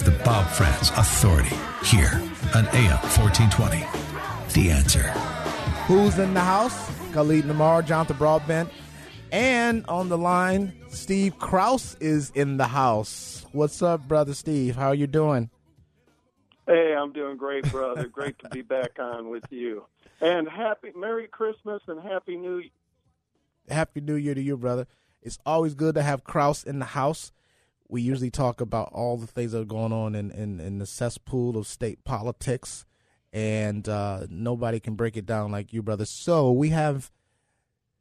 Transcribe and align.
It's 0.00 0.08
the 0.08 0.16
Bob 0.24 0.46
Frantz 0.46 0.90
Authority 0.90 1.56
here 1.84 2.22
on 2.54 2.68
AM 2.68 2.98
1420. 3.18 3.84
The 4.52 4.70
answer. 4.70 5.02
Who's 5.88 6.20
in 6.20 6.34
the 6.34 6.40
house? 6.40 6.88
Khalid 7.12 7.46
Namar, 7.46 7.82
Jonathan 7.82 8.16
Broadbent. 8.16 8.70
And 9.32 9.84
on 9.86 10.08
the 10.08 10.16
line, 10.16 10.72
Steve 10.86 11.36
Kraus 11.40 11.96
is 11.98 12.30
in 12.36 12.58
the 12.58 12.68
house. 12.68 13.44
What's 13.50 13.82
up, 13.82 14.06
brother 14.06 14.34
Steve? 14.34 14.76
How 14.76 14.86
are 14.86 14.94
you 14.94 15.08
doing? 15.08 15.50
Hey, 16.68 16.94
I'm 16.94 17.12
doing 17.12 17.36
great, 17.36 17.68
brother. 17.68 18.06
great 18.06 18.38
to 18.38 18.48
be 18.50 18.62
back 18.62 19.00
on 19.00 19.30
with 19.30 19.46
you. 19.50 19.84
And 20.20 20.48
happy 20.48 20.92
Merry 20.94 21.26
Christmas 21.26 21.82
and 21.88 22.00
Happy 22.00 22.36
New 22.36 22.58
Year. 22.58 22.70
Happy 23.68 24.00
New 24.00 24.14
Year 24.14 24.36
to 24.36 24.40
you, 24.40 24.56
brother. 24.56 24.86
It's 25.22 25.40
always 25.44 25.74
good 25.74 25.96
to 25.96 26.04
have 26.04 26.22
Kraus 26.22 26.62
in 26.62 26.78
the 26.78 26.84
house. 26.84 27.32
We 27.88 28.02
usually 28.02 28.30
talk 28.30 28.60
about 28.60 28.90
all 28.92 29.16
the 29.16 29.26
things 29.26 29.52
that 29.52 29.60
are 29.60 29.64
going 29.64 29.92
on 29.92 30.14
in, 30.14 30.30
in, 30.30 30.60
in 30.60 30.78
the 30.78 30.86
cesspool 30.86 31.56
of 31.56 31.66
state 31.66 32.04
politics, 32.04 32.84
and 33.32 33.88
uh, 33.88 34.26
nobody 34.28 34.78
can 34.78 34.94
break 34.94 35.16
it 35.16 35.24
down 35.24 35.50
like 35.50 35.72
you, 35.72 35.82
brother. 35.82 36.04
So 36.04 36.52
we 36.52 36.68
have 36.68 37.10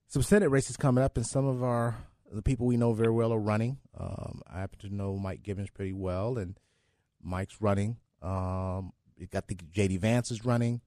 some 0.08 0.22
Senate 0.22 0.50
races 0.50 0.78
coming 0.78 1.04
up, 1.04 1.16
and 1.18 1.26
some 1.26 1.46
of 1.46 1.64
our 1.64 1.96
the 2.32 2.42
people 2.42 2.66
we 2.66 2.78
know 2.78 2.94
very 2.94 3.12
well 3.12 3.34
are 3.34 3.40
running. 3.40 3.78
Um, 3.98 4.42
I 4.52 4.60
happen 4.60 4.80
to 4.80 4.94
know 4.94 5.18
Mike 5.18 5.44
Gibbons 5.44 5.70
pretty 5.70 5.94
well, 5.94 6.38
and 6.38 6.60
Mike's 7.22 7.62
running. 7.62 7.98
Um, 8.22 8.92
you 9.18 9.28
got 9.28 9.48
the 9.48 9.56
J.D. 9.56 9.98
Vance 9.98 10.32
is 10.32 10.46
running. 10.46 10.82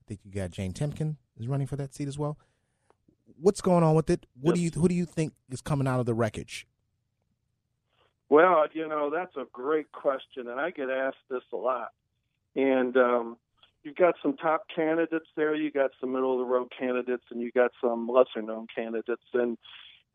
I 0.00 0.02
think 0.08 0.20
you 0.24 0.32
got 0.32 0.50
Jane 0.50 0.72
Timken 0.72 1.16
is 1.38 1.48
running 1.48 1.66
for 1.66 1.76
that 1.76 1.94
seat 1.94 2.08
as 2.08 2.18
well. 2.18 2.38
What's 3.38 3.60
going 3.60 3.82
on 3.82 3.94
with 3.94 4.08
it? 4.08 4.26
What 4.40 4.54
do 4.54 4.60
you 4.60 4.70
who 4.70 4.88
do 4.88 4.94
you 4.94 5.04
think 5.04 5.34
is 5.50 5.60
coming 5.60 5.86
out 5.86 6.00
of 6.00 6.06
the 6.06 6.14
wreckage? 6.14 6.66
Well, 8.28 8.66
you 8.72 8.88
know, 8.88 9.10
that's 9.10 9.36
a 9.36 9.46
great 9.52 9.92
question, 9.92 10.48
and 10.48 10.60
I 10.60 10.70
get 10.70 10.90
asked 10.90 11.16
this 11.30 11.44
a 11.52 11.56
lot. 11.56 11.92
And 12.56 12.96
um, 12.96 13.36
you've 13.84 13.96
got 13.96 14.16
some 14.22 14.36
top 14.36 14.66
candidates 14.74 15.26
there, 15.36 15.54
you 15.54 15.70
got 15.70 15.92
some 16.00 16.12
middle 16.12 16.32
of 16.32 16.38
the 16.38 16.52
road 16.52 16.72
candidates, 16.76 17.24
and 17.30 17.40
you 17.40 17.52
got 17.52 17.70
some 17.80 18.08
lesser 18.08 18.42
known 18.42 18.66
candidates. 18.74 19.22
And 19.32 19.56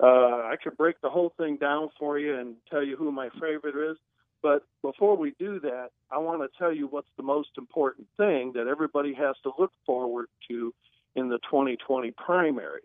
uh, 0.01 0.05
I 0.05 0.55
could 0.61 0.75
break 0.75 0.99
the 1.01 1.09
whole 1.09 1.33
thing 1.37 1.57
down 1.57 1.89
for 1.97 2.19
you 2.19 2.37
and 2.37 2.55
tell 2.69 2.83
you 2.83 2.97
who 2.97 3.11
my 3.11 3.29
favorite 3.39 3.91
is. 3.91 3.97
But 4.41 4.63
before 4.81 5.15
we 5.15 5.35
do 5.37 5.59
that, 5.59 5.89
I 6.09 6.17
want 6.17 6.41
to 6.41 6.57
tell 6.57 6.73
you 6.73 6.87
what's 6.87 7.11
the 7.15 7.23
most 7.23 7.49
important 7.57 8.07
thing 8.17 8.53
that 8.55 8.67
everybody 8.67 9.13
has 9.13 9.35
to 9.43 9.51
look 9.57 9.71
forward 9.85 10.27
to 10.49 10.73
in 11.15 11.29
the 11.29 11.37
2020 11.39 12.11
primary. 12.11 12.81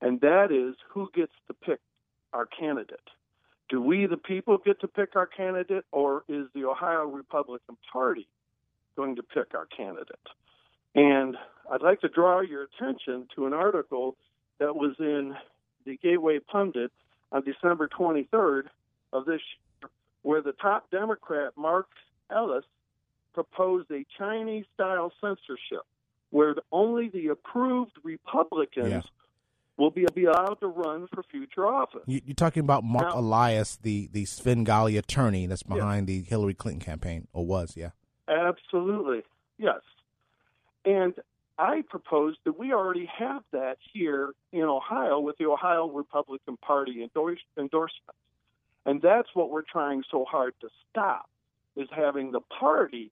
And 0.00 0.20
that 0.20 0.52
is 0.52 0.76
who 0.90 1.10
gets 1.14 1.32
to 1.48 1.54
pick 1.54 1.80
our 2.32 2.46
candidate. 2.46 3.00
Do 3.68 3.82
we, 3.82 4.06
the 4.06 4.16
people, 4.16 4.58
get 4.58 4.80
to 4.80 4.88
pick 4.88 5.14
our 5.14 5.26
candidate, 5.26 5.84
or 5.92 6.24
is 6.28 6.46
the 6.54 6.64
Ohio 6.64 7.04
Republican 7.04 7.76
Party 7.92 8.26
going 8.96 9.16
to 9.16 9.22
pick 9.22 9.54
our 9.54 9.66
candidate? 9.66 10.16
And 10.94 11.36
I'd 11.70 11.82
like 11.82 12.00
to 12.00 12.08
draw 12.08 12.40
your 12.40 12.64
attention 12.64 13.28
to 13.36 13.46
an 13.46 13.52
article 13.52 14.16
that 14.58 14.74
was 14.74 14.96
in 14.98 15.34
the 15.84 15.98
Gateway 15.98 16.38
Pundit 16.38 16.90
on 17.30 17.42
December 17.44 17.88
23rd 17.88 18.64
of 19.12 19.26
this 19.26 19.40
year, 19.82 19.90
where 20.22 20.40
the 20.40 20.52
top 20.52 20.90
Democrat, 20.90 21.52
Mark 21.56 21.88
Elias, 22.30 22.64
proposed 23.34 23.90
a 23.90 24.04
Chinese 24.16 24.64
style 24.74 25.12
censorship 25.20 25.82
where 26.30 26.54
only 26.72 27.08
the 27.08 27.28
approved 27.28 27.92
Republicans 28.02 28.90
Yeah. 28.90 29.02
Will 29.78 29.90
be, 29.90 30.04
be 30.14 30.24
allowed 30.24 30.58
to 30.60 30.66
run 30.66 31.08
for 31.14 31.22
future 31.22 31.66
office. 31.66 32.02
You, 32.06 32.20
you're 32.26 32.34
talking 32.34 32.60
about 32.60 32.84
Mark 32.84 33.14
Now- 33.14 33.20
Elias, 33.20 33.78
the 33.80 34.08
the 34.12 34.24
Svengali 34.26 34.96
attorney 34.96 35.46
that's 35.46 35.62
behind 35.62 36.06
the 36.06 36.22
Hillary 36.22 36.54
Clinton 36.54 36.80
campaign, 36.80 37.28
or 37.32 37.46
was, 37.46 37.76
yeah. 37.76 37.90
Absolutely, 38.28 39.22
yes. 39.56 39.80
And 40.84 41.14
I 41.58 41.82
propose 41.88 42.36
that 42.44 42.58
we 42.58 42.72
already 42.72 43.08
have 43.18 43.42
that 43.52 43.78
here 43.92 44.32
in 44.52 44.62
Ohio 44.62 45.18
with 45.18 45.38
the 45.38 45.46
Ohio 45.46 45.88
Republican 45.88 46.56
Party 46.56 47.02
endorse, 47.02 47.40
endorsement. 47.58 48.16
And 48.86 49.02
that's 49.02 49.28
what 49.34 49.50
we're 49.50 49.62
trying 49.62 50.02
so 50.10 50.24
hard 50.24 50.54
to 50.60 50.68
stop 50.90 51.28
is 51.76 51.88
having 51.90 52.32
the 52.32 52.40
party 52.40 53.10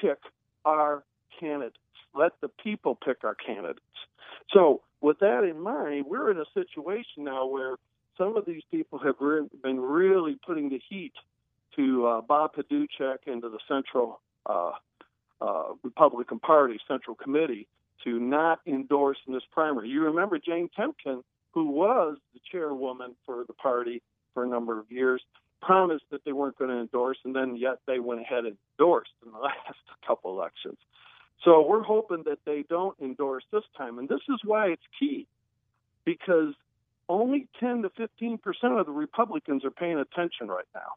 pick 0.00 0.18
our 0.64 1.04
candidates. 1.40 1.78
Let 2.14 2.32
the 2.40 2.48
people 2.48 2.96
pick 2.96 3.24
our 3.24 3.34
candidates. 3.34 3.80
So, 4.52 4.82
with 5.00 5.18
that 5.20 5.44
in 5.44 5.60
mind, 5.60 6.06
we're 6.08 6.30
in 6.30 6.38
a 6.38 6.44
situation 6.54 7.24
now 7.24 7.46
where 7.46 7.76
some 8.16 8.36
of 8.36 8.46
these 8.46 8.62
people 8.70 8.98
have 8.98 9.16
re- 9.20 9.48
been 9.62 9.80
really 9.80 10.38
putting 10.46 10.70
the 10.70 10.80
heat 10.88 11.12
to 11.76 12.06
uh, 12.06 12.20
Bob 12.22 12.54
Paduchik 12.54 13.18
and 13.26 13.42
to 13.42 13.48
the 13.48 13.58
Central 13.68 14.20
uh, 14.46 14.72
uh, 15.40 15.64
Republican 15.82 16.38
Party 16.38 16.78
Central 16.88 17.14
Committee 17.14 17.68
to 18.04 18.18
not 18.18 18.60
endorse 18.66 19.18
in 19.26 19.34
this 19.34 19.42
primary. 19.50 19.88
You 19.88 20.02
remember 20.04 20.38
Jane 20.38 20.70
Timken, 20.78 21.22
who 21.52 21.70
was 21.70 22.16
the 22.34 22.40
chairwoman 22.50 23.14
for 23.24 23.44
the 23.46 23.52
party 23.52 24.02
for 24.32 24.44
a 24.44 24.48
number 24.48 24.78
of 24.78 24.90
years, 24.90 25.22
promised 25.60 26.04
that 26.10 26.24
they 26.24 26.32
weren't 26.32 26.56
going 26.58 26.70
to 26.70 26.78
endorse, 26.78 27.18
and 27.24 27.34
then 27.34 27.56
yet 27.56 27.78
they 27.86 27.98
went 27.98 28.20
ahead 28.20 28.44
and 28.44 28.56
endorsed 28.78 29.10
in 29.24 29.32
the 29.32 29.38
last 29.42 29.78
couple 30.06 30.30
elections. 30.30 30.78
So 31.44 31.66
we're 31.66 31.82
hoping 31.82 32.24
that 32.24 32.38
they 32.44 32.64
don't 32.68 32.96
endorse 33.00 33.44
this 33.52 33.64
time, 33.76 33.98
and 33.98 34.08
this 34.08 34.22
is 34.28 34.40
why 34.44 34.68
it's 34.68 34.82
key, 34.98 35.26
because 36.04 36.54
only 37.08 37.48
10 37.60 37.82
to 37.82 37.90
15 37.90 38.38
percent 38.38 38.78
of 38.78 38.86
the 38.86 38.92
Republicans 38.92 39.64
are 39.64 39.70
paying 39.70 39.98
attention 39.98 40.48
right 40.48 40.66
now. 40.74 40.92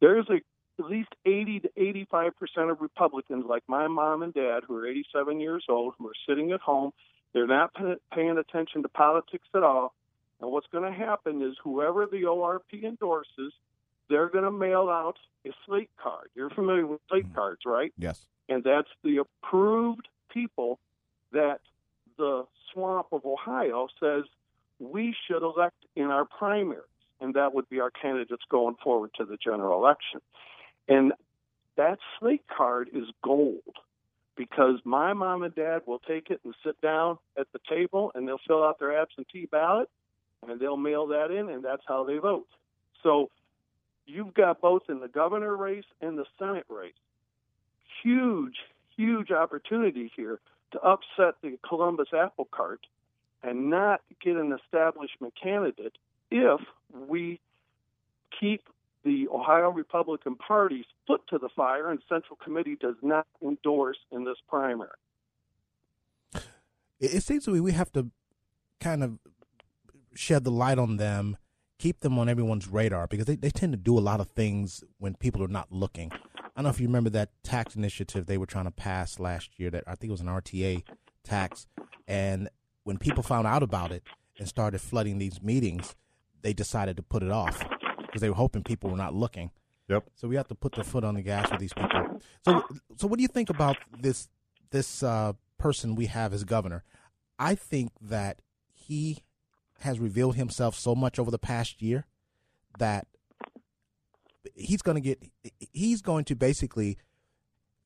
There's 0.00 0.28
a 0.28 0.40
at 0.78 0.86
least 0.86 1.14
80 1.24 1.60
to 1.60 1.70
85 1.76 2.36
percent 2.36 2.70
of 2.70 2.80
Republicans, 2.80 3.44
like 3.48 3.62
my 3.68 3.86
mom 3.88 4.22
and 4.22 4.34
dad, 4.34 4.64
who 4.66 4.76
are 4.76 4.86
87 4.86 5.40
years 5.40 5.64
old, 5.68 5.94
who 5.98 6.08
are 6.08 6.14
sitting 6.28 6.52
at 6.52 6.60
home. 6.60 6.90
They're 7.32 7.46
not 7.46 7.72
paying 8.12 8.38
attention 8.38 8.82
to 8.82 8.88
politics 8.88 9.48
at 9.54 9.62
all. 9.62 9.94
And 10.40 10.50
what's 10.50 10.66
going 10.70 10.90
to 10.90 10.96
happen 10.96 11.42
is 11.42 11.56
whoever 11.62 12.06
the 12.06 12.22
ORP 12.22 12.84
endorses, 12.84 13.52
they're 14.08 14.28
going 14.28 14.44
to 14.44 14.50
mail 14.50 14.88
out 14.88 15.16
a 15.46 15.50
slate 15.66 15.90
card. 16.00 16.28
You're 16.34 16.50
familiar 16.50 16.86
with 16.86 17.00
slate 17.08 17.24
mm-hmm. 17.24 17.34
cards, 17.34 17.60
right? 17.64 17.92
Yes. 17.96 18.26
And 18.48 18.62
that's 18.62 18.88
the 19.02 19.18
approved 19.18 20.08
people 20.32 20.78
that 21.32 21.60
the 22.18 22.44
swamp 22.72 23.08
of 23.12 23.24
Ohio 23.24 23.88
says 24.00 24.24
we 24.78 25.14
should 25.26 25.42
elect 25.42 25.76
in 25.96 26.04
our 26.04 26.24
primaries. 26.24 26.82
And 27.20 27.34
that 27.34 27.54
would 27.54 27.68
be 27.68 27.80
our 27.80 27.90
candidates 27.90 28.42
going 28.50 28.76
forward 28.82 29.10
to 29.16 29.24
the 29.24 29.36
general 29.36 29.78
election. 29.78 30.20
And 30.88 31.12
that 31.76 31.98
slate 32.18 32.44
card 32.54 32.90
is 32.92 33.04
gold 33.22 33.62
because 34.36 34.80
my 34.84 35.12
mom 35.12 35.42
and 35.42 35.54
dad 35.54 35.82
will 35.86 36.00
take 36.00 36.30
it 36.30 36.40
and 36.44 36.54
sit 36.64 36.80
down 36.80 37.18
at 37.38 37.46
the 37.52 37.60
table 37.68 38.12
and 38.14 38.26
they'll 38.26 38.40
fill 38.46 38.64
out 38.64 38.78
their 38.78 38.96
absentee 39.00 39.46
ballot 39.46 39.88
and 40.46 40.60
they'll 40.60 40.76
mail 40.76 41.06
that 41.08 41.30
in 41.30 41.48
and 41.48 41.64
that's 41.64 41.82
how 41.86 42.04
they 42.04 42.18
vote. 42.18 42.48
So 43.02 43.30
you've 44.06 44.34
got 44.34 44.60
both 44.60 44.82
in 44.88 45.00
the 45.00 45.08
governor 45.08 45.56
race 45.56 45.84
and 46.00 46.18
the 46.18 46.26
Senate 46.38 46.66
race. 46.68 46.92
Huge, 48.04 48.56
huge 48.96 49.30
opportunity 49.30 50.12
here 50.14 50.38
to 50.72 50.78
upset 50.80 51.36
the 51.42 51.58
Columbus 51.66 52.08
apple 52.12 52.46
cart 52.52 52.86
and 53.42 53.70
not 53.70 54.02
get 54.22 54.36
an 54.36 54.52
establishment 54.52 55.32
candidate 55.42 55.96
if 56.30 56.60
we 57.08 57.40
keep 58.38 58.62
the 59.04 59.26
Ohio 59.32 59.70
Republican 59.70 60.34
Party's 60.36 60.84
foot 61.06 61.22
to 61.28 61.38
the 61.38 61.48
fire, 61.54 61.90
and 61.90 62.00
Central 62.08 62.36
Committee 62.36 62.76
does 62.76 62.96
not 63.02 63.26
endorse 63.42 63.98
in 64.12 64.24
this 64.24 64.38
primary. 64.48 64.90
It, 67.00 67.22
seems 67.22 67.44
to 67.44 67.50
me 67.50 67.60
we 67.60 67.72
have 67.72 67.92
to 67.92 68.10
kind 68.80 69.02
of 69.02 69.18
shed 70.14 70.44
the 70.44 70.50
light 70.50 70.78
on 70.78 70.98
them, 70.98 71.36
keep 71.78 72.00
them 72.00 72.18
on 72.18 72.28
everyone's 72.28 72.68
radar 72.68 73.06
because 73.06 73.26
they, 73.26 73.36
they 73.36 73.50
tend 73.50 73.72
to 73.72 73.78
do 73.78 73.98
a 73.98 74.00
lot 74.00 74.20
of 74.20 74.30
things 74.30 74.84
when 74.98 75.14
people 75.14 75.42
are 75.42 75.48
not 75.48 75.70
looking. 75.70 76.12
I 76.54 76.60
don't 76.60 76.64
know 76.64 76.70
if 76.70 76.80
you 76.80 76.86
remember 76.86 77.10
that 77.10 77.30
tax 77.42 77.74
initiative 77.74 78.26
they 78.26 78.38
were 78.38 78.46
trying 78.46 78.66
to 78.66 78.70
pass 78.70 79.18
last 79.18 79.58
year 79.58 79.70
that 79.70 79.84
I 79.86 79.96
think 79.96 80.10
it 80.10 80.12
was 80.12 80.20
an 80.20 80.28
RTA 80.28 80.84
tax. 81.24 81.66
And 82.06 82.48
when 82.84 82.98
people 82.98 83.22
found 83.22 83.46
out 83.46 83.62
about 83.62 83.90
it 83.90 84.04
and 84.38 84.46
started 84.46 84.80
flooding 84.80 85.18
these 85.18 85.42
meetings, 85.42 85.96
they 86.42 86.52
decided 86.52 86.96
to 86.96 87.02
put 87.02 87.22
it 87.22 87.30
off 87.30 87.64
because 88.02 88.20
they 88.20 88.28
were 88.28 88.36
hoping 88.36 88.62
people 88.62 88.90
were 88.90 88.96
not 88.96 89.14
looking. 89.14 89.50
Yep. 89.88 90.04
So 90.14 90.28
we 90.28 90.36
have 90.36 90.48
to 90.48 90.54
put 90.54 90.72
the 90.74 90.84
foot 90.84 91.04
on 91.04 91.14
the 91.14 91.22
gas 91.22 91.50
with 91.50 91.60
these 91.60 91.72
people. 91.72 92.20
So, 92.44 92.64
so 92.96 93.06
what 93.06 93.18
do 93.18 93.22
you 93.22 93.28
think 93.28 93.50
about 93.50 93.76
this 93.98 94.28
this 94.70 95.02
uh, 95.02 95.32
person 95.58 95.94
we 95.94 96.06
have 96.06 96.32
as 96.32 96.44
governor? 96.44 96.84
I 97.38 97.54
think 97.54 97.92
that 98.00 98.40
he 98.72 99.24
has 99.80 99.98
revealed 99.98 100.36
himself 100.36 100.76
so 100.76 100.94
much 100.94 101.18
over 101.18 101.30
the 101.30 101.38
past 101.38 101.82
year 101.82 102.06
that 102.78 103.06
he's 104.54 104.82
going 104.82 104.96
to 104.96 105.00
get 105.00 105.22
he's 105.72 106.02
going 106.02 106.24
to 106.24 106.34
basically 106.34 106.96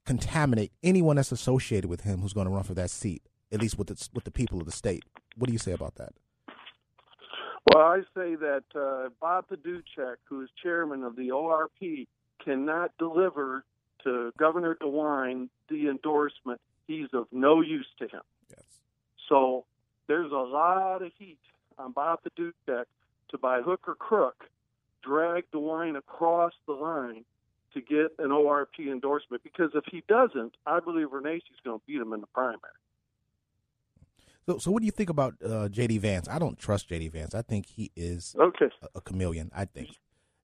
contaminate 0.04 0.72
anyone 0.82 1.16
that's 1.16 1.32
associated 1.32 1.88
with 1.88 2.02
him 2.02 2.20
who's 2.20 2.32
going 2.32 2.46
to 2.46 2.52
run 2.52 2.62
for 2.62 2.74
that 2.74 2.90
seat 2.90 3.22
at 3.52 3.60
least 3.60 3.78
with 3.78 3.88
the, 3.88 4.08
with 4.14 4.24
the 4.24 4.30
people 4.30 4.60
of 4.60 4.66
the 4.66 4.72
state. 4.72 5.04
What 5.36 5.46
do 5.46 5.52
you 5.52 5.58
say 5.58 5.72
about 5.72 5.96
that? 5.96 6.12
Well 7.72 7.84
i 7.84 8.00
say 8.14 8.34
that 8.34 8.64
uh, 8.74 9.10
bob 9.20 9.46
Paduchik, 9.48 10.16
who 10.24 10.42
is 10.42 10.48
chairman 10.62 11.04
of 11.04 11.16
the 11.16 11.28
orp 11.28 12.06
cannot 12.42 12.92
deliver 12.98 13.64
to 14.04 14.32
governor 14.38 14.76
dewine 14.80 15.50
the 15.68 15.88
endorsement. 15.88 16.60
He's 16.86 17.08
of 17.12 17.26
no 17.30 17.60
use 17.60 17.86
to 17.98 18.04
him. 18.04 18.22
Yes. 18.50 18.64
So 19.28 19.66
there's 20.06 20.32
a 20.32 20.36
lot 20.36 21.02
of 21.02 21.10
heat 21.18 21.40
on 21.78 21.92
bob 21.92 22.20
Paduchik 22.24 22.84
to 23.30 23.38
by 23.38 23.60
hook 23.60 23.80
or 23.86 23.94
crook 23.94 24.44
drag 25.08 25.44
DeWine 25.55 25.96
across 25.96 26.52
the 26.66 26.75
line 26.75 27.25
to 27.75 27.81
get 27.81 28.12
an 28.19 28.31
ORP 28.31 28.90
endorsement 28.90 29.43
because 29.43 29.70
if 29.75 29.84
he 29.90 30.02
doesn't, 30.08 30.55
I 30.66 30.81
believe 30.81 31.08
Renacci's 31.08 31.60
going 31.64 31.78
to 31.78 31.84
beat 31.87 31.96
him 32.00 32.12
in 32.12 32.20
the 32.20 32.26
primary. 32.28 32.60
So, 34.46 34.58
so 34.58 34.70
what 34.70 34.81
do 34.81 34.87
you 34.87 34.93
think 34.93 35.10
about 35.10 35.34
uh, 35.44 35.69
JD 35.69 36.00
Vance? 36.00 36.28
I 36.28 36.38
don't 36.38 36.58
trust 36.58 36.88
JD 36.88 37.12
Vance. 37.12 37.34
I 37.34 37.43
think 37.43 37.66
he 37.66 37.90
is 37.94 38.34
okay. 38.38 38.70
a, 38.82 38.88
a 38.96 39.00
chameleon. 39.00 39.50
I 39.55 39.66
think 39.66 39.88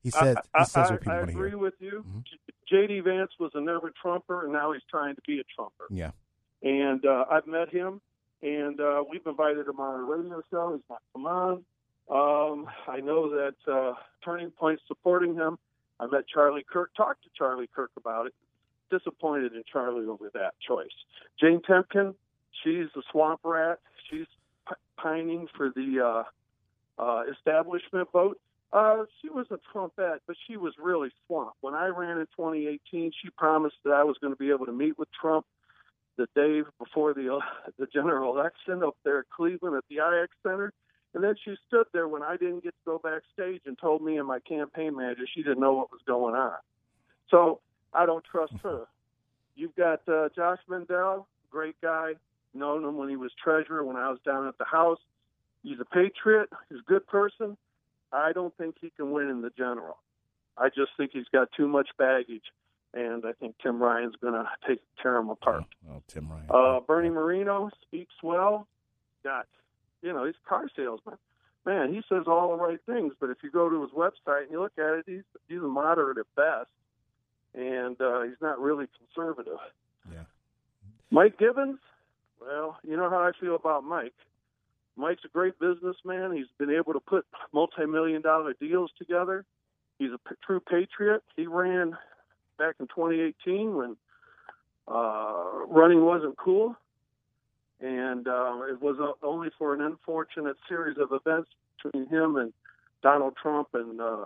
he 0.03 0.11
says 0.11 0.37
I, 0.55 0.59
he 0.61 0.65
says 0.67 0.91
I, 0.91 0.93
what 0.93 1.01
people 1.01 1.13
I 1.13 1.17
want 1.17 1.29
to 1.29 1.33
hear. 1.35 1.47
agree 1.47 1.59
with 1.59 1.75
you. 1.81 2.05
Mhm. 2.07 2.25
JD 2.71 3.05
Vance 3.05 3.31
was 3.41 3.51
a 3.55 3.61
never 3.61 3.93
Trumper, 4.01 4.45
and 4.45 4.53
now 4.53 4.73
he's 4.73 4.83
trying 4.91 5.15
to 5.15 5.23
be 5.27 5.41
a 5.41 5.45
Trumper. 5.55 5.85
Yeah, 5.91 6.11
And 6.63 7.05
uh, 7.07 7.25
I've 7.31 7.47
met 7.47 7.71
him, 7.71 8.01
and 8.43 8.79
uh, 8.81 9.03
we've 9.11 9.27
invited 9.27 9.67
him 9.67 9.81
on 9.81 9.95
our 9.95 10.05
radio 10.05 10.43
show. 10.51 10.73
He's 10.75 10.85
not 10.91 11.01
come 11.15 11.27
on. 11.27 11.65
Um, 12.11 12.67
I 12.87 13.01
know 13.01 13.31
that 13.31 13.55
uh, 13.73 13.95
Turning 14.25 14.51
Point's 14.51 14.83
supporting 14.87 15.35
him. 15.35 15.59
I 15.99 16.07
met 16.07 16.27
Charlie 16.27 16.65
Kirk, 16.71 16.91
talked 16.97 17.23
to 17.25 17.31
Charlie 17.37 17.69
Kirk 17.75 17.91
about 17.97 18.27
it. 18.27 18.35
Disappointed 18.91 19.55
in 19.55 19.63
Charlie 19.71 20.07
over 20.07 20.31
that 20.35 20.55
choice. 20.67 20.89
Jane 21.41 21.61
Timken, 21.61 22.15
she's 22.63 22.89
a 22.97 23.01
swamp 23.11 23.41
rat. 23.45 23.79
She's 24.11 24.27
p- 24.69 24.75
pining 24.97 25.49
for 25.57 25.71
the 25.71 26.25
uh, 26.99 27.03
uh, 27.03 27.23
establishment 27.33 28.09
vote. 28.13 28.39
Uh, 28.73 29.05
she 29.23 29.29
was 29.29 29.47
a 29.51 29.59
Trumpette, 29.73 30.19
but 30.27 30.37
she 30.47 30.57
was 30.57 30.75
really 30.83 31.11
swamp. 31.27 31.53
When 31.61 31.75
I 31.75 31.87
ran 31.87 32.19
in 32.19 32.27
2018, 32.37 33.13
she 33.23 33.31
promised 33.31 33.77
that 33.85 33.93
I 33.93 34.03
was 34.03 34.17
going 34.21 34.33
to 34.33 34.39
be 34.39 34.51
able 34.51 34.67
to 34.67 34.73
meet 34.73 34.99
with 34.99 35.09
Trump 35.13 35.47
the 36.17 36.27
day 36.35 36.63
before 36.79 37.15
the 37.15 37.37
uh, 37.37 37.41
the 37.79 37.87
general 37.87 38.37
election 38.37 38.83
up 38.83 38.97
there 39.05 39.21
at 39.21 39.31
Cleveland 39.31 39.77
at 39.77 39.85
the 39.89 39.97
IX 39.97 40.33
Center. 40.43 40.73
And 41.15 41.23
then 41.23 41.35
she 41.45 41.55
stood 41.69 41.87
there 41.93 42.09
when 42.09 42.23
I 42.23 42.37
didn't 42.37 42.65
get 42.65 42.71
to 42.71 42.85
go 42.85 42.99
backstage 43.03 43.63
and 43.67 43.79
told 43.79 44.03
me 44.03 44.19
and 44.19 44.27
my 44.27 44.41
campaign 44.41 44.97
manager 44.97 45.23
she 45.33 45.43
didn't 45.43 45.61
know 45.61 45.73
what 45.73 45.93
was 45.93 46.01
going 46.07 46.35
on. 46.35 46.57
So 47.31 47.61
I 47.93 48.05
don't 48.05 48.25
trust 48.25 48.55
her. 48.63 48.87
You've 49.57 49.77
got 49.77 50.01
uh, 50.09 50.29
Josh 50.35 50.59
Mandel, 50.69 51.29
great 51.51 51.81
guy. 51.81 52.15
Known 52.53 52.85
him 52.85 52.97
when 52.97 53.09
he 53.09 53.17
was 53.17 53.33
treasurer 53.43 53.85
when 53.85 53.97
I 53.97 54.11
was 54.11 54.19
down 54.25 54.47
at 54.47 54.59
the 54.59 54.65
house. 54.65 54.99
He's 55.63 55.79
a 55.81 55.85
patriot. 55.85 56.51
He's 56.69 56.79
a 56.81 56.89
good 56.89 57.07
person. 57.07 57.57
I 58.13 58.33
don't 58.33 58.57
think 58.57 58.77
he 58.81 58.91
can 58.91 59.11
win 59.13 59.29
in 59.29 59.43
the 59.43 59.51
general. 59.57 59.99
I 60.57 60.69
just 60.69 60.91
think 60.97 61.11
he's 61.13 61.27
got 61.33 61.49
too 61.57 61.67
much 61.67 61.89
baggage, 61.99 62.45
and 62.93 63.25
I 63.27 63.33
think 63.33 63.57
Tim 63.61 63.83
Ryan's 63.83 64.15
going 64.21 64.35
to 64.35 64.47
take 64.69 64.81
tear 65.03 65.17
him 65.17 65.31
apart. 65.31 65.65
oh, 65.91 66.01
Tim 66.07 66.29
Ryan. 66.31 66.47
Uh, 66.49 66.81
Bernie 66.81 67.11
Moreno 67.11 67.71
speaks 67.83 68.15
well. 68.23 68.69
Got, 69.25 69.47
you 70.05 70.13
know, 70.13 70.27
he's 70.27 70.35
a 70.45 70.49
car 70.49 70.69
salesman. 70.77 71.17
Man, 71.65 71.95
he 71.95 72.03
says 72.11 72.25
all 72.27 72.51
the 72.51 72.63
right 72.63 72.79
things, 72.85 73.15
but 73.19 73.31
if 73.31 73.39
you 73.43 73.51
go 73.51 73.71
to 73.71 73.81
his 73.81 73.91
website 73.93 74.43
and 74.43 74.51
you 74.51 74.61
look 74.61 74.79
at 74.79 74.99
it, 74.99 75.05
he's 75.07 75.23
he's 75.49 75.59
a 75.59 75.63
moderate 75.63 76.19
at 76.19 76.27
best, 76.37 76.69
and 77.55 77.99
uh, 78.01 78.23
he's 78.23 78.41
not 78.43 78.61
really 78.61 78.87
conservative. 78.99 79.59
Yeah. 80.13 80.25
Mike 81.11 81.39
Gibbons, 81.39 81.79
well, 82.39 82.77
you 82.87 82.99
know 82.99 83.09
how 83.09 83.21
I 83.21 83.33
feel 83.41 83.57
about 83.57 83.83
Mike. 83.83 84.13
Mike's 84.97 85.25
a 85.25 85.29
great 85.29 85.59
businessman. 85.59 86.37
He's 86.37 86.47
been 86.59 86.71
able 86.71 86.93
to 86.93 87.01
put 87.01 87.25
multi-million 87.53 88.21
dollar 88.21 88.53
deals 88.61 88.91
together. 88.99 89.47
He's 89.99 90.11
a 90.13 90.19
p- 90.19 90.37
true 90.45 90.61
patriot. 90.61 91.23
He 91.35 91.47
ran 91.47 91.97
back 92.59 92.75
in 92.79 92.87
2018 92.89 93.75
when 93.75 93.97
uh, 94.87 95.65
running 95.67 96.05
wasn't 96.05 96.37
cool, 96.37 96.77
and 97.81 98.27
uh, 98.29 98.61
it 98.71 98.81
was 98.81 98.97
uh, 99.01 99.27
only 99.27 99.51
for 99.59 99.75
an 99.75 99.81
unfortunate 99.81 100.57
series 100.69 100.97
of 100.99 101.13
events 101.13 101.51
between 101.83 102.07
him 102.09 102.37
and 102.37 102.53
Donald 103.03 103.35
Trump 103.41 103.69
and 103.75 104.01
uh, 104.01 104.25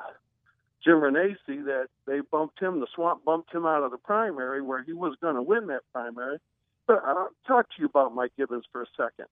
Jim 0.85 0.97
Renacci 0.97 1.65
that 1.65 1.89
they 2.07 2.21
bumped 2.21 2.61
him. 2.61 2.81
The 2.81 2.87
swamp 2.95 3.25
bumped 3.25 3.53
him 3.53 3.67
out 3.67 3.83
of 3.83 3.91
the 3.91 3.99
primary 3.99 4.63
where 4.63 4.83
he 4.83 4.93
was 4.93 5.17
going 5.21 5.35
to 5.35 5.43
win 5.43 5.67
that 5.69 5.83
primary. 5.93 6.39
But 6.87 7.03
I'll 7.05 7.31
talk 7.47 7.69
to 7.71 7.75
you 7.79 7.87
about 7.87 8.15
Mike 8.15 8.33
Gibbons 8.39 8.65
for 8.73 8.83
a 8.83 8.87
second, 8.97 9.27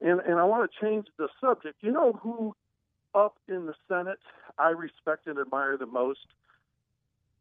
and 0.00 0.20
and 0.20 0.38
I 0.38 0.44
want 0.44 0.70
to 0.70 0.80
change 0.80 1.06
the 1.18 1.28
subject. 1.40 1.76
You 1.80 1.90
know 1.92 2.12
who 2.12 2.54
up 3.14 3.36
in 3.48 3.66
the 3.66 3.74
Senate 3.88 4.20
I 4.58 4.68
respect 4.70 5.26
and 5.26 5.38
admire 5.38 5.76
the 5.76 5.86
most? 5.86 6.20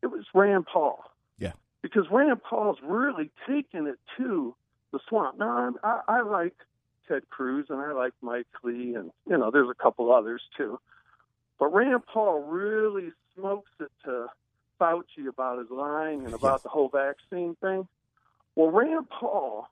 It 0.01 0.07
was 0.07 0.25
Rand 0.33 0.65
Paul 0.65 1.03
Yeah. 1.37 1.51
because 1.81 2.05
Rand 2.09 2.41
Paul's 2.41 2.77
really 2.81 3.29
taken 3.47 3.85
it 3.85 3.99
to 4.17 4.55
the 4.91 4.99
swamp. 5.07 5.37
Now, 5.37 5.49
I'm, 5.49 5.75
I, 5.83 6.01
I 6.07 6.21
like 6.21 6.55
Ted 7.07 7.29
Cruz 7.29 7.67
and 7.69 7.79
I 7.79 7.91
like 7.93 8.13
Mike 8.21 8.47
Lee, 8.63 8.95
and 8.95 9.11
you 9.27 9.37
know, 9.37 9.51
there's 9.51 9.69
a 9.69 9.81
couple 9.83 10.11
others 10.11 10.41
too. 10.57 10.79
But 11.59 11.73
Rand 11.73 12.03
Paul 12.05 12.43
really 12.43 13.11
smokes 13.35 13.71
it 13.79 13.91
to 14.05 14.27
Fauci 14.79 15.27
about 15.27 15.59
his 15.59 15.69
lying 15.69 16.25
and 16.25 16.33
about 16.33 16.53
Yes. 16.55 16.61
the 16.63 16.69
whole 16.69 16.89
vaccine 16.89 17.55
thing. 17.61 17.87
Well, 18.55 18.71
Rand 18.71 19.09
Paul 19.09 19.67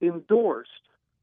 endorsed 0.00 0.70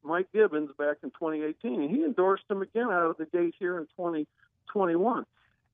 Mike 0.04 0.28
Gibbons 0.34 0.70
back 0.78 0.98
in 1.04 1.10
2018, 1.12 1.82
and 1.82 1.90
he 1.90 2.04
endorsed 2.04 2.44
him 2.50 2.62
again 2.62 2.90
out 2.92 3.10
of 3.10 3.18
the 3.18 3.26
gate 3.26 3.56
here 3.60 3.78
in 3.78 3.86
2021. 3.98 5.26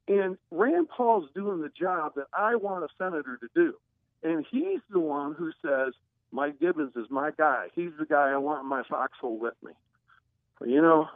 And 0.08 0.38
Rand 0.52 0.90
Paul's 0.90 1.30
doing 1.34 1.62
the 1.62 1.70
job 1.70 2.14
that 2.16 2.28
I 2.38 2.56
want 2.56 2.84
a 2.84 2.88
senator 2.98 3.38
to 3.38 3.48
do. 3.56 3.74
And 4.24 4.46
he's 4.50 4.80
the 4.90 5.00
one 5.00 5.34
who 5.36 5.52
says, 5.62 5.94
Mike 6.32 6.60
Gibbons 6.60 6.94
is 6.96 7.06
my 7.10 7.32
guy. 7.38 7.68
He's 7.76 7.92
the 7.98 8.06
guy 8.06 8.30
I 8.32 8.38
want 8.38 8.64
in 8.64 8.70
my 8.70 8.84
foxhole 8.90 9.38
with 9.40 9.56
me. 9.64 9.72
You 10.66 10.82
know, 10.82 11.08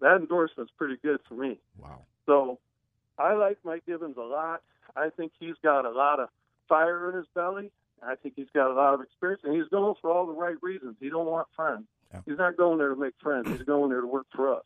that 0.00 0.16
endorsement's 0.16 0.72
pretty 0.76 0.96
good 1.02 1.20
for 1.28 1.34
me. 1.34 1.58
Wow. 1.78 2.02
So 2.26 2.58
I 3.18 3.34
like 3.34 3.58
Mike 3.64 3.84
Gibbons 3.86 4.16
a 4.16 4.22
lot. 4.22 4.62
I 4.96 5.10
think 5.10 5.32
he's 5.38 5.54
got 5.62 5.84
a 5.84 5.90
lot 5.90 6.20
of 6.20 6.28
fire 6.68 7.10
in 7.10 7.16
his 7.16 7.26
belly. 7.34 7.70
I 8.02 8.16
think 8.16 8.34
he's 8.36 8.50
got 8.52 8.70
a 8.70 8.74
lot 8.74 8.94
of 8.94 9.00
experience, 9.00 9.42
and 9.44 9.54
he's 9.54 9.68
going 9.68 9.94
for 10.00 10.10
all 10.10 10.26
the 10.26 10.32
right 10.32 10.56
reasons. 10.60 10.96
He 11.00 11.08
don't 11.08 11.26
want 11.26 11.46
friends. 11.54 11.84
Yeah. 12.12 12.20
He's 12.26 12.38
not 12.38 12.56
going 12.56 12.78
there 12.78 12.88
to 12.88 12.96
make 12.96 13.14
friends. 13.22 13.48
He's 13.48 13.62
going 13.62 13.90
there 13.90 14.00
to 14.00 14.06
work 14.06 14.26
for 14.34 14.54
us. 14.54 14.64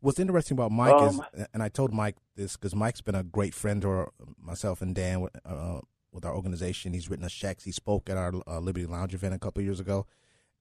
What's 0.00 0.18
interesting 0.18 0.56
about 0.56 0.72
Mike 0.72 1.10
is, 1.10 1.18
Um, 1.18 1.46
and 1.52 1.62
I 1.62 1.68
told 1.68 1.92
Mike 1.92 2.16
this 2.36 2.56
because 2.56 2.74
Mike's 2.74 3.00
been 3.00 3.14
a 3.14 3.22
great 3.22 3.54
friend 3.54 3.80
to 3.82 4.08
myself 4.38 4.82
and 4.82 4.94
Dan 4.94 5.28
uh, 5.44 5.80
with 6.14 6.24
our 6.24 6.34
organization. 6.34 6.92
He's 6.92 7.10
written 7.10 7.24
us 7.24 7.32
checks. 7.32 7.64
He 7.64 7.72
spoke 7.72 8.08
at 8.08 8.16
our 8.16 8.32
uh, 8.46 8.60
Liberty 8.60 8.86
Lounge 8.86 9.14
event 9.14 9.34
a 9.34 9.38
couple 9.38 9.60
of 9.60 9.66
years 9.66 9.80
ago, 9.80 10.06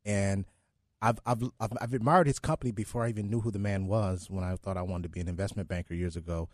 and 0.03 0.45
I've, 1.01 1.19
I've 1.25 1.43
I've 1.59 1.73
I've 1.79 1.93
admired 1.93 2.27
his 2.27 2.39
company 2.39 2.71
before 2.71 3.03
I 3.03 3.09
even 3.09 3.29
knew 3.29 3.41
who 3.41 3.51
the 3.51 3.59
man 3.59 3.87
was. 3.87 4.29
When 4.29 4.43
I 4.43 4.55
thought 4.55 4.77
I 4.77 4.81
wanted 4.81 5.03
to 5.03 5.09
be 5.09 5.19
an 5.19 5.27
investment 5.27 5.67
banker 5.69 5.93
years 5.93 6.15
ago, 6.15 6.49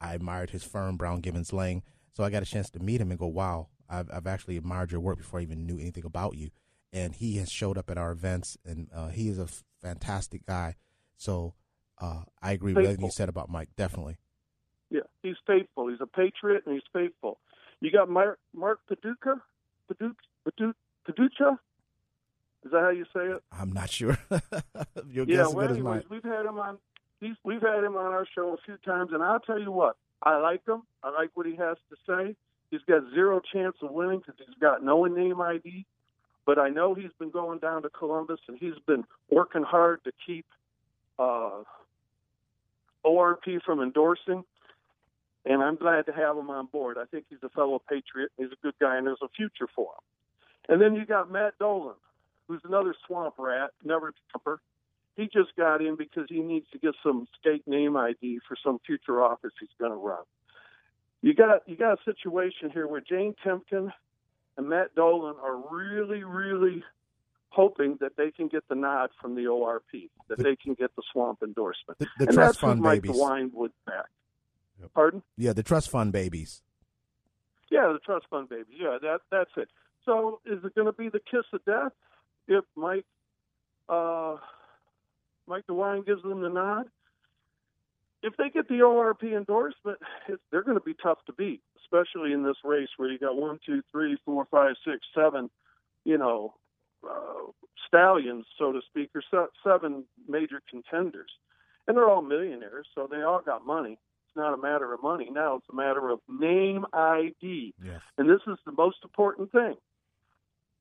I 0.00 0.14
admired 0.14 0.50
his 0.50 0.64
firm, 0.64 0.96
Brown 0.96 1.20
Gibbons 1.20 1.52
Lang. 1.52 1.82
So 2.12 2.24
I 2.24 2.30
got 2.30 2.42
a 2.42 2.46
chance 2.46 2.68
to 2.70 2.80
meet 2.80 3.00
him 3.00 3.10
and 3.10 3.18
go, 3.18 3.26
"Wow, 3.26 3.68
I've 3.88 4.10
I've 4.12 4.26
actually 4.26 4.56
admired 4.56 4.92
your 4.92 5.00
work 5.00 5.18
before 5.18 5.40
I 5.40 5.44
even 5.44 5.66
knew 5.66 5.78
anything 5.78 6.04
about 6.04 6.36
you." 6.36 6.50
And 6.92 7.14
he 7.14 7.36
has 7.38 7.50
showed 7.50 7.78
up 7.78 7.88
at 7.88 7.96
our 7.96 8.12
events, 8.12 8.58
and 8.66 8.88
uh, 8.94 9.08
he 9.08 9.28
is 9.28 9.38
a 9.38 9.48
fantastic 9.80 10.44
guy. 10.44 10.76
So 11.16 11.54
uh, 11.98 12.22
I 12.42 12.52
agree 12.52 12.72
with 12.72 12.84
Thank 12.84 12.86
everything 12.86 13.06
you. 13.06 13.12
said 13.12 13.28
about 13.28 13.48
Mike. 13.48 13.70
Definitely. 13.76 14.18
Yeah, 14.90 15.00
he's 15.22 15.36
faithful. 15.46 15.88
He's 15.88 16.00
a 16.00 16.06
patriot 16.06 16.64
and 16.66 16.74
he's 16.74 16.82
faithful. 16.92 17.38
You 17.82 17.90
got 17.90 18.08
Mark, 18.08 18.38
Mark 18.54 18.78
Paducah, 18.86 19.42
Paducah, 19.88 20.14
Paducah. 21.04 21.58
Is 22.64 22.70
that 22.70 22.80
how 22.80 22.90
you 22.90 23.04
say 23.12 23.26
it? 23.26 23.42
I'm 23.50 23.72
not 23.72 23.90
sure. 23.90 24.16
Your 25.10 25.26
yeah, 25.26 25.38
guess 25.38 25.52
well, 25.52 25.66
is 25.66 25.72
anyways, 25.72 26.04
we've 26.08 26.22
had 26.22 26.46
him 26.46 26.60
on. 26.60 26.78
He's, 27.20 27.34
we've 27.42 27.60
had 27.60 27.82
him 27.82 27.96
on 27.96 28.12
our 28.12 28.24
show 28.36 28.54
a 28.54 28.56
few 28.64 28.76
times, 28.84 29.10
and 29.12 29.20
I'll 29.20 29.40
tell 29.40 29.58
you 29.58 29.72
what, 29.72 29.96
I 30.22 30.36
like 30.36 30.64
him. 30.66 30.82
I 31.02 31.10
like 31.10 31.30
what 31.34 31.44
he 31.44 31.56
has 31.56 31.76
to 31.90 31.96
say. 32.06 32.36
He's 32.70 32.82
got 32.88 33.02
zero 33.12 33.40
chance 33.52 33.74
of 33.82 33.90
winning 33.90 34.20
because 34.20 34.34
he's 34.38 34.56
got 34.60 34.84
no 34.84 35.04
name 35.06 35.40
ID. 35.40 35.84
But 36.46 36.60
I 36.60 36.68
know 36.68 36.94
he's 36.94 37.10
been 37.18 37.30
going 37.30 37.58
down 37.58 37.82
to 37.82 37.90
Columbus, 37.90 38.38
and 38.46 38.56
he's 38.58 38.78
been 38.86 39.04
working 39.28 39.64
hard 39.64 40.04
to 40.04 40.12
keep 40.24 40.46
uh, 41.18 41.62
ORP 43.04 43.60
from 43.64 43.80
endorsing. 43.82 44.44
And 45.44 45.62
I'm 45.62 45.76
glad 45.76 46.06
to 46.06 46.12
have 46.12 46.36
him 46.36 46.50
on 46.50 46.66
board. 46.66 46.98
I 46.98 47.04
think 47.06 47.24
he's 47.28 47.42
a 47.42 47.48
fellow 47.48 47.82
patriot. 47.88 48.30
He's 48.36 48.52
a 48.52 48.56
good 48.62 48.74
guy, 48.80 48.96
and 48.96 49.06
there's 49.06 49.18
a 49.22 49.28
future 49.28 49.66
for 49.74 49.86
him. 49.92 50.02
And 50.68 50.80
then 50.80 50.94
you 50.94 51.04
got 51.04 51.30
Matt 51.32 51.58
Dolan, 51.58 51.96
who's 52.46 52.60
another 52.64 52.94
swamp 53.06 53.34
rat, 53.38 53.70
never 53.84 54.14
Trumper. 54.30 54.60
He 55.16 55.24
just 55.24 55.54
got 55.56 55.82
in 55.82 55.96
because 55.96 56.26
he 56.28 56.40
needs 56.40 56.66
to 56.72 56.78
get 56.78 56.94
some 57.02 57.26
state 57.40 57.66
name 57.66 57.96
ID 57.96 58.38
for 58.46 58.56
some 58.64 58.78
future 58.86 59.22
office 59.22 59.50
he's 59.58 59.68
going 59.78 59.90
to 59.90 59.96
run. 59.96 60.22
You 61.20 61.34
got 61.34 61.68
you 61.68 61.76
got 61.76 61.98
a 62.00 62.02
situation 62.04 62.70
here 62.70 62.86
where 62.86 63.00
Jane 63.00 63.34
Timken 63.44 63.92
and 64.56 64.68
Matt 64.68 64.94
Dolan 64.94 65.36
are 65.42 65.56
really, 65.70 66.24
really 66.24 66.82
hoping 67.50 67.98
that 68.00 68.16
they 68.16 68.30
can 68.30 68.48
get 68.48 68.66
the 68.68 68.74
nod 68.74 69.10
from 69.20 69.34
the 69.34 69.42
ORP, 69.42 70.08
that 70.28 70.38
The- 70.38 70.42
they 70.44 70.56
can 70.56 70.74
get 70.74 70.94
the 70.96 71.02
swamp 71.12 71.42
endorsement. 71.42 71.98
The, 71.98 72.06
the 72.18 72.24
and 72.28 72.34
trust 72.34 72.36
that's 72.36 72.60
who 72.60 72.66
fund 72.68 72.80
Mike 72.80 73.02
babies. 73.02 73.20
DeWine 73.20 73.52
would 73.52 73.72
back. 73.86 74.06
Pardon? 74.88 75.22
Yeah, 75.36 75.52
the 75.52 75.62
trust 75.62 75.90
fund 75.90 76.12
babies. 76.12 76.62
Yeah, 77.70 77.92
the 77.92 77.98
trust 77.98 78.26
fund 78.28 78.48
babies. 78.48 78.76
Yeah, 78.78 78.98
that 79.00 79.20
that's 79.30 79.50
it. 79.56 79.68
So 80.04 80.40
is 80.44 80.64
it 80.64 80.74
going 80.74 80.86
to 80.86 80.92
be 80.92 81.08
the 81.08 81.20
kiss 81.20 81.44
of 81.52 81.64
death 81.64 81.92
if 82.48 82.64
Mike 82.76 83.06
uh, 83.88 84.36
Mike 85.46 85.66
DeWine 85.68 86.04
gives 86.04 86.22
them 86.22 86.40
the 86.40 86.48
nod? 86.48 86.86
If 88.22 88.36
they 88.36 88.50
get 88.50 88.68
the 88.68 88.74
ORP 88.74 89.36
endorsement, 89.36 89.98
they're 90.50 90.62
going 90.62 90.78
to 90.78 90.84
be 90.84 90.94
tough 91.02 91.18
to 91.26 91.32
beat, 91.32 91.60
especially 91.82 92.32
in 92.32 92.44
this 92.44 92.56
race 92.64 92.88
where 92.96 93.10
you 93.10 93.18
got 93.18 93.36
one, 93.36 93.58
two, 93.66 93.82
three, 93.90 94.16
four, 94.24 94.46
five, 94.50 94.74
six, 94.84 95.00
seven, 95.14 95.50
you 96.04 96.18
know, 96.18 96.54
uh, 97.08 97.50
stallions, 97.88 98.46
so 98.58 98.72
to 98.72 98.80
speak, 98.88 99.10
or 99.14 99.22
se- 99.28 99.52
seven 99.64 100.04
major 100.28 100.62
contenders, 100.70 101.30
and 101.86 101.96
they're 101.96 102.08
all 102.08 102.22
millionaires, 102.22 102.86
so 102.94 103.08
they 103.10 103.22
all 103.22 103.42
got 103.44 103.66
money. 103.66 103.98
It's 104.32 104.38
not 104.38 104.54
a 104.54 104.56
matter 104.56 104.94
of 104.94 105.02
money 105.02 105.28
now; 105.30 105.56
it's 105.56 105.66
a 105.70 105.76
matter 105.76 106.08
of 106.08 106.20
name 106.26 106.86
ID. 106.94 107.74
Yes. 107.84 108.00
And 108.16 108.30
this 108.30 108.40
is 108.46 108.56
the 108.64 108.72
most 108.72 108.96
important 109.04 109.52
thing. 109.52 109.74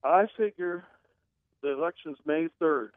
I 0.06 0.28
figure 0.38 0.86
the 1.62 1.74
election's 1.74 2.18
May 2.26 2.48
3rd. 2.62 2.92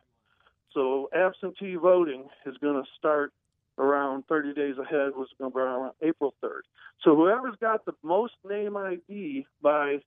So 0.72 1.10
absentee 1.12 1.74
voting 1.74 2.28
is 2.46 2.56
going 2.58 2.80
to 2.80 2.88
start 2.96 3.32
around 3.78 4.28
30 4.28 4.54
days 4.54 4.76
ahead, 4.78 5.12
was 5.16 5.28
going 5.38 5.50
to 5.50 5.54
be 5.54 5.60
around 5.60 5.90
April 6.02 6.34
3rd. 6.42 6.60
So 7.02 7.16
whoever's 7.16 7.56
got 7.60 7.84
the 7.84 7.94
most 8.04 8.34
name 8.48 8.76
ID 8.76 9.46
by 9.60 9.98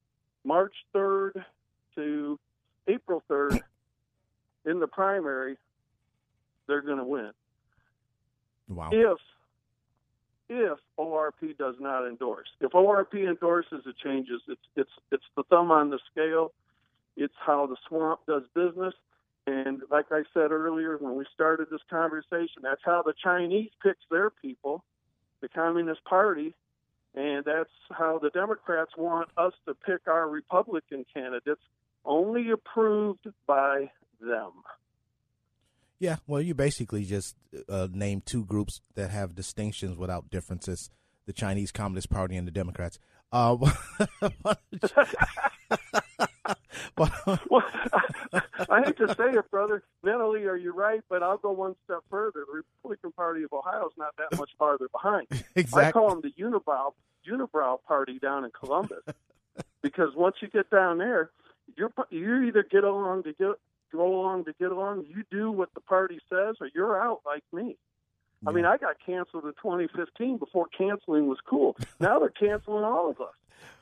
March 0.45 0.73
3rd 0.95 1.43
to 1.95 2.39
April 2.87 3.21
3rd 3.29 3.59
in 4.65 4.79
the 4.79 4.87
primary, 4.87 5.57
they're 6.67 6.81
going 6.81 6.99
to 6.99 7.03
win. 7.03 7.31
Wow. 8.69 8.89
If 8.93 9.17
if 10.49 10.77
ORP 10.99 11.57
does 11.57 11.75
not 11.79 12.07
endorse, 12.07 12.47
if 12.61 12.71
ORP 12.71 13.27
endorses, 13.27 13.83
it 13.85 13.95
changes. 14.03 14.41
It's 14.47 14.61
it's 14.75 14.91
it's 15.11 15.25
the 15.35 15.43
thumb 15.43 15.71
on 15.71 15.89
the 15.89 15.99
scale. 16.11 16.53
It's 17.15 17.33
how 17.45 17.65
the 17.65 17.77
swamp 17.87 18.21
does 18.27 18.43
business. 18.53 18.93
And 19.47 19.81
like 19.89 20.07
I 20.11 20.23
said 20.33 20.51
earlier 20.51 20.97
when 20.97 21.15
we 21.15 21.25
started 21.33 21.67
this 21.71 21.81
conversation, 21.89 22.61
that's 22.63 22.81
how 22.83 23.01
the 23.01 23.13
Chinese 23.23 23.71
picks 23.81 24.03
their 24.11 24.29
people, 24.29 24.83
the 25.41 25.47
Communist 25.47 26.03
Party, 26.03 26.53
and 27.15 27.45
that's 27.45 27.69
how 27.91 28.19
the 28.19 28.29
Democrats 28.29 28.91
want 28.97 29.29
us 29.37 29.53
to 29.65 29.73
pick 29.73 30.07
our 30.07 30.29
Republican 30.29 31.05
candidates, 31.13 31.61
only 32.05 32.51
approved 32.51 33.25
by 33.47 33.89
them. 34.19 34.51
Yeah, 35.99 36.17
well, 36.27 36.41
you 36.41 36.53
basically 36.53 37.05
just 37.05 37.35
uh, 37.67 37.87
named 37.91 38.25
two 38.25 38.45
groups 38.45 38.81
that 38.95 39.09
have 39.09 39.35
distinctions 39.35 39.97
without 39.97 40.29
differences: 40.29 40.89
the 41.25 41.33
Chinese 41.33 41.71
Communist 41.71 42.09
Party 42.09 42.35
and 42.35 42.47
the 42.47 42.51
Democrats. 42.51 42.99
Uh, 43.31 43.57
Well, 46.97 47.11
I 48.69 48.81
hate 48.83 48.97
to 48.97 49.07
say 49.15 49.29
it, 49.29 49.51
brother. 49.51 49.83
Mentally, 50.03 50.45
are 50.45 50.55
you 50.55 50.73
right? 50.73 51.01
But 51.09 51.21
I'll 51.21 51.37
go 51.37 51.51
one 51.51 51.75
step 51.85 51.99
further. 52.09 52.43
The 52.47 52.63
Republican 52.83 53.11
Party 53.11 53.43
of 53.43 53.53
Ohio 53.53 53.85
is 53.85 53.93
not 53.97 54.15
that 54.17 54.37
much 54.37 54.49
farther 54.57 54.87
behind. 54.91 55.27
Exactly. 55.55 55.83
I 55.85 55.91
call 55.91 56.09
them 56.09 56.21
the 56.21 56.31
unibrow 56.41 56.93
unibrow 57.29 57.77
party 57.83 58.19
down 58.19 58.45
in 58.45 58.51
Columbus 58.51 59.03
because 59.81 60.15
once 60.15 60.37
you 60.41 60.47
get 60.47 60.69
down 60.69 60.97
there, 60.97 61.29
you're 61.75 61.91
you 62.09 62.43
either 62.43 62.63
get 62.63 62.83
along 62.83 63.23
to 63.23 63.33
get 63.33 63.55
go 63.91 64.21
along 64.21 64.45
to 64.45 64.53
get 64.59 64.71
along. 64.71 65.05
You 65.07 65.23
do 65.31 65.51
what 65.51 65.73
the 65.73 65.81
party 65.81 66.19
says, 66.29 66.55
or 66.61 66.69
you're 66.73 67.01
out 67.01 67.21
like 67.25 67.43
me. 67.53 67.77
I 68.45 68.51
mean, 68.51 68.65
I 68.65 68.77
got 68.77 68.97
canceled 69.03 69.45
in 69.45 69.51
2015 69.53 70.37
before 70.37 70.67
canceling 70.77 71.27
was 71.27 71.39
cool. 71.49 71.75
Now 71.99 72.19
they're 72.19 72.29
canceling 72.29 72.83
all 72.83 73.09
of 73.09 73.19
us. 73.19 73.33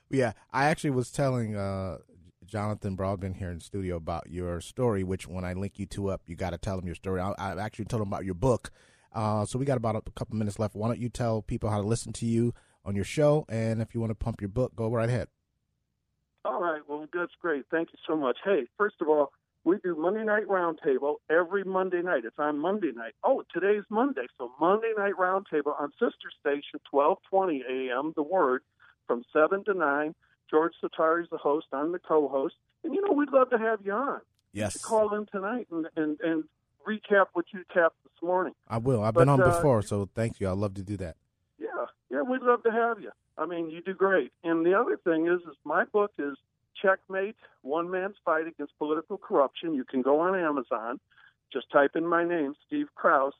Yeah, 0.09 0.31
I 0.53 0.65
actually 0.65 0.91
was 0.91 1.11
telling 1.11 1.55
uh, 1.57 1.97
Jonathan 2.45 2.95
Broadbent 2.95 3.35
here 3.37 3.49
in 3.49 3.57
the 3.57 3.63
studio 3.63 3.97
about 3.97 4.29
your 4.29 4.61
story. 4.61 5.03
Which 5.03 5.27
when 5.27 5.43
I 5.43 5.53
link 5.53 5.77
you 5.77 5.85
two 5.85 6.07
up, 6.07 6.21
you 6.27 6.35
got 6.35 6.51
to 6.51 6.57
tell 6.57 6.79
him 6.79 6.85
your 6.85 6.95
story. 6.95 7.19
I, 7.19 7.33
I 7.37 7.59
actually 7.59 7.85
told 7.85 8.01
him 8.01 8.07
about 8.07 8.23
your 8.23 8.35
book. 8.35 8.71
Uh, 9.11 9.45
so 9.45 9.59
we 9.59 9.65
got 9.65 9.77
about 9.77 9.95
a 9.95 10.01
couple 10.11 10.37
minutes 10.37 10.59
left. 10.59 10.75
Why 10.75 10.87
don't 10.87 10.99
you 10.99 11.09
tell 11.09 11.41
people 11.41 11.69
how 11.69 11.81
to 11.81 11.87
listen 11.87 12.13
to 12.13 12.25
you 12.25 12.53
on 12.85 12.95
your 12.95 13.05
show, 13.05 13.45
and 13.49 13.81
if 13.81 13.93
you 13.93 13.99
want 13.99 14.11
to 14.11 14.15
pump 14.15 14.41
your 14.41 14.49
book, 14.49 14.75
go 14.75 14.89
right 14.89 15.09
ahead. 15.09 15.27
All 16.45 16.61
right. 16.61 16.81
Well, 16.87 17.07
that's 17.11 17.31
great. 17.41 17.65
Thank 17.71 17.89
you 17.91 17.99
so 18.07 18.15
much. 18.15 18.37
Hey, 18.43 18.67
first 18.77 18.95
of 19.01 19.09
all, 19.09 19.31
we 19.65 19.77
do 19.83 19.95
Monday 19.95 20.23
Night 20.23 20.47
Roundtable 20.47 21.15
every 21.29 21.63
Monday 21.63 22.01
night. 22.01 22.23
It's 22.23 22.37
on 22.37 22.59
Monday 22.59 22.91
night. 22.95 23.13
Oh, 23.23 23.43
today's 23.51 23.83
Monday. 23.89 24.27
So 24.37 24.51
Monday 24.61 24.93
Night 24.95 25.13
Roundtable 25.19 25.79
on 25.79 25.91
Sister 25.93 26.29
Station, 26.39 26.79
1220 26.91 27.63
a.m., 27.67 28.13
The 28.15 28.23
Word, 28.23 28.61
from 29.07 29.23
7 29.33 29.63
to 29.65 29.73
9. 29.73 30.15
George 30.49 30.73
Satari's 30.83 31.29
the 31.31 31.37
host. 31.37 31.65
I'm 31.73 31.91
the 31.91 31.99
co-host. 31.99 32.53
And, 32.83 32.93
you 32.93 33.01
know, 33.01 33.13
we'd 33.13 33.31
love 33.31 33.49
to 33.49 33.57
have 33.57 33.79
you 33.83 33.93
on. 33.93 34.21
Yes, 34.53 34.77
Call 34.77 35.13
in 35.15 35.25
tonight 35.25 35.67
and, 35.71 35.87
and, 35.97 36.17
and 36.21 36.43
recap 36.87 37.25
what 37.33 37.45
you 37.51 37.63
tapped 37.73 38.01
this 38.03 38.23
morning. 38.23 38.53
I 38.67 38.77
will. 38.77 39.03
I've 39.03 39.15
been 39.15 39.27
on 39.27 39.41
uh, 39.41 39.47
before, 39.47 39.81
so 39.81 40.07
thank 40.13 40.39
you. 40.39 40.47
I'd 40.47 40.57
love 40.57 40.75
to 40.75 40.83
do 40.83 40.95
that. 40.97 41.17
Yeah, 41.59 41.67
yeah, 42.09 42.21
we'd 42.21 42.41
love 42.41 42.63
to 42.63 42.71
have 42.71 43.01
you. 43.01 43.11
I 43.37 43.47
mean, 43.47 43.69
you 43.69 43.81
do 43.81 43.93
great. 43.93 44.31
And 44.43 44.65
the 44.65 44.75
other 44.75 44.97
thing 45.03 45.27
is, 45.27 45.41
is 45.41 45.57
my 45.65 45.85
book 45.85 46.11
is 46.19 46.37
Checkmate: 46.81 47.35
One 47.61 47.89
Man's 47.89 48.15
Fight 48.23 48.47
Against 48.47 48.77
Political 48.77 49.17
Corruption. 49.19 49.73
You 49.73 49.83
can 49.83 50.01
go 50.01 50.19
on 50.19 50.37
Amazon, 50.37 50.99
just 51.51 51.71
type 51.71 51.91
in 51.95 52.05
my 52.05 52.23
name, 52.23 52.55
Steve 52.67 52.87
Kraus, 52.95 53.33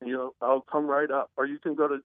and 0.00 0.08
you'll 0.08 0.34
I'll 0.40 0.60
come 0.60 0.86
right 0.86 1.10
up. 1.10 1.30
Or 1.36 1.46
you 1.46 1.58
can 1.58 1.74
go 1.74 1.88
to 1.88 2.00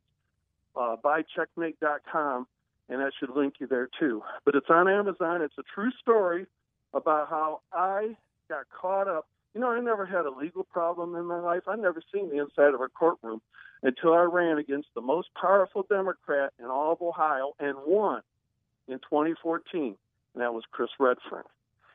uh, 0.75 0.95
buycheckmate.com, 1.03 2.47
and 2.89 2.99
that 2.99 3.11
should 3.19 3.35
link 3.35 3.55
you 3.59 3.67
there 3.67 3.89
too. 3.99 4.23
But 4.45 4.55
it's 4.55 4.69
on 4.69 4.87
Amazon. 4.87 5.41
It's 5.41 5.57
a 5.57 5.63
true 5.75 5.91
story 6.01 6.45
about 6.93 7.29
how 7.29 7.61
I 7.73 8.15
got 8.49 8.65
caught 8.69 9.07
up. 9.07 9.27
You 9.53 9.61
know, 9.61 9.69
I 9.69 9.81
never 9.81 10.05
had 10.05 10.25
a 10.25 10.31
legal 10.31 10.63
problem 10.63 11.15
in 11.15 11.25
my 11.25 11.39
life. 11.39 11.63
I 11.67 11.75
never 11.75 12.01
seen 12.13 12.29
the 12.29 12.39
inside 12.39 12.73
of 12.73 12.81
a 12.81 12.87
courtroom 12.87 13.41
until 13.83 14.13
I 14.13 14.21
ran 14.23 14.57
against 14.57 14.89
the 14.95 15.01
most 15.01 15.29
powerful 15.39 15.85
Democrat 15.89 16.53
in 16.59 16.65
all 16.65 16.93
of 16.93 17.01
Ohio 17.01 17.53
and 17.59 17.75
won 17.85 18.21
in 18.87 18.99
2014, 18.99 19.95
and 20.33 20.41
that 20.41 20.53
was 20.53 20.63
Chris 20.71 20.89
Redfern. 20.99 21.43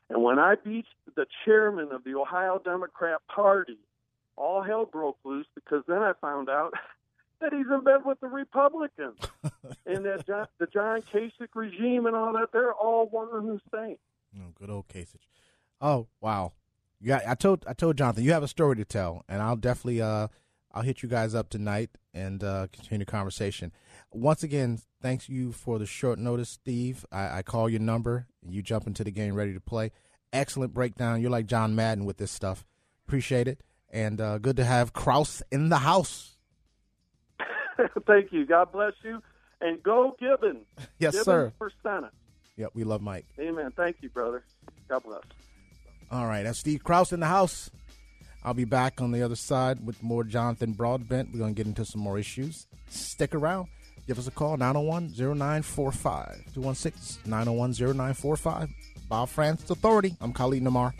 And 0.08 0.22
when 0.22 0.38
I 0.38 0.54
beat 0.62 0.86
the 1.16 1.26
chairman 1.44 1.88
of 1.92 2.04
the 2.04 2.14
Ohio 2.14 2.60
Democrat 2.64 3.20
Party, 3.28 3.78
all 4.36 4.62
hell 4.62 4.86
broke 4.86 5.18
loose 5.24 5.46
because 5.54 5.82
then 5.88 5.98
I 5.98 6.12
found 6.20 6.48
out 6.48 6.72
that 7.40 7.52
he's 7.52 7.66
in 7.66 7.82
bed 7.82 8.04
with 8.04 8.20
the 8.20 8.28
Republicans 8.28 9.18
and 9.86 10.04
that 10.04 10.26
John, 10.26 10.46
the 10.58 10.66
John 10.66 11.02
Kasich 11.02 11.48
regime 11.54 12.06
and 12.06 12.14
all 12.14 12.32
that. 12.34 12.48
They're 12.52 12.72
all 12.72 13.08
one 13.08 13.28
and 13.32 13.48
the 13.48 13.60
same. 13.74 13.96
Oh, 14.38 14.52
good 14.54 14.70
old 14.70 14.88
Kasich. 14.88 15.26
Oh 15.80 16.06
wow, 16.20 16.52
yeah. 17.00 17.20
I 17.26 17.34
told 17.34 17.64
I 17.66 17.72
told 17.72 17.98
Jonathan 17.98 18.24
you 18.24 18.32
have 18.32 18.42
a 18.42 18.48
story 18.48 18.76
to 18.76 18.84
tell, 18.84 19.24
and 19.28 19.42
I'll 19.42 19.56
definitely 19.56 20.00
uh 20.00 20.28
I'll 20.72 20.82
hit 20.82 21.02
you 21.02 21.08
guys 21.08 21.34
up 21.34 21.48
tonight 21.48 21.90
and 22.12 22.44
uh, 22.44 22.66
continue 22.70 23.04
the 23.04 23.10
conversation. 23.10 23.72
Once 24.12 24.42
again, 24.42 24.78
thanks 25.02 25.28
you 25.28 25.52
for 25.52 25.78
the 25.78 25.86
short 25.86 26.18
notice, 26.18 26.50
Steve. 26.50 27.04
I, 27.12 27.38
I 27.38 27.42
call 27.42 27.68
your 27.68 27.80
number, 27.80 28.26
and 28.42 28.52
you 28.54 28.62
jump 28.62 28.86
into 28.86 29.04
the 29.04 29.10
game 29.10 29.34
ready 29.34 29.52
to 29.52 29.60
play. 29.60 29.92
Excellent 30.32 30.72
breakdown. 30.72 31.20
You're 31.20 31.30
like 31.30 31.46
John 31.46 31.74
Madden 31.74 32.04
with 32.04 32.16
this 32.16 32.30
stuff. 32.30 32.64
Appreciate 33.06 33.46
it, 33.48 33.60
and 33.90 34.20
uh, 34.20 34.38
good 34.38 34.56
to 34.56 34.64
have 34.64 34.92
Kraus 34.92 35.42
in 35.52 35.68
the 35.68 35.78
house. 35.78 36.36
Thank 38.06 38.32
you. 38.32 38.46
God 38.46 38.72
bless 38.72 38.94
you. 39.02 39.22
And 39.60 39.82
go 39.82 40.16
Gibbon. 40.18 40.62
Yes, 40.98 41.12
Gibbon 41.12 41.24
sir. 41.24 41.52
For 41.58 41.70
Senate. 41.82 42.10
Yep, 42.56 42.70
we 42.74 42.84
love 42.84 43.02
Mike. 43.02 43.26
Amen. 43.38 43.70
Thank 43.76 43.96
you, 44.00 44.08
brother. 44.08 44.44
God 44.88 45.02
bless. 45.04 45.20
All 46.10 46.26
right, 46.26 46.42
that's 46.44 46.58
Steve 46.58 46.82
Kraus 46.82 47.12
in 47.12 47.20
the 47.20 47.26
house. 47.26 47.70
I'll 48.44 48.54
be 48.54 48.64
back 48.64 49.00
on 49.00 49.10
the 49.10 49.22
other 49.22 49.36
side 49.36 49.84
with 49.84 50.02
more 50.02 50.24
Jonathan 50.24 50.72
Broadbent. 50.72 51.30
We're 51.32 51.40
going 51.40 51.54
to 51.54 51.58
get 51.58 51.66
into 51.66 51.84
some 51.84 52.00
more 52.00 52.16
issues. 52.18 52.66
Stick 52.88 53.34
around. 53.34 53.66
Give 54.06 54.18
us 54.18 54.28
a 54.28 54.30
call, 54.30 54.56
901 54.56 55.12
0945. 55.16 56.44
216 56.54 57.28
901 57.28 57.72
0945. 57.72 58.70
Bob 59.08 59.28
Frantz 59.28 59.68
Authority. 59.70 60.16
I'm 60.20 60.32
Khalid 60.32 60.62
Namar. 60.62 60.94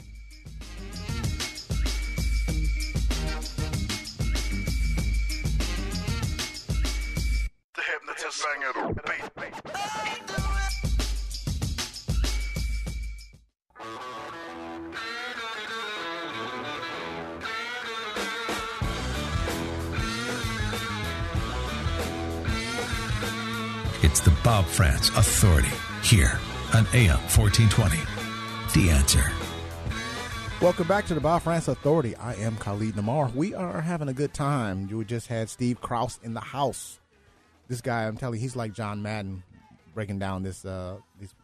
Frantz 24.77 25.09
Authority 25.09 25.73
here 26.03 26.39
on 26.75 26.87
AM 26.93 27.17
1420. 27.33 27.97
The 28.75 28.91
answer. 28.91 29.25
Welcome 30.61 30.87
back 30.87 31.07
to 31.07 31.15
the 31.15 31.21
Bob 31.23 31.41
Frantz 31.41 31.67
Authority. 31.69 32.15
I 32.15 32.35
am 32.35 32.59
Khalid 32.59 32.95
Namar. 32.95 33.31
We 33.35 33.55
are 33.55 33.81
having 33.81 34.09
a 34.09 34.13
good 34.13 34.35
time. 34.35 34.87
You 34.91 35.03
just 35.03 35.29
had 35.29 35.49
Steve 35.49 35.81
Kraus 35.81 36.21
in 36.23 36.35
the 36.35 36.41
house. 36.41 37.01
This 37.69 37.81
guy, 37.81 38.07
I'm 38.07 38.19
telling 38.19 38.39
you, 38.39 38.43
he's 38.43 38.55
like 38.55 38.75
John 38.75 39.01
Madden 39.01 39.45
breaking 39.95 40.19
down 40.19 40.43
this 40.43 40.67
uh 40.67 40.99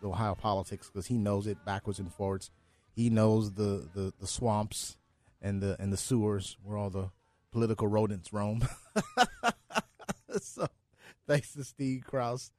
Ohio 0.04 0.34
politics 0.34 0.90
because 0.92 1.06
he 1.06 1.16
knows 1.16 1.46
it 1.46 1.56
backwards 1.64 2.00
and 2.00 2.12
forwards. 2.12 2.50
He 2.94 3.08
knows 3.08 3.54
the, 3.54 3.88
the, 3.94 4.12
the 4.20 4.26
swamps 4.26 4.98
and 5.40 5.62
the 5.62 5.74
and 5.80 5.90
the 5.90 5.96
sewers 5.96 6.58
where 6.62 6.76
all 6.76 6.90
the 6.90 7.08
political 7.50 7.88
rodents 7.88 8.30
roam. 8.30 8.68
so 10.38 10.66
thanks 11.26 11.54
to 11.54 11.64
Steve 11.64 12.02
Kraus 12.06 12.50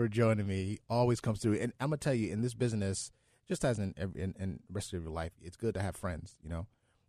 for 0.00 0.08
joining 0.08 0.46
me. 0.46 0.78
Always 0.88 1.20
comes 1.20 1.40
through. 1.42 1.58
And 1.58 1.74
I'm 1.78 1.88
gonna 1.88 1.98
tell 1.98 2.14
you, 2.14 2.32
in 2.32 2.40
this 2.40 2.54
business, 2.54 3.10
just 3.46 3.66
as 3.66 3.78
in 3.78 3.92
every 3.98 4.22
in, 4.22 4.34
in 4.40 4.60
rest 4.72 4.94
of 4.94 5.02
your 5.02 5.12
life, 5.12 5.32
it's 5.42 5.58
good 5.58 5.74
to 5.74 5.82
have 5.82 5.94
friends. 5.94 6.36
You 6.42 6.48
know, 6.48 6.68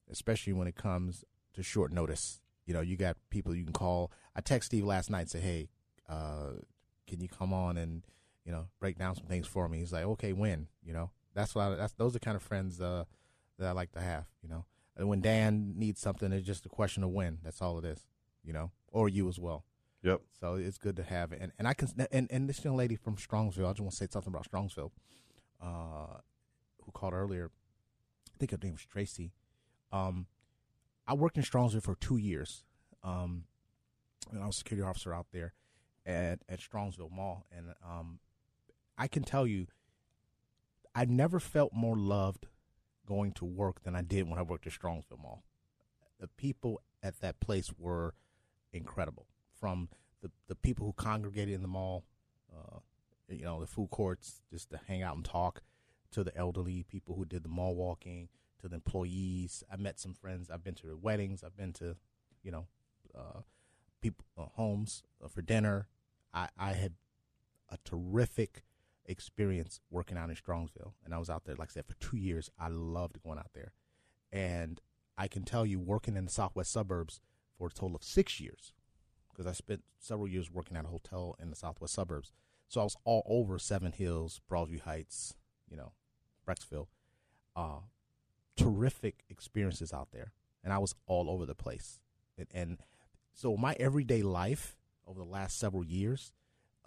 especially 0.10 0.52
when 0.52 0.68
it 0.68 0.76
comes 0.76 1.24
to 1.54 1.64
short 1.64 1.94
notice. 1.94 2.42
You 2.66 2.74
know, 2.74 2.82
you 2.82 2.98
got 2.98 3.16
people 3.30 3.56
you 3.56 3.64
can 3.64 3.72
call. 3.72 4.12
I 4.36 4.42
text 4.42 4.68
Steve 4.68 4.84
last 4.84 5.10
night 5.10 5.22
and 5.22 5.30
say, 5.30 5.40
"Hey, 5.40 5.70
uh, 6.10 6.60
can 7.08 7.22
you 7.22 7.30
come 7.30 7.54
on 7.54 7.78
and 7.78 8.04
you 8.44 8.52
know 8.52 8.68
break 8.82 8.98
down 8.98 9.16
some 9.16 9.26
things 9.26 9.48
for 9.48 9.70
me?" 9.70 9.80
He's 9.80 9.94
like, 9.94 10.04
"Okay, 10.04 10.34
when?" 10.34 10.68
You 10.84 10.92
know, 10.92 11.12
that's 11.34 11.56
I, 11.56 11.76
that's 11.76 11.94
those 11.94 12.14
are 12.14 12.20
kind 12.20 12.36
of 12.36 12.44
friends 12.44 12.82
uh, 12.82 13.06
that 13.58 13.70
I 13.70 13.72
like 13.72 13.94
to 13.94 14.02
have. 14.02 14.26
You 14.44 14.50
know, 14.50 14.66
and 14.98 15.08
when 15.08 15.22
Dan 15.22 15.76
needs 15.78 16.02
something, 16.02 16.34
it's 16.34 16.46
just 16.46 16.66
a 16.66 16.70
question 16.70 17.06
of 17.06 17.12
when. 17.12 17.38
That's 17.42 17.62
all 17.62 17.80
it 17.80 17.86
is. 17.86 18.06
You 18.44 18.52
know, 18.52 18.72
or 18.90 19.08
you 19.08 19.30
as 19.30 19.40
well. 19.40 19.64
Yep. 20.04 20.22
So 20.40 20.56
it's 20.56 20.78
good 20.78 20.96
to 20.96 21.04
have 21.04 21.32
it. 21.32 21.40
And 21.42 21.52
and 21.60 21.68
I 21.68 21.74
can 21.74 21.90
and, 22.12 22.28
and 22.32 22.50
this 22.50 22.64
young 22.64 22.78
lady 22.78 22.96
from 22.96 23.16
Strongsville, 23.16 23.68
I 23.68 23.72
just 23.72 23.82
want 23.82 23.92
to 23.92 23.98
say 23.98 24.08
something 24.10 24.34
about 24.34 24.50
Strongsville, 24.50 24.92
uh, 25.62 26.18
who 26.84 26.92
called 26.92 27.14
earlier. 27.14 27.52
I 28.34 28.38
think 28.40 28.52
her 28.52 28.58
name 28.62 28.74
was 28.74 28.86
Tracy. 28.86 29.32
Um, 29.92 30.26
I 31.08 31.14
worked 31.14 31.38
in 31.38 31.44
Strongsville 31.44 31.84
for 31.84 31.96
two 31.96 32.18
years. 32.18 32.64
Um, 33.04 33.46
and 34.32 34.44
I 34.44 34.48
was 34.48 34.56
a 34.56 34.60
security 34.60 34.88
officer 34.88 35.14
out 35.14 35.28
there 35.32 35.54
at 36.06 36.40
at 36.50 36.60
Strongsville 36.60 37.12
Mall, 37.12 37.46
and 37.56 37.74
um, 37.84 38.20
I 38.98 39.08
can 39.08 39.24
tell 39.24 39.48
you, 39.48 39.68
I 40.94 41.06
never 41.06 41.40
felt 41.40 41.74
more 41.74 41.96
loved 41.96 42.48
going 43.06 43.32
to 43.34 43.46
work 43.46 43.84
than 43.84 43.96
I 43.96 44.02
did 44.02 44.30
when 44.30 44.40
I 44.40 44.44
worked 44.44 44.68
at 44.68 44.74
Strongsville 44.74 45.22
Mall. 45.22 45.44
The 46.20 46.28
people 46.28 46.82
at 47.02 47.20
that 47.22 47.40
place 47.40 47.72
were 47.78 48.14
incredible. 48.72 49.26
From 49.62 49.88
the 50.22 50.32
the 50.48 50.56
people 50.56 50.86
who 50.86 50.94
congregated 50.94 51.54
in 51.54 51.62
the 51.62 51.68
mall, 51.70 52.04
uh, 52.54 52.80
you 53.30 53.46
know, 53.46 53.62
the 53.62 53.68
food 53.68 53.90
courts, 53.92 54.42
just 54.52 54.72
to 54.72 54.80
hang 54.88 55.04
out 55.04 55.16
and 55.16 55.24
talk, 55.24 55.62
to 56.12 56.24
the 56.24 56.36
elderly 56.36 56.84
people 56.84 57.16
who 57.16 57.24
did 57.24 57.44
the 57.44 57.50
mall 57.50 57.76
walking, 57.76 58.28
to 58.60 58.68
the 58.68 58.76
employees. 58.76 59.64
I 59.72 59.78
met 59.78 60.00
some 60.00 60.14
friends. 60.14 60.50
I've 60.50 60.64
been 60.64 60.76
to 60.76 60.88
their 60.88 60.98
weddings. 60.98 61.44
I've 61.44 61.56
been 61.56 61.74
to, 61.74 61.96
you 62.44 62.52
know, 62.52 62.68
uh, 63.16 63.42
people 64.02 64.26
uh, 64.38 64.46
homes 64.56 65.04
uh, 65.24 65.28
for 65.28 65.42
dinner. 65.42 65.88
I 66.34 66.50
I 66.58 66.74
had 66.74 66.94
a 67.70 67.78
terrific 67.86 68.64
experience 69.06 69.80
working 69.90 70.18
out 70.18 70.30
in 70.30 70.36
Strongsville, 70.36 70.94
and 71.06 71.14
I 71.14 71.18
was 71.18 71.30
out 71.30 71.46
there, 71.46 71.56
like 71.56 71.70
I 71.72 71.74
said, 71.74 71.86
for 71.86 71.96
two 71.96 72.18
years. 72.18 72.50
I 72.60 72.68
loved 72.68 73.22
going 73.24 73.40
out 73.40 73.52
there, 73.54 73.74
and 74.32 74.82
I 75.18 75.28
can 75.28 75.44
tell 75.44 75.66
you, 75.66 75.80
working 75.80 76.18
in 76.18 76.26
the 76.26 76.32
southwest 76.32 76.72
suburbs 76.72 77.22
for 77.58 77.68
a 77.68 77.72
total 77.72 77.96
of 77.96 78.04
six 78.04 78.40
years, 78.40 78.74
because 79.42 79.52
I 79.52 79.56
spent 79.56 79.84
several 79.98 80.28
years 80.28 80.52
working 80.52 80.78
at 80.78 80.86
a 80.86 80.90
hotel 80.90 81.36
in 81.42 81.50
the 81.50 81.56
southwest 81.56 81.96
suburbs. 81.96 82.32
So 82.68 82.80
I 82.80 82.84
was 82.84 82.96
all 83.06 83.24
over 83.26 83.58
Seven 83.58 83.92
Hills, 83.92 84.40
Broadview 84.50 84.82
Heights, 84.82 85.36
you 85.68 85.76
know, 85.76 85.94
Brecksville. 86.48 86.88
Uh, 87.56 87.80
terrific 88.56 89.24
experiences 89.30 89.92
out 89.92 90.10
there, 90.12 90.32
and 90.64 90.72
I 90.72 90.78
was 90.78 90.94
all 91.08 91.30
over 91.30 91.48
the 91.48 91.56
place. 91.56 92.00
And, 92.38 92.48
and 92.54 92.78
so 93.34 93.58
my 93.58 93.76
everyday 93.80 94.22
life 94.22 94.78
over 95.08 95.20
the 95.20 95.26
last 95.26 95.58
several 95.58 95.84
years 95.84 96.34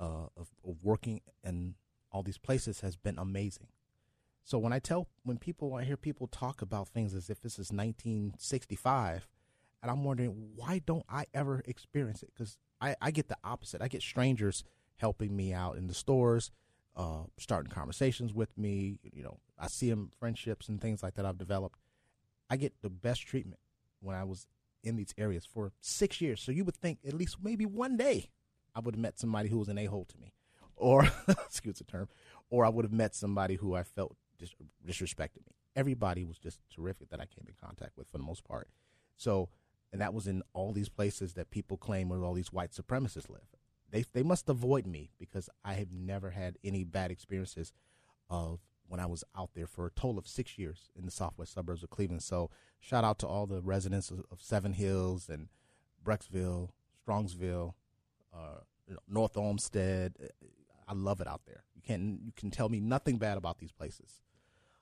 uh, 0.00 0.28
of, 0.36 0.48
of 0.64 0.84
working 0.84 1.22
in 1.42 1.74
all 2.12 2.22
these 2.22 2.38
places 2.38 2.80
has 2.80 2.96
been 2.96 3.18
amazing. 3.18 3.66
So 4.44 4.58
when 4.58 4.72
I 4.72 4.78
tell, 4.78 5.08
when 5.24 5.38
people, 5.38 5.74
I 5.74 5.82
hear 5.82 5.96
people 5.96 6.28
talk 6.28 6.62
about 6.62 6.88
things 6.88 7.14
as 7.14 7.28
if 7.28 7.40
this 7.40 7.54
is 7.54 7.72
1965, 7.72 9.26
and 9.84 9.90
I'm 9.90 10.02
wondering 10.02 10.30
why 10.56 10.80
don't 10.86 11.04
I 11.10 11.26
ever 11.34 11.62
experience 11.66 12.22
it? 12.22 12.30
Because 12.34 12.56
I, 12.80 12.96
I 13.02 13.10
get 13.10 13.28
the 13.28 13.36
opposite. 13.44 13.82
I 13.82 13.88
get 13.88 14.00
strangers 14.00 14.64
helping 14.96 15.36
me 15.36 15.52
out 15.52 15.76
in 15.76 15.88
the 15.88 15.94
stores, 15.94 16.50
uh, 16.96 17.24
starting 17.38 17.70
conversations 17.70 18.32
with 18.32 18.56
me. 18.56 18.98
You 19.02 19.22
know, 19.22 19.40
I 19.58 19.66
see 19.66 19.90
them 19.90 20.10
friendships 20.18 20.70
and 20.70 20.80
things 20.80 21.02
like 21.02 21.16
that 21.16 21.26
I've 21.26 21.36
developed. 21.36 21.78
I 22.48 22.56
get 22.56 22.72
the 22.80 22.88
best 22.88 23.26
treatment 23.26 23.60
when 24.00 24.16
I 24.16 24.24
was 24.24 24.46
in 24.82 24.96
these 24.96 25.12
areas 25.18 25.44
for 25.44 25.72
six 25.82 26.18
years. 26.18 26.40
So 26.40 26.50
you 26.50 26.64
would 26.64 26.76
think 26.76 27.00
at 27.06 27.12
least 27.12 27.36
maybe 27.42 27.66
one 27.66 27.98
day 27.98 28.30
I 28.74 28.80
would 28.80 28.94
have 28.94 29.02
met 29.02 29.18
somebody 29.18 29.50
who 29.50 29.58
was 29.58 29.68
an 29.68 29.76
a 29.76 29.84
hole 29.84 30.06
to 30.06 30.18
me, 30.18 30.32
or 30.76 31.06
excuse 31.28 31.76
the 31.76 31.84
term, 31.84 32.08
or 32.48 32.64
I 32.64 32.70
would 32.70 32.86
have 32.86 32.92
met 32.92 33.14
somebody 33.14 33.56
who 33.56 33.74
I 33.74 33.82
felt 33.82 34.16
dis- 34.38 34.54
disrespected 34.86 35.44
me. 35.46 35.56
Everybody 35.76 36.24
was 36.24 36.38
just 36.38 36.60
terrific 36.74 37.10
that 37.10 37.20
I 37.20 37.26
came 37.26 37.44
in 37.46 37.54
contact 37.62 37.98
with 37.98 38.08
for 38.08 38.16
the 38.16 38.24
most 38.24 38.44
part. 38.44 38.68
So, 39.16 39.50
and 39.94 40.00
that 40.00 40.12
was 40.12 40.26
in 40.26 40.42
all 40.54 40.72
these 40.72 40.88
places 40.88 41.34
that 41.34 41.52
people 41.52 41.76
claim 41.76 42.08
where 42.08 42.24
all 42.24 42.34
these 42.34 42.52
white 42.52 42.72
supremacists 42.72 43.30
live. 43.30 43.46
They 43.92 44.04
they 44.12 44.24
must 44.24 44.48
avoid 44.48 44.88
me 44.88 45.12
because 45.20 45.48
I 45.64 45.74
have 45.74 45.92
never 45.92 46.30
had 46.30 46.58
any 46.64 46.82
bad 46.82 47.12
experiences 47.12 47.72
of 48.28 48.58
when 48.88 48.98
I 48.98 49.06
was 49.06 49.22
out 49.38 49.50
there 49.54 49.68
for 49.68 49.86
a 49.86 49.92
total 49.92 50.18
of 50.18 50.26
six 50.26 50.58
years 50.58 50.90
in 50.98 51.04
the 51.04 51.12
southwest 51.12 51.52
suburbs 51.54 51.84
of 51.84 51.90
Cleveland. 51.90 52.24
So 52.24 52.50
shout 52.80 53.04
out 53.04 53.20
to 53.20 53.28
all 53.28 53.46
the 53.46 53.62
residents 53.62 54.10
of, 54.10 54.24
of 54.32 54.42
Seven 54.42 54.72
Hills 54.72 55.28
and 55.28 55.46
Brecksville, 56.04 56.70
Strongsville, 57.06 57.74
uh, 58.34 58.62
North 59.08 59.36
Olmsted. 59.36 60.16
I 60.88 60.92
love 60.92 61.20
it 61.20 61.28
out 61.28 61.42
there. 61.46 61.62
You 61.76 61.82
can 61.82 62.18
you 62.24 62.32
can 62.34 62.50
tell 62.50 62.68
me 62.68 62.80
nothing 62.80 63.18
bad 63.18 63.38
about 63.38 63.58
these 63.58 63.70
places. 63.70 64.22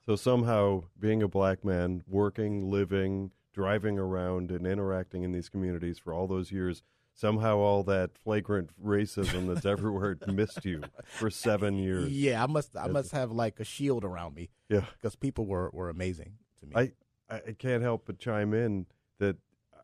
So 0.07 0.15
somehow, 0.15 0.85
being 0.99 1.21
a 1.21 1.27
black 1.27 1.63
man, 1.63 2.03
working, 2.07 2.71
living, 2.71 3.29
driving 3.53 3.99
around, 3.99 4.51
and 4.51 4.65
interacting 4.65 5.23
in 5.23 5.31
these 5.31 5.49
communities 5.49 5.99
for 5.99 6.13
all 6.13 6.27
those 6.27 6.51
years, 6.51 6.83
somehow 7.13 7.57
all 7.57 7.83
that 7.83 8.11
flagrant 8.17 8.71
racism 8.83 9.53
that's 9.53 9.65
everywhere 9.73 10.17
missed 10.27 10.65
you 10.65 10.83
for 11.05 11.29
seven 11.29 11.77
years. 11.77 12.11
Yeah, 12.11 12.43
I 12.43 12.47
must 12.47 12.75
I 12.75 12.87
must 12.87 13.11
have 13.11 13.31
like 13.31 13.59
a 13.59 13.63
shield 13.63 14.03
around 14.03 14.35
me. 14.35 14.49
Yeah. 14.69 14.85
because 14.93 15.15
people 15.15 15.45
were 15.45 15.69
were 15.71 15.89
amazing 15.89 16.33
to 16.59 16.65
me. 16.65 16.73
I, 16.75 17.35
I 17.35 17.55
can't 17.57 17.83
help 17.83 18.05
but 18.05 18.19
chime 18.19 18.53
in 18.53 18.87
that 19.19 19.37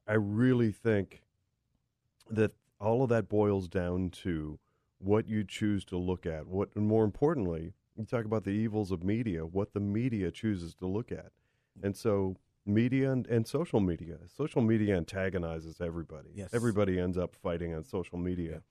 I 0.08 0.14
really 0.14 0.72
think 0.72 1.22
that 2.30 2.52
all 2.80 3.04
of 3.04 3.10
that 3.10 3.30
boils 3.30 3.68
down 3.68 4.10
to 4.10 4.60
what 5.00 5.28
you 5.28 5.44
choose 5.44 5.86
to 5.86 5.98
look 5.98 6.26
at. 6.26 6.48
What, 6.48 6.70
and 6.76 6.88
more 6.88 7.04
importantly, 7.04 7.74
you 7.96 8.06
talk 8.06 8.26
about 8.26 8.44
the 8.44 8.52
evils 8.52 8.92
of 8.92 9.04
media, 9.04 9.46
what 9.46 9.74
the 9.74 9.80
media 9.80 10.32
chooses 10.32 10.74
to 10.76 10.88
look 10.88 11.12
at. 11.12 11.32
And 11.82 11.96
so, 11.96 12.38
media 12.70 13.12
and, 13.12 13.28
and 13.28 13.48
social 13.48 13.80
media, 13.80 14.18
social 14.38 14.62
media 14.62 14.96
antagonizes 14.96 15.82
everybody. 15.82 16.30
Yes. 16.34 16.50
Everybody 16.54 17.00
ends 17.00 17.18
up 17.18 17.36
fighting 17.36 17.74
on 17.74 17.84
social 17.84 18.18
media. 18.18 18.62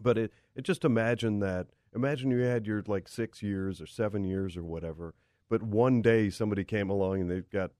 But 0.00 0.18
it, 0.18 0.32
it 0.54 0.62
just 0.62 0.84
imagine 0.84 1.40
that, 1.40 1.68
imagine 1.94 2.30
you 2.30 2.40
had 2.40 2.66
your 2.66 2.82
like 2.86 3.08
six 3.08 3.42
years 3.42 3.80
or 3.80 3.86
seven 3.86 4.24
years 4.24 4.56
or 4.56 4.62
whatever, 4.62 5.14
but 5.48 5.62
one 5.62 6.02
day 6.02 6.28
somebody 6.30 6.64
came 6.64 6.90
along 6.90 7.20
and 7.22 7.30
they've 7.30 7.48
got, 7.50 7.70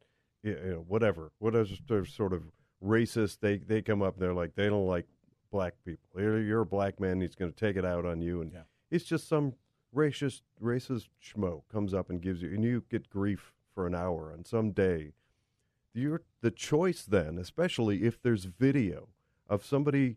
you 0.42 0.54
know, 0.64 0.84
whatever, 0.88 1.32
whatever 1.38 1.66
sort 2.06 2.32
of 2.32 2.42
racist, 2.84 3.40
they, 3.40 3.58
they 3.58 3.82
come 3.82 4.02
up 4.02 4.14
and 4.14 4.22
they're 4.22 4.34
like, 4.34 4.54
they 4.54 4.68
don't 4.68 4.86
like 4.86 5.06
black 5.50 5.74
people. 5.84 6.08
You're, 6.18 6.40
you're 6.40 6.60
a 6.62 6.66
black 6.66 7.00
man. 7.00 7.20
He's 7.20 7.34
going 7.34 7.52
to 7.52 7.56
take 7.58 7.76
it 7.76 7.84
out 7.84 8.04
on 8.06 8.20
you, 8.20 8.40
and 8.42 8.52
Yeah. 8.52 8.62
it's 8.90 9.04
just 9.04 9.28
some 9.28 9.54
racist 9.94 10.42
racist 10.62 11.08
schmo 11.24 11.62
comes 11.72 11.94
up 11.94 12.10
and 12.10 12.20
gives 12.20 12.42
you, 12.42 12.48
and 12.52 12.62
you 12.64 12.82
get 12.90 13.08
grief 13.08 13.52
for 13.74 13.86
an 13.86 13.94
hour 13.94 14.32
on 14.32 14.44
some 14.44 14.70
day. 14.72 15.12
You're 15.96 16.22
the 16.42 16.50
choice 16.50 17.04
then, 17.04 17.38
especially 17.38 18.04
if 18.04 18.20
there's 18.20 18.44
video 18.44 19.08
of 19.48 19.64
somebody 19.64 20.16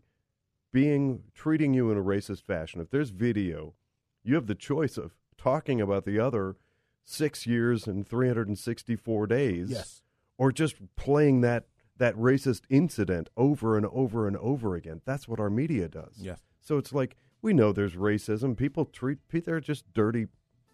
being 0.72 1.24
treating 1.34 1.74
you 1.74 1.90
in 1.90 1.96
a 1.98 2.02
racist 2.02 2.42
fashion. 2.42 2.80
If 2.80 2.90
there's 2.90 3.10
video, 3.10 3.74
you 4.22 4.34
have 4.34 4.46
the 4.46 4.54
choice 4.54 4.96
of 4.98 5.12
talking 5.38 5.80
about 5.80 6.04
the 6.04 6.18
other 6.20 6.56
six 7.04 7.46
years 7.46 7.86
and 7.86 8.06
364 8.06 9.26
days 9.26 9.70
Yes. 9.70 10.02
or 10.36 10.52
just 10.52 10.76
playing 10.96 11.40
that 11.40 11.66
that 11.96 12.14
racist 12.14 12.62
incident 12.70 13.28
over 13.36 13.76
and 13.76 13.84
over 13.86 14.26
and 14.26 14.36
over 14.38 14.74
again. 14.74 15.02
That's 15.04 15.28
what 15.28 15.38
our 15.38 15.50
media 15.50 15.86
does. 15.86 16.14
Yes. 16.18 16.40
So 16.60 16.78
it's 16.78 16.92
like 16.94 17.16
we 17.42 17.52
know 17.52 17.72
there's 17.72 17.94
racism. 17.94 18.56
People 18.56 18.86
treat 18.86 19.18
they're 19.30 19.60
just 19.60 19.92
dirty 19.92 20.28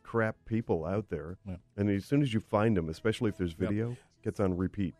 crap 0.04 0.36
people 0.44 0.84
out 0.84 1.08
there. 1.08 1.36
Yeah. 1.44 1.56
And 1.76 1.90
as 1.90 2.04
soon 2.04 2.22
as 2.22 2.32
you 2.32 2.38
find 2.38 2.76
them, 2.76 2.88
especially 2.88 3.28
if 3.30 3.38
there's 3.38 3.56
Yep. 3.58 3.96
Video, 4.26 4.32
gets 4.32 4.40
on 4.40 4.56
repeat. 4.56 4.94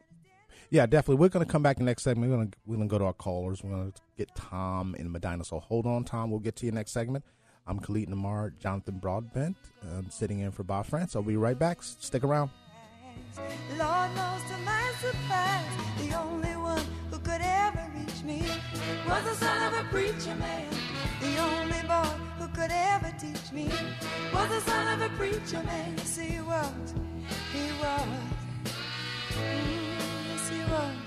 Yeah, 0.70 0.86
definitely. 0.86 1.16
We're 1.16 1.28
going 1.28 1.44
to 1.44 1.50
come 1.50 1.62
back 1.62 1.78
in 1.78 1.84
the 1.84 1.90
next 1.90 2.02
segment. 2.02 2.30
We're 2.30 2.36
going 2.36 2.50
to 2.50 2.58
we're 2.66 2.76
going 2.76 2.88
to 2.88 2.92
go 2.92 2.98
to 2.98 3.04
our 3.04 3.12
callers. 3.12 3.62
We're 3.62 3.70
going 3.70 3.92
to 3.92 4.00
get 4.16 4.34
Tom 4.34 4.94
in 4.98 5.10
Medina. 5.12 5.44
So 5.44 5.60
hold 5.60 5.86
on, 5.86 6.04
Tom. 6.04 6.30
We'll 6.30 6.40
get 6.40 6.56
to 6.56 6.66
you 6.66 6.72
next 6.72 6.92
segment. 6.92 7.24
I'm 7.66 7.78
Khalid 7.80 8.08
Namar, 8.08 8.52
Jonathan 8.60 8.98
Broadbent. 8.98 9.56
I'm 9.82 10.10
sitting 10.10 10.40
in 10.40 10.52
for 10.52 10.62
Bob 10.62 10.86
Frantz. 10.86 11.16
I'll 11.16 11.22
be 11.22 11.36
right 11.36 11.58
back. 11.58 11.82
Stick 11.82 12.24
around. 12.24 12.50
Lord 13.76 14.14
knows 14.14 14.42
to 14.50 14.58
my 14.64 14.92
surprise, 15.00 15.64
the 15.98 16.14
only 16.14 16.56
one 16.56 16.84
who 17.10 17.18
could 17.18 17.40
ever 17.42 17.90
reach 17.96 18.22
me 18.22 18.42
was 19.08 19.24
the 19.24 19.34
son 19.34 19.72
of 19.72 19.80
a 19.80 19.88
preacher 19.88 20.34
man. 20.36 20.68
The 21.20 21.38
only 21.38 21.82
boy 21.88 22.10
who 22.38 22.48
could 22.48 22.70
ever 22.70 23.12
teach 23.18 23.52
me 23.52 23.68
was 24.32 24.48
the 24.48 24.60
son 24.60 25.00
of 25.00 25.10
a 25.10 25.14
preacher 25.16 25.62
man. 25.64 25.94
Yes, 25.96 26.16
he 26.18 26.40
was. 26.40 26.94
He 27.52 27.70
was. 27.80 28.45
Yes, 29.38 30.50
you 30.50 30.64
was. 30.72 31.05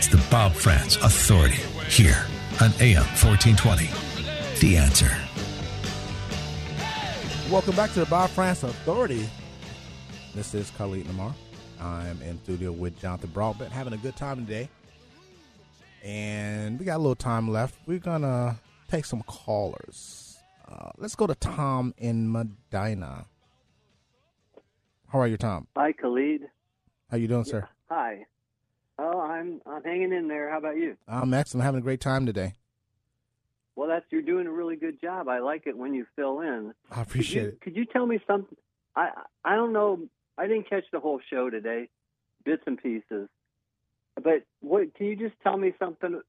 It's 0.00 0.08
the 0.08 0.26
Bob 0.30 0.54
Frantz 0.54 0.96
Authority 0.96 1.60
here 1.90 2.24
on 2.62 2.72
AM 2.80 3.04
1420. 3.20 3.86
The 4.58 4.78
answer. 4.78 5.14
Welcome 7.52 7.76
back 7.76 7.92
to 7.92 8.00
the 8.00 8.06
Bob 8.06 8.30
Frantz 8.30 8.62
Authority. 8.62 9.28
This 10.34 10.54
is 10.54 10.70
Khalid 10.70 11.06
Namar. 11.06 11.34
I'm 11.78 12.22
in 12.22 12.42
studio 12.44 12.72
with 12.72 12.98
Jonathan 12.98 13.28
Broadbent, 13.28 13.72
having 13.72 13.92
a 13.92 13.98
good 13.98 14.16
time 14.16 14.46
today. 14.46 14.70
And 16.02 16.78
we 16.78 16.86
got 16.86 16.96
a 16.96 17.02
little 17.02 17.14
time 17.14 17.50
left. 17.50 17.74
We're 17.84 17.98
gonna 17.98 18.58
take 18.90 19.04
some 19.04 19.22
callers. 19.24 20.38
Uh, 20.66 20.92
let's 20.96 21.14
go 21.14 21.26
to 21.26 21.34
Tom 21.34 21.92
in 21.98 22.32
Medina. 22.32 23.26
How 25.08 25.20
are 25.20 25.28
you, 25.28 25.36
Tom? 25.36 25.66
Hi, 25.76 25.92
Khalid. 25.92 26.48
How 27.10 27.18
you 27.18 27.28
doing, 27.28 27.44
sir? 27.44 27.68
Hi. 27.90 28.24
Oh, 29.02 29.18
I'm 29.18 29.62
I'm 29.64 29.82
hanging 29.82 30.12
in 30.12 30.28
there. 30.28 30.50
How 30.50 30.58
about 30.58 30.76
you? 30.76 30.94
I'm 31.08 31.32
excellent. 31.32 31.64
having 31.64 31.78
a 31.78 31.82
great 31.82 32.02
time 32.02 32.26
today. 32.26 32.54
Well, 33.74 33.88
that's 33.88 34.04
you're 34.10 34.20
doing 34.20 34.46
a 34.46 34.50
really 34.50 34.76
good 34.76 35.00
job. 35.00 35.26
I 35.26 35.38
like 35.38 35.66
it 35.66 35.74
when 35.74 35.94
you 35.94 36.06
fill 36.16 36.40
in. 36.40 36.74
I 36.90 37.00
appreciate 37.00 37.34
could 37.34 37.42
you, 37.42 37.48
it. 37.48 37.60
Could 37.62 37.76
you 37.76 37.84
tell 37.86 38.04
me 38.04 38.20
something? 38.26 38.58
I 38.94 39.10
I 39.42 39.54
don't 39.56 39.72
know. 39.72 40.00
I 40.36 40.46
didn't 40.46 40.68
catch 40.68 40.84
the 40.92 41.00
whole 41.00 41.18
show 41.30 41.48
today, 41.48 41.88
bits 42.44 42.62
and 42.66 42.76
pieces. 42.76 43.30
But 44.22 44.44
what 44.60 44.94
can 44.94 45.06
you 45.06 45.16
just 45.16 45.34
tell 45.42 45.56
me 45.56 45.72
something? 45.78 46.20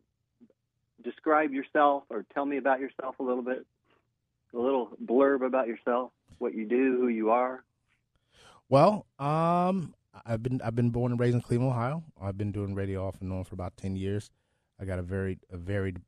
Describe 1.03 1.51
yourself, 1.51 2.03
or 2.09 2.25
tell 2.33 2.45
me 2.45 2.55
about 2.55 2.79
yourself 2.79 3.19
a 3.19 3.23
little 3.23 3.43
bit. 3.43 3.65
A 4.53 4.57
little 4.57 4.91
blurb 5.03 5.45
about 5.45 5.67
yourself, 5.67 6.11
what 6.37 6.53
you 6.53 6.65
do, 6.65 6.97
who 7.01 7.09
you 7.09 7.31
are. 7.31 7.63
Well, 8.69 9.05
um, 9.19 9.93
I've 10.25 10.43
been 10.43 10.61
I've 10.61 10.75
been 10.75 10.89
born 10.89 11.11
and 11.11 11.19
raised 11.19 11.35
in 11.35 11.41
Cleveland, 11.41 11.71
Ohio. 11.71 12.03
I've 12.21 12.37
been 12.37 12.51
doing 12.51 12.75
radio 12.75 13.07
off 13.07 13.21
and 13.21 13.31
on 13.31 13.43
for 13.43 13.55
about 13.55 13.77
ten 13.77 13.95
years. 13.95 14.29
I 14.79 14.85
got 14.85 14.99
a 14.99 15.03
very 15.03 15.39
a 15.49 15.57
varied 15.57 16.01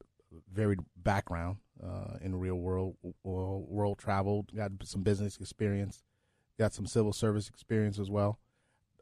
varied 0.52 0.80
background 0.98 1.58
uh, 1.84 2.18
in 2.22 2.32
the 2.32 2.38
real 2.38 2.56
world, 2.56 2.96
world, 3.24 3.98
traveled, 4.00 4.52
got 4.56 4.72
some 4.84 5.04
business 5.04 5.38
experience, 5.38 6.02
got 6.58 6.74
some 6.74 6.86
civil 6.86 7.14
service 7.14 7.48
experience 7.48 8.00
as 8.00 8.10
well. 8.10 8.40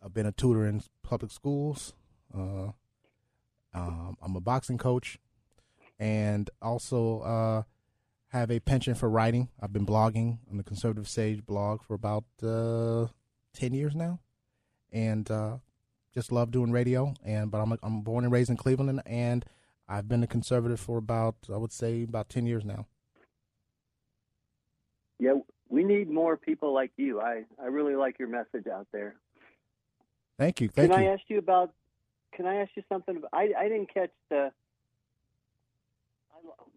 I've 0.04 0.14
been 0.14 0.26
a 0.26 0.32
tutor 0.32 0.66
in 0.66 0.82
public 1.04 1.32
schools. 1.32 1.94
Uh, 2.36 2.72
um, 3.74 4.18
I'm 4.22 4.36
a 4.36 4.42
boxing 4.42 4.78
coach, 4.78 5.20
and 6.00 6.50
also 6.62 7.22
uh, 7.22 7.64
have 8.28 8.52
a 8.52 8.60
penchant 8.60 8.98
for 8.98 9.10
writing. 9.10 9.50
I've 9.62 9.74
been 9.74 9.86
blogging 9.86 10.40
on 10.50 10.58
the 10.58 10.64
Conservative 10.64 11.08
Sage 11.08 11.46
blog 11.46 11.82
for 11.82 11.94
about 11.94 12.26
uh, 12.44 13.08
ten 13.54 13.74
years 13.74 13.96
now, 13.96 14.20
and 14.92 15.30
uh, 15.30 15.58
just 16.14 16.32
love 16.32 16.52
doing 16.52 16.72
radio. 16.72 17.14
And 17.24 17.52
but 17.52 17.60
I'm 17.60 17.78
I'm 17.84 18.02
born 18.02 18.24
and 18.24 18.34
raised 18.34 18.50
in 18.50 18.58
Cleveland, 18.58 19.02
and 19.06 19.46
I've 19.88 20.08
been 20.08 20.24
a 20.24 20.28
conservative 20.28 20.80
for 20.80 20.98
about 20.98 21.36
I 21.52 21.58
would 21.58 21.72
say 21.72 22.04
about 22.04 22.30
ten 22.30 22.46
years 22.46 22.66
now. 22.66 22.88
Yeah, 25.20 25.34
we 25.70 25.84
need 25.84 26.10
more 26.10 26.38
people 26.38 26.74
like 26.74 26.92
you. 26.98 27.22
I 27.22 27.44
I 27.62 27.68
really 27.68 27.96
like 27.96 28.20
your 28.20 28.28
message 28.28 28.68
out 28.72 28.88
there. 28.92 29.16
Thank 30.38 30.62
you, 30.62 30.70
thank 30.70 30.92
can 30.92 31.02
you. 31.02 31.10
I 31.10 31.14
ask 31.14 31.22
you 31.28 31.38
about? 31.38 31.74
Can 32.36 32.46
I 32.46 32.56
ask 32.62 32.72
you 32.76 32.84
something? 32.90 33.22
I 33.32 33.50
I 33.58 33.64
didn't 33.64 33.94
catch 33.94 34.12
the 34.30 34.52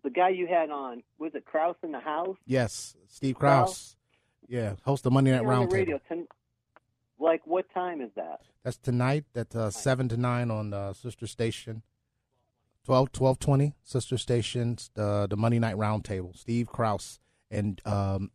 the 0.03 0.11
guy 0.11 0.29
you 0.29 0.47
had 0.47 0.71
on. 0.71 1.03
Was 1.19 1.35
it 1.35 1.45
Kraus 1.47 1.77
in 1.83 1.93
the 1.93 2.01
house? 2.01 2.37
yes, 2.47 2.95
Steve 3.09 3.37
Kraus. 3.37 3.97
Yeah, 4.47 4.75
host 4.85 5.05
the 5.05 5.11
Monday 5.11 5.31
Night 5.31 5.43
You're 5.43 5.53
on 5.55 5.69
the 5.69 5.75
Roundtable. 5.75 6.27
Like 7.19 7.47
what 7.47 7.67
time 7.73 8.01
is 8.01 8.11
that? 8.17 8.41
That's 8.63 8.77
tonight 8.77 9.25
at 9.35 9.55
uh, 9.55 9.71
7 9.71 10.09
to 10.09 10.17
9 10.17 10.51
on 10.51 10.71
the 10.71 10.93
sister 10.93 11.27
station. 11.27 11.83
12, 12.85 13.09
1220, 13.19 13.75
sister 13.83 14.19
Station, 14.19 14.77
the, 14.93 15.27
the 15.29 15.37
Monday 15.39 15.59
Night 15.59 15.77
Roundtable. 15.77 16.37
Steve 16.37 16.67
Kraus 16.67 17.19
and 17.51 17.81
um, 17.87 18.31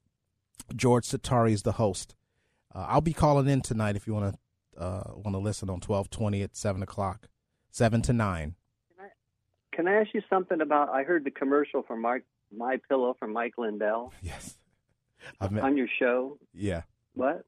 George 0.75 1.05
Satari 1.05 1.51
is 1.51 1.61
the 1.61 1.73
host. 1.73 2.15
Uh, 2.73 2.85
I'll 2.87 3.01
be 3.01 3.13
calling 3.13 3.47
in 3.47 3.61
tonight 3.61 3.95
if 3.95 4.07
you 4.07 4.13
want 4.13 4.33
to 4.33 4.81
uh, 4.81 5.11
want 5.13 5.35
to 5.35 5.39
listen 5.39 5.69
on 5.69 5.75
1220 5.75 6.41
at 6.41 6.55
7 6.55 6.81
o'clock, 6.81 7.27
7 7.71 8.01
to 8.03 8.13
9. 8.13 8.55
Can 9.73 9.87
I 9.87 10.01
ask 10.01 10.09
you 10.13 10.21
something 10.29 10.61
about? 10.61 10.89
I 10.89 11.03
heard 11.03 11.23
the 11.23 11.31
commercial 11.31 11.83
for 11.83 11.95
Mike 11.95 12.25
My 12.51 12.79
Pillow 12.89 13.15
from 13.19 13.31
Mike 13.33 13.53
Lindell. 13.57 14.13
Yes. 14.21 14.57
I've 15.39 15.51
met, 15.51 15.63
on 15.63 15.75
your 15.77 15.87
show. 15.99 16.37
yeah. 16.53 16.83
What? 17.13 17.45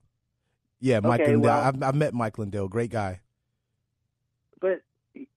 Yeah, 0.82 1.00
Mike 1.00 1.22
Okay, 1.22 1.32
Lindell. 1.32 1.52
well- 1.52 1.64
I've, 1.64 1.82
I've 1.84 1.96
met 1.96 2.14
Mike 2.14 2.38
Lindell. 2.38 2.68
Great 2.68 2.92
guy. 2.92 3.22
But 4.60 4.82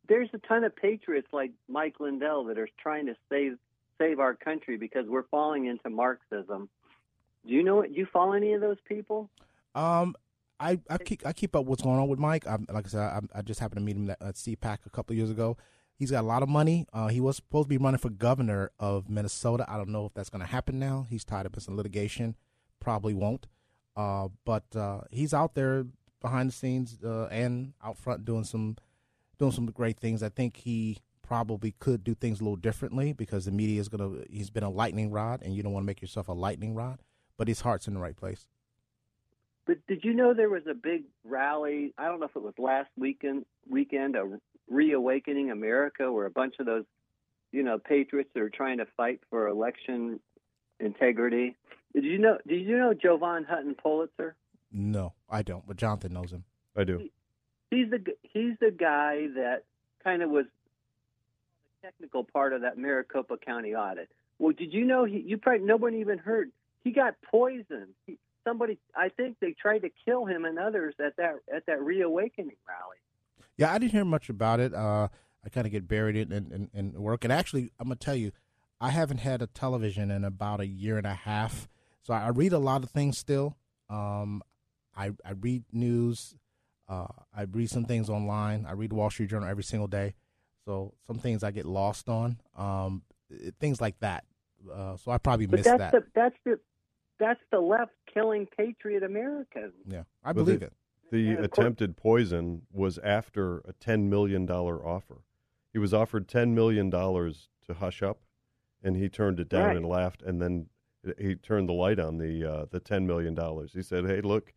there's 0.09 0.28
a 0.33 0.38
ton 0.38 0.64
of 0.64 0.74
patriots 0.74 1.28
like 1.33 1.52
Mike 1.68 2.00
Lindell 2.00 2.44
that 2.44 2.59
are 2.59 2.68
trying 2.83 3.07
to 3.07 3.14
save 3.30 3.59
save 3.98 4.18
our 4.18 4.35
country 4.35 4.76
because 4.76 5.07
we're 5.07 5.22
falling 5.24 5.66
into 5.66 5.88
Marxism. 5.88 6.68
Do 7.46 7.52
you 7.54 7.62
know 7.62 7.76
what 7.76 7.92
you 7.94 8.07
follow 8.12 8.33
any 8.33 8.52
of 8.54 8.61
those 8.61 8.78
people? 8.88 9.30
Um, 9.74 10.16
I, 10.59 10.80
I 10.90 10.98
keep 10.98 11.24
I 11.26 11.33
keep 11.33 11.54
up 11.54 11.64
what's 11.66 11.83
going 11.83 11.98
on 11.98 12.09
with 12.09 12.18
Mike. 12.18 12.46
I, 12.46 12.59
like 12.72 12.87
I 12.87 12.88
said, 12.88 13.00
I, 13.00 13.20
I 13.37 13.42
just 13.42 13.61
happened 13.61 13.80
to 13.80 13.85
meet 13.85 13.96
him 13.96 14.11
at, 14.11 14.20
at 14.20 14.35
CPAC 14.35 14.78
a 14.87 14.90
couple 14.90 15.12
of 15.14 15.18
years 15.18 15.30
ago. 15.30 15.57
He's 15.96 16.11
got 16.11 16.24
a 16.24 16.26
lot 16.26 16.42
of 16.42 16.48
money. 16.48 16.87
Uh, 16.92 17.09
he 17.09 17.20
was 17.20 17.37
supposed 17.37 17.66
to 17.66 17.68
be 17.68 17.76
running 17.78 17.98
for 17.98 18.11
governor 18.11 18.72
of 18.80 19.09
Minnesota. 19.09 19.64
I 19.68 19.76
don't 19.76 19.90
know 19.90 20.07
if 20.07 20.14
that's 20.14 20.28
going 20.30 20.40
to 20.40 20.50
happen 20.50 20.78
now. 20.78 21.07
He's 21.09 21.24
tied 21.24 21.46
up 21.46 21.54
in 21.54 21.61
some 21.61 21.76
litigation. 21.76 22.35
Probably 22.80 23.14
won't. 23.14 23.46
Uh, 23.96 24.28
but 24.44 24.64
uh, 24.76 25.02
he's 25.11 25.33
out 25.33 25.54
there 25.54 25.87
behind 26.20 26.48
the 26.48 26.52
scenes 26.52 26.98
uh, 27.04 27.26
and 27.26 27.74
out 27.83 27.98
front 27.98 28.24
doing 28.24 28.44
some 28.44 28.76
doing 29.38 29.52
some 29.52 29.66
great 29.66 29.98
things. 29.98 30.22
I 30.22 30.28
think 30.28 30.57
he 30.57 30.98
probably 31.22 31.74
could 31.78 32.04
do 32.04 32.14
things 32.14 32.40
a 32.40 32.44
little 32.44 32.57
differently 32.57 33.12
because 33.12 33.44
the 33.44 33.52
media 33.52 33.80
is 33.80 33.88
gonna. 33.88 34.22
He's 34.28 34.50
been 34.50 34.64
a 34.64 34.70
lightning 34.70 35.11
rod, 35.11 35.42
and 35.42 35.54
you 35.54 35.62
don't 35.62 35.72
want 35.72 35.85
to 35.85 35.87
make 35.87 36.02
yourself 36.02 36.28
a 36.28 36.33
lightning 36.33 36.74
rod. 36.74 37.00
But 37.37 37.48
his 37.48 37.62
heart's 37.62 37.88
in 37.88 37.94
the 37.94 38.00
right 38.00 38.16
place. 38.16 38.46
But 39.66 39.78
did 39.88 40.04
you 40.04 40.14
know 40.14 40.35
there 40.35 40.50
was 40.50 40.66
a 40.68 40.74
big 40.74 41.04
rally? 41.24 41.94
I 41.96 42.07
don't 42.07 42.20
know 42.20 42.26
if 42.26 42.37
it 42.37 42.42
was 42.42 42.54
last 42.59 42.90
weekend, 42.96 43.46
weekend, 43.68 44.14
a 44.14 44.38
reawakening 44.68 45.50
America, 45.50 46.12
where 46.12 46.26
a 46.26 46.30
bunch 46.30 46.57
of 46.61 46.66
those, 46.66 46.85
you 47.50 47.62
know, 47.62 47.78
patriots 47.78 48.30
that 48.35 48.42
are 48.42 48.50
trying 48.50 48.78
to 48.78 48.87
fight 48.96 49.20
for 49.30 49.48
election 49.48 50.20
integrity. 50.80 51.57
Did 51.94 52.04
you 52.04 52.18
know? 52.18 52.38
Did 52.46 52.61
you 52.62 52.76
know 52.78 52.92
Jovan 52.92 53.44
Hutton 53.44 53.74
Pulitzer? 53.74 54.35
No, 54.72 55.12
I 55.30 55.42
don't, 55.42 55.66
but 55.66 55.76
Jonathan 55.76 56.12
knows 56.12 56.33
him. 56.33 56.44
I 56.76 56.85
do. 56.85 57.09
He's 57.70 57.90
the 57.90 58.04
he's 58.22 58.54
the 58.61 58.70
guy 58.70 59.28
that 59.37 59.62
kind 60.02 60.22
of 60.22 60.30
was 60.30 60.46
the 61.83 61.88
technical 61.88 62.24
part 62.24 62.52
of 62.52 62.62
that 62.62 62.76
Maricopa 62.76 63.37
County 63.37 63.74
audit. 63.74 64.09
Well, 64.38 64.52
did 64.52 64.72
you 64.72 64.85
know 64.85 65.04
he? 65.04 65.20
You 65.20 65.38
probably 65.38 65.64
no 65.64 65.76
one 65.76 65.94
even 65.94 66.18
heard. 66.18 66.50
He 66.83 66.90
got 66.90 67.14
poisoned. 67.30 67.94
He, 68.07 68.18
somebody, 68.44 68.78
I 68.94 69.09
think 69.09 69.38
they 69.40 69.52
tried 69.52 69.80
to 69.80 69.90
kill 70.04 70.26
him 70.26 70.44
and 70.44 70.59
others 70.59 70.94
at 71.04 71.16
that 71.16 71.37
at 71.54 71.66
that 71.66 71.80
reawakening 71.83 72.57
rally. 72.68 72.98
Yeah, 73.57 73.72
I 73.72 73.78
didn't 73.78 73.92
hear 73.92 74.04
much 74.04 74.28
about 74.28 74.61
it. 74.61 74.74
Uh, 74.74 75.09
I 75.44 75.48
kind 75.48 75.66
of 75.66 75.72
get 75.72 75.87
buried 75.87 76.16
in, 76.16 76.33
in, 76.33 76.70
in 76.72 76.92
work. 77.00 77.24
And 77.24 77.33
actually, 77.33 77.70
I'm 77.78 77.87
going 77.87 77.98
to 77.98 78.04
tell 78.04 78.16
you, 78.16 78.33
I 78.80 78.90
haven't 78.90 79.18
had 79.18 79.42
a 79.42 79.46
television 79.46 80.11
in 80.11 80.24
about 80.24 80.61
a 80.61 80.66
year 80.66 80.98
and 80.98 81.07
a 81.07 81.14
half. 81.14 81.68
So 82.05 82.14
I 82.14 82.29
read 82.29 82.53
a 82.53 82.59
lot 82.59 82.85
of 82.85 82.90
things 82.90 83.19
still. 83.19 83.57
Um, 83.90 84.43
I, 84.97 85.11
I 85.25 85.33
read 85.40 85.64
news. 85.73 86.37
Uh, 86.88 87.07
I 87.37 87.43
read 87.51 87.71
some 87.71 87.85
things 87.87 88.09
online. 88.11 88.67
I 88.69 88.73
read 88.73 88.93
Wall 88.93 89.11
Street 89.11 89.31
Journal 89.31 89.49
every 89.49 89.64
single 89.64 89.88
day. 89.88 90.14
So 90.67 90.95
some 91.07 91.19
things 91.19 91.43
I 91.43 91.51
get 91.51 91.67
lost 91.67 92.09
on, 92.09 92.38
um, 92.57 93.03
things 93.59 93.81
like 93.81 93.99
that. 94.01 94.25
Uh, 94.73 94.97
so 94.97 95.11
I 95.11 95.19
probably 95.19 95.47
But 95.47 95.57
missed 95.61 95.64
that's 95.69 95.79
that. 95.79 95.93
the 95.93 96.05
that's 96.14 96.37
the 96.45 96.61
that's 97.19 97.40
the 97.51 97.59
left 97.61 97.93
killing 98.12 98.47
patriot 98.57 99.03
Americans. 99.03 99.75
yeah, 99.87 100.05
I 100.23 100.33
But 100.33 100.45
believe 100.45 100.61
the, 100.61 100.67
it. 100.67 100.73
The 101.11 101.29
And 101.31 101.45
of 101.45 101.51
course- 101.51 101.64
attempted 101.67 101.97
poison 101.97 102.62
was 102.73 102.99
after 102.99 103.59
a 103.59 103.73
$10 103.75 104.05
million 104.09 104.51
offer. 104.51 105.19
He 105.73 105.79
was 105.79 105.93
offered 105.95 106.27
$10 106.29 106.55
million 106.55 106.90
to 106.90 107.75
hush 107.79 108.03
up, 108.03 108.21
and 108.83 108.97
he 108.97 109.09
turned 109.09 109.38
it 109.40 109.49
down 109.49 109.67
Right. 109.69 109.77
and 109.77 109.87
laughed, 109.87 110.23
and 110.23 110.40
then 110.40 110.67
he 111.19 111.35
turned 111.35 111.69
the 111.69 111.73
light 111.73 111.99
on 111.99 112.19
the 112.19 112.45
uh, 112.45 112.67
the 112.71 112.81
$10 112.81 113.07
million. 113.07 113.37
He 113.73 113.83
said, 113.83 114.07
hey, 114.07 114.21
look, 114.21 114.53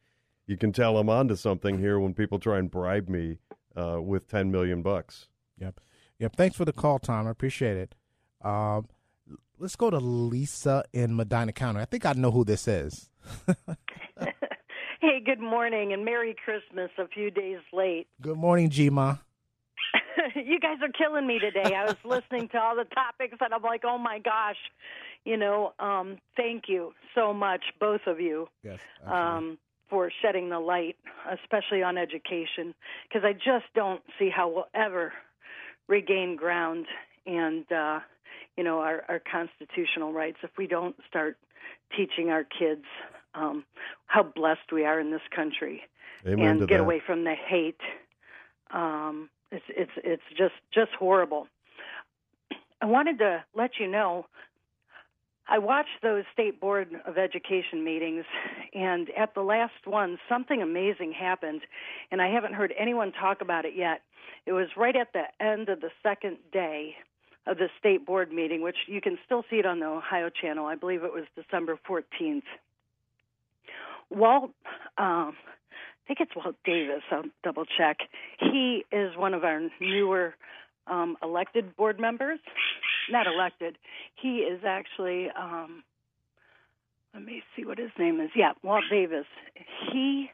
you 0.46 0.58
can 0.58 0.72
tell 0.72 0.98
I'm 0.98 1.10
onto 1.10 1.36
something 1.36 1.80
here 1.80 2.00
when 2.00 2.14
people 2.14 2.40
try 2.40 2.58
and 2.58 2.70
bribe 2.70 3.10
me 3.10 3.38
uh, 3.76 4.02
with 4.02 4.28
10 4.28 4.52
million 4.52 4.82
bucks. 4.82 5.28
Yep. 5.60 5.80
Yep. 6.20 6.36
Thanks 6.36 6.56
for 6.56 6.66
the 6.66 6.74
call, 6.74 7.00
Tom. 7.00 7.28
I 7.28 7.32
appreciate 7.32 7.78
it. 7.78 7.96
Um, 8.42 8.88
let's 9.60 9.76
go 9.76 9.90
to 9.90 9.98
Lisa 9.98 10.84
in 10.94 11.16
Medina 11.16 11.52
County. 11.52 11.80
I 11.80 11.86
think 11.86 12.06
I 12.06 12.14
know 12.14 12.32
who 12.32 12.44
this 12.44 12.68
is. 12.68 13.10
Hey, 15.00 15.20
good 15.24 15.40
morning 15.40 15.94
and 15.94 16.04
Merry 16.04 16.36
Christmas 16.44 16.90
a 16.98 17.08
few 17.08 17.30
days 17.30 17.60
late. 17.72 18.08
Good 18.20 18.36
morning, 18.38 18.72
Gma. 18.72 19.20
you 20.36 20.60
guys 20.60 20.78
are 20.82 20.90
killing 20.90 21.28
me 21.28 21.38
today. 21.38 21.76
I 21.76 21.86
was 21.86 21.96
listening 22.04 22.50
to 22.50 22.60
all 22.60 22.76
the 22.76 22.86
topics 22.86 23.38
and 23.40 23.54
I'm 23.54 23.62
like, 23.62 23.84
oh 23.86 24.00
my 24.00 24.18
gosh. 24.18 24.58
You 25.28 25.36
know, 25.36 25.74
um, 25.80 26.20
thank 26.38 26.70
you 26.70 26.94
so 27.14 27.34
much, 27.34 27.62
both 27.82 28.00
of 28.08 28.22
you, 28.22 28.48
Yes. 28.64 28.80
um, 29.06 29.58
for 29.90 30.10
shedding 30.22 30.50
the 30.50 30.60
light, 30.60 30.96
especially 31.30 31.84
on 31.84 31.98
education, 31.98 32.74
because 33.04 33.26
I 33.26 33.34
just 33.34 33.66
don't 33.76 34.02
see 34.18 34.30
how 34.30 34.48
we'll 34.48 34.70
ever 34.74 35.12
regain 35.90 36.38
ground 36.38 36.86
and, 37.26 37.70
uh, 37.70 38.00
you 38.56 38.64
know, 38.64 38.80
our, 38.80 39.04
our 39.10 39.20
constitutional 39.30 40.14
rights 40.14 40.38
if 40.44 40.52
we 40.58 40.66
don't 40.66 40.96
start 41.10 41.38
teaching 41.94 42.30
our 42.30 42.46
kids 42.46 42.86
um, 43.36 43.66
how 44.06 44.24
blessed 44.24 44.72
we 44.72 44.86
are 44.86 44.98
in 44.98 45.12
this 45.12 45.28
country 45.36 45.82
Amen 46.26 46.48
and 46.48 46.60
get 46.70 46.78
that. 46.78 46.84
away 46.84 47.02
from 47.06 47.26
the 47.26 47.36
hate. 47.36 47.82
Um, 48.72 49.30
it's 49.52 49.66
it's 49.70 49.92
it's 49.98 50.24
just 50.38 50.56
just 50.74 50.92
horrible. 50.98 51.48
I 52.82 52.86
wanted 52.86 53.20
to 53.20 53.44
let 53.54 53.72
you 53.78 53.88
know. 53.88 54.26
I 55.50 55.60
watched 55.60 56.02
those 56.04 56.24
state 56.34 56.60
board 56.60 56.90
of 57.06 57.18
education 57.18 57.84
meetings, 57.84 58.26
and 58.74 59.10
at 59.18 59.34
the 59.34 59.42
last 59.42 59.86
one, 59.86 60.18
something 60.28 60.62
amazing 60.62 61.14
happened, 61.14 61.62
and 62.12 62.22
I 62.22 62.30
haven't 62.30 62.54
heard 62.54 62.74
anyone 62.78 63.14
talk 63.14 63.42
about 63.42 63.64
it 63.64 63.74
yet. 63.76 64.02
It 64.46 64.52
was 64.52 64.68
right 64.76 64.96
at 64.96 65.14
the 65.14 65.24
end 65.44 65.70
of 65.70 65.80
the 65.80 65.90
second 66.04 66.38
day 66.52 66.96
of 67.46 67.58
the 67.58 67.70
state 67.80 68.06
board 68.06 68.32
meeting, 68.32 68.62
which 68.62 68.76
you 68.88 69.00
can 69.00 69.18
still 69.26 69.44
see 69.50 69.58
it 69.58 69.66
on 69.66 69.80
the 69.80 69.86
Ohio 69.86 70.30
channel. 70.30 70.66
I 70.66 70.76
believe 70.76 71.04
it 71.04 71.14
was 71.14 71.24
December 71.36 71.80
14th. 71.90 72.44
Walt, 74.10 74.52
um, 74.98 75.34
I 75.38 76.08
think 76.08 76.20
it's 76.20 76.32
Walt 76.36 76.56
Davis. 76.66 77.04
I'll 77.12 77.24
double 77.44 77.66
check. 77.66 77.98
He 78.40 78.86
is 78.92 79.16
one 79.16 79.34
of 79.34 79.44
our 79.46 79.62
newer 79.80 80.36
um, 80.88 81.18
elected 81.22 81.76
board 81.76 82.00
members. 82.00 82.40
Not 83.10 83.28
elected. 83.28 83.78
He 84.16 84.40
is 84.40 84.62
actually. 84.66 85.30
Um, 85.30 85.84
let 87.14 87.24
me 87.24 87.42
see 87.56 87.66
what 87.66 87.80
his 87.80 87.90
name 87.98 88.20
is. 88.20 88.30
Yeah, 88.36 88.52
Walt 88.64 88.84
Davis. 88.92 89.26
He 89.92 90.30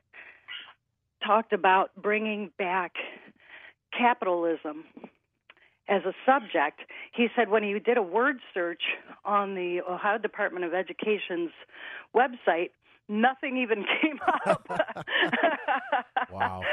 talked 1.26 1.54
about 1.54 1.92
bringing 1.96 2.52
back 2.58 2.94
capitalism 3.98 4.84
as 5.88 6.02
a 6.06 6.14
subject. 6.26 6.82
He 7.14 7.28
said 7.36 7.50
when 7.50 7.64
he 7.64 7.78
did 7.80 7.98
a 7.98 8.02
word 8.02 8.38
search 8.54 8.82
on 9.24 9.56
the 9.56 9.82
Ohio 9.90 10.18
Department 10.18 10.66
of 10.66 10.74
Education's 10.74 11.52
website, 12.16 12.72
nothing 13.10 13.58
even 13.58 13.84
came 14.02 14.20
up. 14.46 14.68
wow. 16.32 16.62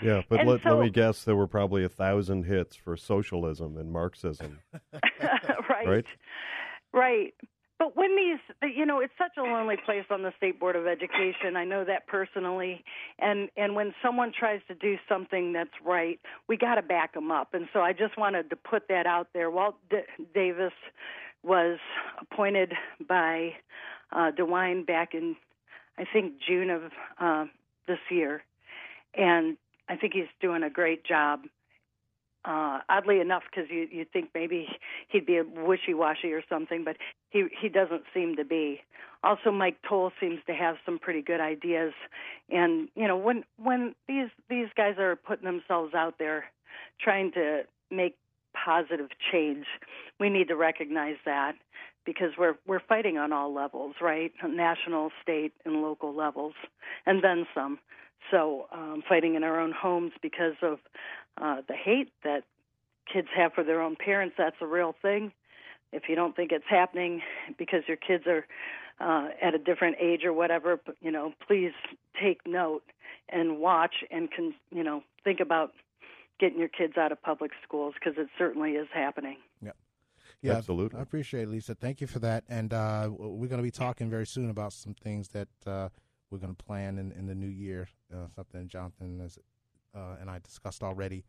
Yeah, 0.00 0.22
but 0.28 0.46
let, 0.46 0.62
so- 0.62 0.76
let 0.76 0.84
me 0.84 0.90
guess, 0.90 1.24
there 1.24 1.34
were 1.34 1.48
probably 1.48 1.82
a 1.82 1.88
thousand 1.88 2.44
hits 2.44 2.76
for 2.76 2.96
socialism 2.96 3.76
and 3.76 3.90
Marxism, 3.90 4.60
right. 5.68 5.88
right? 5.88 6.04
Right. 6.92 7.34
But 7.80 7.96
when 7.96 8.14
these, 8.14 8.72
you 8.76 8.86
know, 8.86 9.00
it's 9.00 9.12
such 9.18 9.32
a 9.36 9.42
lonely 9.42 9.76
place 9.84 10.04
on 10.10 10.22
the 10.22 10.32
state 10.36 10.60
board 10.60 10.76
of 10.76 10.86
education. 10.86 11.56
I 11.56 11.64
know 11.64 11.84
that 11.84 12.06
personally, 12.06 12.84
and 13.18 13.48
and 13.56 13.74
when 13.74 13.92
someone 14.00 14.32
tries 14.36 14.60
to 14.68 14.74
do 14.76 14.96
something 15.08 15.52
that's 15.52 15.70
right, 15.84 16.20
we 16.48 16.56
got 16.56 16.76
to 16.76 16.82
back 16.82 17.14
them 17.14 17.32
up. 17.32 17.54
And 17.54 17.68
so 17.72 17.80
I 17.80 17.92
just 17.92 18.16
wanted 18.16 18.50
to 18.50 18.56
put 18.56 18.88
that 18.88 19.06
out 19.06 19.28
there. 19.34 19.50
Walt 19.50 19.76
D- 19.90 19.98
Davis 20.34 20.72
was 21.42 21.78
appointed 22.20 22.72
by 23.08 23.50
uh, 24.12 24.30
DeWine 24.36 24.86
back 24.86 25.14
in, 25.14 25.36
I 25.98 26.04
think 26.12 26.34
June 26.46 26.70
of 26.70 26.82
uh, 27.20 27.46
this 27.86 27.98
year, 28.10 28.42
and 29.14 29.56
I 29.88 29.96
think 29.96 30.12
he's 30.14 30.24
doing 30.40 30.62
a 30.62 30.70
great 30.70 31.04
job. 31.04 31.40
Uh, 32.44 32.78
oddly 32.88 33.20
enough, 33.20 33.42
because 33.50 33.68
you 33.70 33.88
you 33.90 34.06
think 34.10 34.30
maybe 34.34 34.68
he'd 35.08 35.26
be 35.26 35.38
a 35.38 35.44
wishy-washy 35.44 36.32
or 36.32 36.42
something, 36.48 36.84
but 36.84 36.96
he 37.30 37.46
he 37.60 37.68
doesn't 37.68 38.04
seem 38.14 38.36
to 38.36 38.44
be. 38.44 38.80
Also, 39.24 39.50
Mike 39.50 39.76
Toal 39.86 40.12
seems 40.20 40.38
to 40.46 40.54
have 40.54 40.76
some 40.86 40.98
pretty 40.98 41.20
good 41.20 41.40
ideas, 41.40 41.92
and 42.48 42.88
you 42.94 43.08
know 43.08 43.16
when 43.16 43.44
when 43.60 43.94
these 44.06 44.28
these 44.48 44.68
guys 44.76 44.94
are 44.98 45.16
putting 45.16 45.44
themselves 45.44 45.94
out 45.94 46.14
there, 46.18 46.44
trying 47.00 47.32
to 47.32 47.62
make 47.90 48.16
positive 48.54 49.08
change, 49.32 49.66
we 50.20 50.30
need 50.30 50.48
to 50.48 50.56
recognize 50.56 51.16
that 51.24 51.54
because 52.08 52.30
we're 52.38 52.54
we're 52.66 52.80
fighting 52.80 53.18
on 53.18 53.34
all 53.34 53.52
levels, 53.52 53.96
right? 54.00 54.32
National, 54.42 55.10
state, 55.22 55.52
and 55.66 55.82
local 55.82 56.16
levels, 56.16 56.54
and 57.04 57.22
then 57.22 57.46
some. 57.54 57.78
So, 58.30 58.66
um, 58.72 59.02
fighting 59.06 59.34
in 59.34 59.44
our 59.44 59.60
own 59.60 59.72
homes 59.72 60.12
because 60.22 60.54
of 60.62 60.78
uh, 61.36 61.56
the 61.68 61.74
hate 61.74 62.10
that 62.24 62.44
kids 63.12 63.28
have 63.36 63.52
for 63.52 63.62
their 63.62 63.82
own 63.82 63.94
parents, 63.94 64.36
that's 64.38 64.56
a 64.62 64.66
real 64.66 64.94
thing. 65.02 65.32
If 65.92 66.04
you 66.08 66.14
don't 66.14 66.34
think 66.34 66.50
it's 66.50 66.64
happening 66.68 67.20
because 67.58 67.82
your 67.86 67.98
kids 67.98 68.24
are 68.26 68.46
uh, 69.00 69.28
at 69.42 69.54
a 69.54 69.58
different 69.58 69.96
age 70.00 70.24
or 70.24 70.32
whatever, 70.32 70.80
you 71.02 71.10
know, 71.10 71.34
please 71.46 71.72
take 72.20 72.40
note 72.46 72.84
and 73.28 73.58
watch 73.58 73.96
and 74.10 74.30
can, 74.30 74.54
you 74.70 74.82
know, 74.82 75.02
think 75.24 75.40
about 75.40 75.72
getting 76.40 76.58
your 76.58 76.68
kids 76.68 76.94
out 76.96 77.12
of 77.12 77.22
public 77.22 77.50
schools 77.62 77.94
because 78.00 78.18
it 78.18 78.28
certainly 78.38 78.72
is 78.72 78.88
happening. 78.94 79.36
Yep. 79.62 79.76
Yeah, 80.42 80.54
Absolutely. 80.54 80.98
I 80.98 81.02
appreciate 81.02 81.42
it, 81.42 81.48
Lisa. 81.48 81.74
Thank 81.74 82.00
you 82.00 82.06
for 82.06 82.20
that. 82.20 82.44
And 82.48 82.72
uh, 82.72 83.10
we're 83.10 83.48
going 83.48 83.58
to 83.58 83.62
be 83.62 83.72
talking 83.72 84.08
very 84.08 84.26
soon 84.26 84.50
about 84.50 84.72
some 84.72 84.94
things 84.94 85.28
that 85.28 85.48
uh, 85.66 85.88
we're 86.30 86.38
going 86.38 86.54
to 86.54 86.64
plan 86.64 86.98
in, 86.98 87.12
in 87.12 87.26
the 87.26 87.34
new 87.34 87.48
year. 87.48 87.88
Uh, 88.12 88.26
something 88.36 88.68
Jonathan 88.68 89.18
has, 89.20 89.38
uh, 89.94 90.16
and 90.20 90.30
I 90.30 90.38
discussed 90.38 90.82
already. 90.82 91.24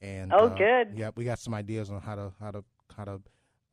And 0.00 0.32
Oh, 0.32 0.46
uh, 0.46 0.54
good. 0.54 0.92
Yeah, 0.94 1.10
we 1.16 1.24
got 1.24 1.38
some 1.38 1.54
ideas 1.54 1.90
on 1.90 2.00
how 2.00 2.14
to 2.14 2.32
how 2.40 2.50
to 2.50 2.64
how 2.96 3.04
to 3.04 3.20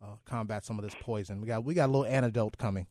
uh, 0.01 0.15
combat 0.25 0.65
some 0.65 0.77
of 0.77 0.83
this 0.83 0.95
poison. 0.99 1.39
We 1.41 1.47
got 1.47 1.63
we 1.63 1.73
got 1.73 1.85
a 1.85 1.91
little 1.91 2.05
antidote 2.05 2.57
coming. 2.57 2.87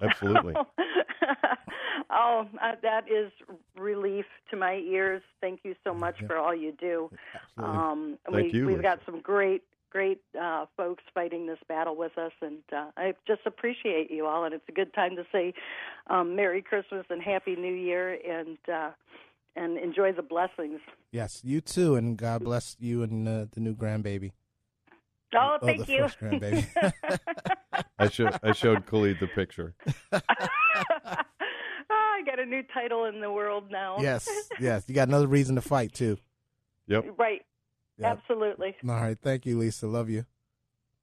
Absolutely. 0.00 0.54
oh, 2.10 2.46
uh, 2.62 2.72
that 2.82 3.10
is 3.10 3.32
relief 3.76 4.26
to 4.50 4.56
my 4.56 4.76
ears. 4.76 5.22
Thank 5.40 5.60
you 5.64 5.74
so 5.84 5.92
much 5.92 6.16
for 6.26 6.36
all 6.36 6.54
you 6.54 6.72
do. 6.72 7.10
Absolutely. 7.34 7.78
Um, 7.78 8.18
Thank 8.30 8.52
we, 8.52 8.58
you, 8.58 8.66
We've 8.66 8.82
got 8.82 9.00
some 9.04 9.20
great, 9.20 9.62
great 9.90 10.20
uh, 10.40 10.66
folks 10.76 11.02
fighting 11.14 11.46
this 11.46 11.58
battle 11.68 11.96
with 11.96 12.16
us, 12.18 12.32
and 12.42 12.58
uh, 12.74 12.90
I 12.96 13.14
just 13.26 13.40
appreciate 13.46 14.10
you 14.10 14.26
all. 14.26 14.44
And 14.44 14.54
it's 14.54 14.64
a 14.68 14.72
good 14.72 14.92
time 14.94 15.16
to 15.16 15.24
say 15.32 15.54
um, 16.08 16.36
Merry 16.36 16.62
Christmas 16.62 17.04
and 17.10 17.22
Happy 17.22 17.56
New 17.56 17.74
Year, 17.74 18.16
and 18.28 18.58
uh, 18.72 18.90
and 19.56 19.78
enjoy 19.78 20.12
the 20.12 20.22
blessings. 20.22 20.80
Yes, 21.12 21.40
you 21.44 21.60
too, 21.60 21.94
and 21.96 22.16
God 22.16 22.44
bless 22.44 22.76
you 22.78 23.02
and 23.02 23.26
uh, 23.28 23.46
the 23.52 23.60
new 23.60 23.74
grandbaby. 23.74 24.32
Oh, 25.34 25.58
Oh, 25.60 25.66
thank 25.66 25.86
the 25.86 25.92
you. 25.92 26.02
first 26.02 26.18
grandbaby. 26.20 26.66
I 27.98 28.08
showed 28.08 28.38
I 28.42 28.52
showed 28.52 28.86
Khalid 28.86 29.18
the 29.20 29.26
picture. 29.28 29.74
Ah, 31.90 32.14
I 32.16 32.22
got 32.26 32.38
a 32.38 32.44
new 32.44 32.62
title 32.74 33.06
in 33.06 33.20
the 33.20 33.30
world 33.32 33.70
now. 33.70 33.96
yes, 34.00 34.28
yes. 34.60 34.84
You 34.88 34.94
got 34.94 35.08
another 35.08 35.26
reason 35.26 35.54
to 35.54 35.62
fight 35.62 35.92
too. 35.94 36.18
Yep. 36.86 37.14
right. 37.18 37.42
Yep. 37.98 38.18
Absolutely. 38.18 38.76
All 38.88 38.94
right. 38.94 39.18
Thank 39.20 39.46
you, 39.46 39.58
Lisa. 39.58 39.86
Love 39.86 40.08
you. 40.08 40.24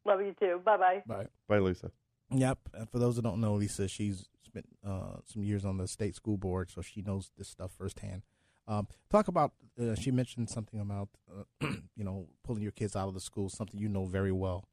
Love 0.06 0.22
you 0.22 0.36
too. 0.40 0.62
Bye 0.64 0.78
bye. 0.78 1.04
Bye. 1.06 1.28
Bye, 1.48 1.60
Lisa. 1.60 1.92
Yep. 2.32 2.60
And 2.74 2.90
for 2.90 3.00
those 3.00 3.16
that 3.18 3.24
don't 3.24 3.42
know, 3.42 3.56
Lisa, 3.56 3.88
she's 3.88 4.30
spent 4.44 4.66
uh, 4.86 5.18
some 5.26 5.44
years 5.44 5.66
on 5.66 5.78
the 5.78 5.88
state 5.88 6.16
school 6.16 6.38
board, 6.38 6.72
so 6.72 6.82
she 6.82 7.02
knows 7.02 7.32
this 7.38 7.50
stuff 7.50 7.72
firsthand. 7.78 8.24
Um, 8.68 8.88
talk 9.10 9.28
about. 9.28 9.54
Uh, 9.80 9.96
she 9.96 10.10
mentioned 10.10 10.50
something 10.50 10.80
about 10.80 11.10
uh, 11.30 11.68
you 11.96 12.04
know 12.04 12.28
pulling 12.44 12.64
your 12.64 12.72
kids 12.72 12.96
out 12.96 13.08
of 13.08 13.14
the 13.14 13.20
school, 13.20 13.50
something 13.50 13.80
you 13.80 13.90
know 13.90 14.06
very 14.06 14.32
well. 14.32 14.68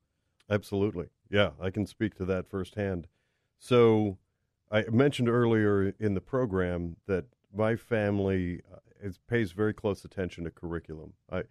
Absolutely. 0.51 1.07
Yeah, 1.31 1.51
I 1.61 1.71
can 1.71 1.87
speak 1.87 2.15
to 2.17 2.25
that 2.27 2.49
firsthand. 2.49 3.07
So, 3.59 4.19
I 4.71 4.85
mentioned 4.91 5.29
earlier 5.29 5.95
in 5.99 6.15
the 6.15 6.21
program 6.21 6.97
that 7.07 7.27
my 7.55 7.77
family 7.77 8.61
uh, 8.73 8.79
is, 9.01 9.19
pays 9.29 9.53
very 9.53 9.73
close 9.73 10.05
attention 10.05 10.45
to 10.45 10.51
curriculum. 10.51 11.15
I, 11.31 11.45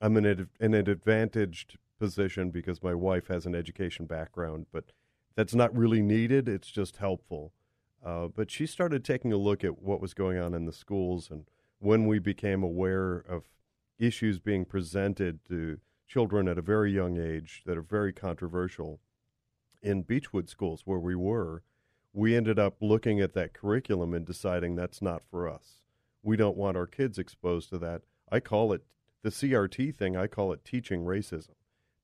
I'm 0.00 0.16
in, 0.16 0.26
ad, 0.26 0.48
in 0.60 0.74
an 0.74 0.88
advantaged 0.88 1.78
position 1.98 2.50
because 2.50 2.82
my 2.82 2.94
wife 2.94 3.28
has 3.28 3.46
an 3.46 3.54
education 3.54 4.06
background, 4.06 4.66
but 4.72 4.92
that's 5.36 5.54
not 5.54 5.76
really 5.76 6.02
needed. 6.02 6.48
It's 6.48 6.70
just 6.70 6.96
helpful. 6.96 7.52
Uh, 8.04 8.28
but 8.28 8.50
she 8.50 8.66
started 8.66 9.04
taking 9.04 9.32
a 9.32 9.38
look 9.38 9.64
at 9.64 9.80
what 9.80 10.00
was 10.00 10.12
going 10.12 10.38
on 10.38 10.52
in 10.52 10.66
the 10.66 10.72
schools, 10.72 11.30
and 11.30 11.46
when 11.78 12.06
we 12.06 12.18
became 12.18 12.62
aware 12.62 13.16
of 13.16 13.44
issues 13.98 14.38
being 14.38 14.64
presented 14.64 15.40
to 15.48 15.78
children 16.06 16.48
at 16.48 16.58
a 16.58 16.62
very 16.62 16.92
young 16.92 17.16
age 17.16 17.62
that 17.64 17.78
are 17.78 17.82
very 17.82 18.12
controversial 18.12 19.00
in 19.82 20.04
Beachwood 20.04 20.48
schools 20.48 20.82
where 20.84 20.98
we 20.98 21.14
were, 21.14 21.62
we 22.12 22.36
ended 22.36 22.58
up 22.58 22.76
looking 22.80 23.20
at 23.20 23.32
that 23.34 23.54
curriculum 23.54 24.14
and 24.14 24.24
deciding 24.26 24.76
that's 24.76 25.02
not 25.02 25.22
for 25.30 25.48
us. 25.48 25.82
We 26.22 26.36
don't 26.36 26.56
want 26.56 26.76
our 26.76 26.86
kids 26.86 27.18
exposed 27.18 27.70
to 27.70 27.78
that. 27.78 28.02
I 28.30 28.40
call 28.40 28.72
it 28.72 28.84
the 29.24 29.30
CRT 29.30 29.96
thing, 29.96 30.16
I 30.16 30.26
call 30.26 30.52
it 30.52 30.64
teaching 30.64 31.04
racism. 31.04 31.54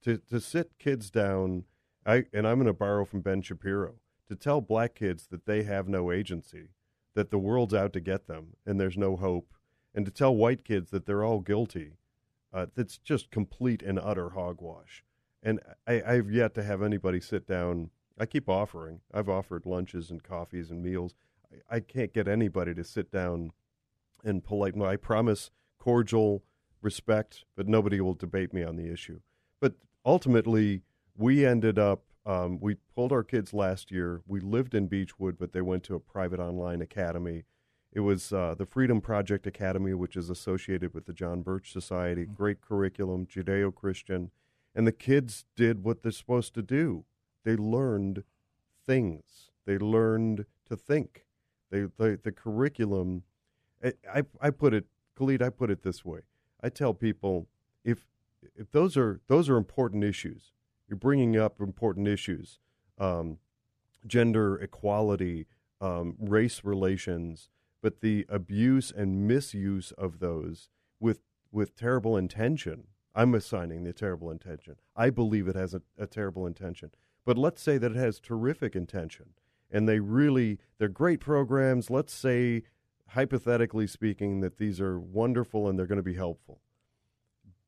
To 0.03 0.17
to 0.17 0.41
sit 0.41 0.79
kids 0.79 1.11
down, 1.11 1.65
I 2.07 2.25
and 2.33 2.49
I'm 2.49 2.57
going 2.57 2.67
to 2.67 2.73
borrow 2.73 3.05
from 3.05 3.21
Ben 3.21 3.43
Shapiro, 3.43 3.97
to 4.29 4.35
tell 4.35 4.63
black 4.63 4.95
kids 4.95 5.27
that 5.27 5.45
they 5.45 5.63
have 5.65 5.87
no 5.87 6.11
agency, 6.11 6.71
that 7.15 7.31
the 7.31 7.39
world's 7.39 7.75
out 7.75 7.93
to 7.93 8.01
get 8.01 8.27
them 8.27 8.55
and 8.67 8.81
there's 8.81 8.97
no 8.97 9.17
hope, 9.17 9.53
and 9.95 10.07
to 10.07 10.11
tell 10.11 10.35
white 10.35 10.65
kids 10.65 10.91
that 10.91 11.05
they're 11.05 11.23
all 11.23 11.41
guilty 11.41 11.99
uh, 12.55 12.67
that's 12.75 12.97
just 12.97 13.31
complete 13.31 13.83
and 13.83 13.99
utter 13.99 14.31
hogwash. 14.31 15.05
And 15.43 15.61
I, 15.87 16.03
I've 16.07 16.31
yet 16.31 16.55
to 16.55 16.63
have 16.63 16.83
anybody 16.83 17.21
sit 17.21 17.47
down. 17.47 17.91
I 18.19 18.25
keep 18.25 18.49
offering. 18.49 19.01
I've 19.13 19.29
offered 19.29 19.67
lunches 19.67 20.11
and 20.11 20.23
coffees 20.23 20.71
and 20.71 20.83
meals. 20.83 21.15
I, 21.71 21.77
I 21.77 21.81
can't 21.81 22.15
get 22.15 22.29
anybody 22.29 22.75
to 22.75 22.85
sit 22.85 23.11
down 23.11 23.53
and 24.25 24.43
polite. 24.43 24.81
I 24.81 24.97
promise 24.97 25.51
cordial 25.79 26.43
respect, 26.83 27.45
but 27.57 27.69
nobody 27.69 28.01
will 28.01 28.15
debate 28.15 28.53
me 28.53 28.63
on 28.63 28.77
the 28.77 28.91
issue. 28.91 29.21
But 29.61 29.75
ultimately, 30.05 30.83
we 31.17 31.45
ended 31.45 31.79
up. 31.79 32.03
Um, 32.27 32.61
we 32.61 32.77
pulled 32.95 33.13
our 33.13 33.25
kids 33.25 33.55
last 33.55 33.91
year. 33.91 34.21
We 34.27 34.41
lived 34.41 34.75
in 34.75 34.89
Beachwood, 34.89 35.37
but 35.39 35.53
they 35.53 35.63
went 35.63 35.83
to 35.85 35.95
a 35.95 36.01
private 36.01 36.39
online 36.39 36.83
academy. 36.83 37.45
It 37.93 38.01
was 38.01 38.33
uh, 38.33 38.55
the 38.57 38.67
Freedom 38.67 39.01
Project 39.01 39.47
Academy, 39.47 39.95
which 39.95 40.17
is 40.17 40.31
associated 40.31 40.95
with 40.95 41.07
the 41.07 41.13
John 41.13 41.43
Birch 41.43 41.73
Society. 41.73 42.25
Great 42.25 42.61
curriculum, 42.61 43.27
Judeo 43.27 43.75
Christian. 43.75 44.31
And 44.75 44.87
the 44.87 44.93
kids 44.93 45.45
did 45.57 45.83
what 45.83 46.03
they're 46.03 46.13
supposed 46.13 46.55
to 46.55 46.63
do. 46.63 47.05
They 47.45 47.57
learned 47.57 48.23
things, 48.87 49.51
they 49.67 49.79
learned 49.79 50.47
to 50.69 50.77
think. 50.77 51.25
They, 51.71 51.87
they, 51.99 52.17
the 52.17 52.33
curriculum, 52.33 53.23
I, 53.85 53.93
I, 54.13 54.23
I 54.41 54.51
put 54.51 54.75
it, 54.75 54.87
Khalid, 55.17 55.43
I 55.43 55.51
put 55.51 55.71
it 55.71 55.83
this 55.83 56.05
way. 56.05 56.21
I 56.63 56.69
tell 56.69 56.95
people 56.95 57.49
if, 57.85 58.07
if 58.57 58.71
those, 58.71 58.97
are, 58.97 59.21
those 59.29 59.49
are 59.49 59.57
important 59.57 60.05
issues, 60.05 60.53
you're 60.89 60.97
bringing 60.97 61.37
up 61.37 61.61
important 61.61 62.09
issues, 62.09 62.59
um, 62.99 63.39
gender 64.07 64.57
equality, 64.57 65.47
um, 65.81 66.17
race 66.19 66.63
relations, 66.65 67.49
but 67.83 68.01
the 68.01 68.27
abuse 68.29 68.91
and 68.91 69.27
misuse 69.27 69.93
of 69.93 70.19
those 70.19 70.69
with 70.99 71.21
with 71.53 71.75
terrible 71.75 72.17
intention. 72.17 72.87
I'm 73.15 73.35
assigning 73.35 73.83
the 73.85 73.93
terrible 73.93 74.31
intention. 74.31 74.77
I 74.95 75.11
believe 75.11 75.49
it 75.49 75.57
has 75.57 75.75
a, 75.75 75.83
a 75.99 76.07
terrible 76.07 76.47
intention. 76.47 76.91
But 77.25 77.37
let's 77.37 77.61
say 77.61 77.77
that 77.77 77.93
it 77.93 77.97
has 77.97 78.21
terrific 78.21 78.77
intention 78.77 79.31
and 79.71 79.89
they 79.89 80.01
really 80.01 80.59
they're 80.79 80.89
great 80.89 81.21
programs. 81.21 81.91
Let's 81.91 82.15
say 82.15 82.63
hypothetically 83.11 83.87
speaking 83.87 84.41
that 84.41 84.59
these 84.59 84.81
are 84.81 84.99
wonderful 84.99 85.69
and 85.69 85.79
they're 85.79 85.87
going 85.87 85.97
to 85.97 86.03
be 86.03 86.15
helpful. 86.15 86.61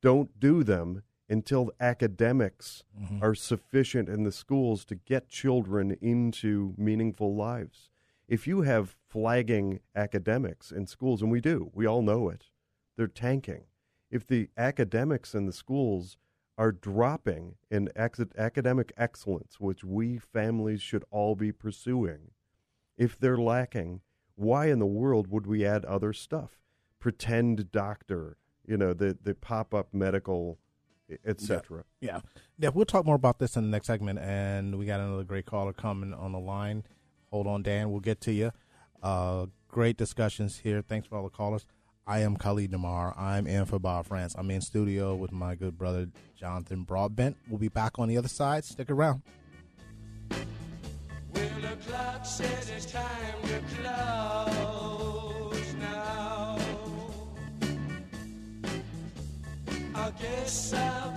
Don't 0.00 0.38
do 0.40 0.62
them 0.64 1.02
until 1.28 1.70
academics 1.80 2.84
Mhm. 3.00 3.22
are 3.22 3.34
sufficient 3.34 4.08
in 4.08 4.24
the 4.24 4.32
schools 4.32 4.84
to 4.86 4.94
get 4.96 5.28
children 5.28 5.92
into 6.00 6.74
meaningful 6.76 7.34
lives 7.34 7.88
if 8.28 8.46
you 8.46 8.62
have 8.62 8.96
flagging 9.08 9.80
academics 9.94 10.72
in 10.72 10.86
schools, 10.86 11.20
and 11.20 11.30
we 11.30 11.40
do, 11.40 11.70
we 11.74 11.84
all 11.86 12.00
know 12.00 12.30
it, 12.30 12.50
they're 12.96 13.06
tanking. 13.06 13.64
If 14.10 14.26
the 14.26 14.48
academics 14.56 15.34
in 15.34 15.44
the 15.44 15.52
schools 15.52 16.16
are 16.56 16.72
dropping 16.72 17.56
in 17.70 17.90
ac- 17.96 18.24
academic 18.38 18.90
excellence, 18.96 19.60
which 19.60 19.84
we 19.84 20.16
families 20.18 20.80
should 20.80 21.04
all 21.10 21.34
be 21.34 21.52
pursuing, 21.52 22.30
if 22.96 23.18
they're 23.18 23.36
lacking, 23.36 24.00
why 24.36 24.66
in 24.66 24.78
the 24.78 24.86
world 24.86 25.28
would 25.28 25.46
we 25.46 25.64
add 25.64 25.84
other 25.84 26.12
stuff? 26.12 26.58
Pretend 26.98 27.70
doctor, 27.72 28.36
you 28.66 28.76
know, 28.76 28.92
the, 28.92 29.16
the 29.22 29.34
pop 29.34 29.74
up 29.74 29.88
medical, 29.92 30.58
etc. 31.26 31.84
Yeah. 32.00 32.20
Yeah, 32.58 32.70
we'll 32.72 32.84
talk 32.84 33.04
more 33.04 33.16
about 33.16 33.38
this 33.38 33.56
in 33.56 33.64
the 33.64 33.70
next 33.70 33.86
segment. 33.86 34.18
And 34.18 34.78
we 34.78 34.86
got 34.86 35.00
another 35.00 35.24
great 35.24 35.46
caller 35.46 35.72
coming 35.72 36.14
on 36.14 36.32
the 36.32 36.38
line. 36.38 36.84
Hold 37.30 37.46
on, 37.46 37.62
Dan. 37.62 37.90
We'll 37.90 38.00
get 38.00 38.20
to 38.22 38.32
you. 38.32 38.52
Uh, 39.02 39.46
great 39.68 39.96
discussions 39.96 40.58
here. 40.58 40.82
Thanks 40.82 41.08
for 41.08 41.16
all 41.16 41.24
the 41.24 41.30
callers. 41.30 41.66
I 42.06 42.20
am 42.20 42.36
Khalid 42.36 42.70
Namar. 42.72 43.14
I'm 43.16 43.46
in 43.46 43.64
for 43.64 43.78
Bob 43.78 44.06
Frantz. 44.06 44.34
I'm 44.36 44.50
in 44.50 44.60
studio 44.60 45.14
with 45.14 45.32
my 45.32 45.54
good 45.54 45.78
brother, 45.78 46.08
Jonathan 46.36 46.82
Broadbent. 46.82 47.36
We'll 47.48 47.60
be 47.60 47.68
back 47.68 47.98
on 47.98 48.08
the 48.08 48.16
other 48.18 48.28
side. 48.28 48.64
Stick 48.64 48.90
around. 48.90 49.22
Well, 51.42 51.50
the 51.60 51.76
clock 51.90 52.24
says 52.24 52.70
it's 52.70 52.86
time 52.86 53.42
to 53.48 53.58
close 53.74 55.74
now. 55.74 56.56
I 59.92 60.12
guess 60.20 60.72
I 60.72 61.10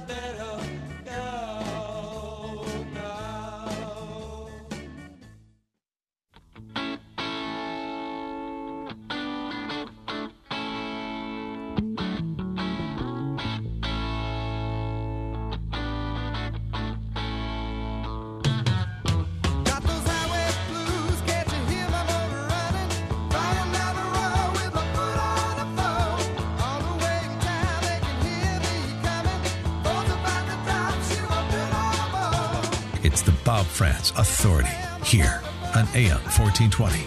It's 33.16 33.22
the 33.22 33.32
Bob 33.46 33.66
Frantz 33.66 34.12
Authority 34.18 34.68
here 35.06 35.42
on 35.74 35.88
AM 35.96 36.20
1420. 36.36 37.02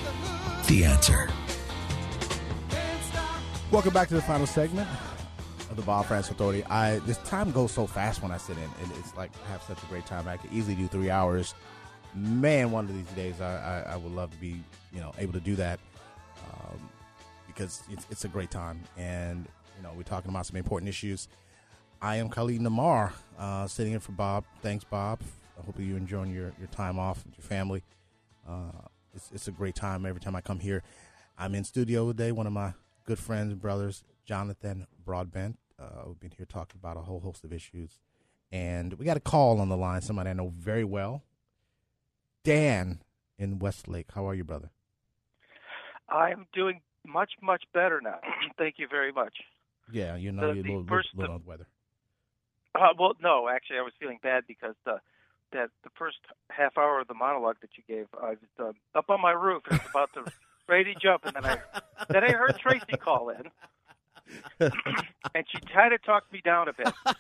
The 0.67 0.83
answer. 0.83 1.29
Welcome 3.71 3.93
back 3.93 4.09
to 4.09 4.15
the 4.15 4.23
final 4.23 4.47
segment 4.47 4.89
of 5.69 5.77
the 5.77 5.83
Bob 5.83 6.07
Frantz 6.07 6.31
Authority. 6.31 6.65
I 6.65 7.01
this 7.01 7.19
time 7.19 7.53
goes 7.53 7.73
so 7.73 7.87
fast 7.87 8.23
when 8.23 8.33
I 8.33 8.39
sit 8.39 8.57
in, 8.57 8.63
and 8.63 8.91
it's 8.99 9.15
like 9.19 9.31
I 9.47 9.53
have 9.53 9.63
such 9.65 9.83
a 9.83 9.87
great 9.89 10.07
time. 10.07 10.27
I 10.29 10.39
could 10.39 10.51
easily 10.51 10.75
do 10.75 10.87
three 10.87 11.11
hours. 11.11 11.55
Man, 12.15 12.71
one 12.71 12.87
of 12.87 12.95
these 12.95 13.15
days, 13.15 13.43
I, 13.43 13.85
I, 13.87 13.93
I 13.93 13.97
would 13.99 14.13
love 14.13 14.31
to 14.31 14.39
be 14.39 14.63
you 14.95 15.01
know 15.01 15.13
able 15.19 15.35
to 15.35 15.41
do 15.41 15.57
that 15.57 15.79
um, 16.55 16.89
because 17.47 17.83
it's 17.91 18.07
it's 18.11 18.25
a 18.25 18.29
great 18.29 18.51
time, 18.51 18.81
and 18.97 19.47
you 19.77 19.83
know 19.83 19.91
we're 19.95 20.05
talking 20.05 20.31
about 20.31 20.47
some 20.47 20.57
important 20.57 20.89
issues. 20.89 21.29
I 22.01 22.17
am 22.17 22.31
Khalid 22.31 22.63
Namar, 22.63 23.13
uh, 23.39 23.67
sitting 23.67 23.93
in 23.93 24.01
for 24.01 24.13
Bob. 24.13 24.45
Thanks, 24.63 24.85
Bob. 24.85 25.21
I 25.59 25.65
hope 25.65 25.77
you're 25.79 25.97
enjoying 25.97 26.33
your, 26.33 26.53
your 26.59 26.69
time 26.71 26.99
off 26.99 27.25
with 27.25 27.37
your 27.37 27.45
family. 27.45 27.83
Uh, 28.49 28.71
it's, 29.15 29.31
it's 29.35 29.49
a 29.49 29.53
great 29.53 29.75
time 29.75 30.07
every 30.07 30.21
time 30.21 30.37
I 30.37 30.41
come 30.41 30.61
here. 30.61 30.83
I'm 31.39 31.55
in 31.55 31.65
studio 31.65 32.07
today. 32.09 32.33
One 32.33 32.47
of 32.47 32.53
my 32.53 32.75
good 33.05 33.19
friends 33.19 33.53
and 33.53 33.61
brothers, 33.61 34.05
Jonathan 34.25 34.87
Broadbent. 35.05 35.59
Uh, 35.79 36.05
we've 36.07 36.21
been 36.21 36.33
here 36.37 36.47
talking 36.47 36.79
about 36.83 36.97
a 36.97 37.01
whole 37.01 37.21
host 37.21 37.45
of 37.45 37.53
issues, 37.53 37.99
and 38.51 38.95
we 38.95 39.05
got 39.05 39.17
a 39.17 39.21
call 39.21 39.61
on 39.61 39.69
the 39.69 39.77
line. 39.77 40.01
Somebody 40.01 40.31
I 40.31 40.33
know 40.33 40.53
very 40.57 40.85
well, 40.85 41.23
Dan 42.45 43.01
in 43.39 43.59
Westlake. 43.59 44.07
How 44.15 44.27
are 44.29 44.35
you, 44.35 44.45
brother? 44.45 44.71
I'm 46.09 46.47
doing 46.53 46.81
much, 47.07 47.33
much 47.43 47.63
better 47.73 48.01
now. 48.01 48.19
Thank 48.59 48.77
you 48.79 48.89
very 48.91 49.13
much. 49.13 49.35
Yeah, 49.93 50.17
you 50.17 50.33
know 50.33 50.49
The- 50.49 50.55
you're 50.55 50.61
a 50.61 50.63
the 50.63 50.69
little, 50.71 50.87
first- 50.89 51.09
little 51.15 51.37
on 51.37 51.45
weather. 51.45 51.67
Uh, 52.75 52.89
well, 52.99 53.15
no, 53.21 53.49
actually, 53.49 53.79
I 53.79 53.83
was 53.83 53.93
feeling 53.99 54.19
bad 54.23 54.45
because 54.47 54.75
the 54.85 55.01
that 55.53 55.71
the 55.85 55.91
first 55.97 56.19
half 56.51 56.77
hour 56.79 57.01
of 57.01 57.09
the 57.09 57.15
monologue 57.15 57.57
that 57.61 57.71
you 57.77 57.83
gave, 57.89 58.07
I 58.21 58.31
was 58.31 58.75
uh, 58.95 58.99
up 58.99 59.11
on 59.11 59.21
my 59.21 59.33
roof 59.33 59.63
and 59.71 59.79
was 59.81 59.89
about 59.91 60.13
to 60.15 60.25
ready 60.69 60.95
to 60.95 61.01
jump, 61.01 61.25
and 61.25 61.35
then 61.35 61.45
I 61.45 61.59
then 62.09 62.25
I 62.25 62.33
heard 62.33 62.57
Tracy 62.59 62.97
call 62.99 63.31
in, 63.31 63.51
and 65.35 65.45
she 65.49 65.59
tried 65.73 65.91
to 65.91 65.99
talk 65.99 66.25
me 66.33 66.41
down 66.45 66.69
a 66.69 66.73
bit. 66.73 66.93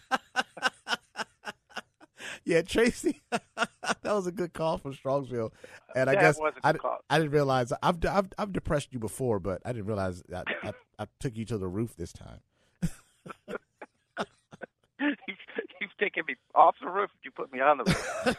Yeah, 2.44 2.62
Tracy, 2.62 3.20
that 3.30 3.68
was 4.04 4.26
a 4.26 4.32
good 4.32 4.54
call 4.54 4.78
from 4.78 4.94
Strongsville, 4.94 5.52
and 5.94 6.08
I 6.08 6.14
That 6.14 6.20
guess 6.20 6.40
I, 6.64 6.72
call. 6.72 6.98
I 7.10 7.18
didn't 7.18 7.32
realize 7.32 7.72
I've, 7.82 7.98
I've 8.06 8.28
I've 8.38 8.52
depressed 8.52 8.92
you 8.92 8.98
before, 8.98 9.38
but 9.38 9.60
I 9.66 9.72
didn't 9.72 9.86
realize 9.86 10.22
I, 10.34 10.44
I, 10.62 10.72
I 10.98 11.06
took 11.20 11.36
you 11.36 11.44
to 11.46 11.58
the 11.58 11.68
roof 11.68 11.94
this 11.96 12.12
time. 12.12 12.40
Taken 15.98 16.24
me 16.26 16.36
off 16.54 16.76
the 16.80 16.88
roof. 16.88 17.10
if 17.18 17.24
You 17.24 17.30
put 17.30 17.52
me 17.52 17.60
on 17.60 17.78
the 17.78 17.84
roof. 17.84 18.36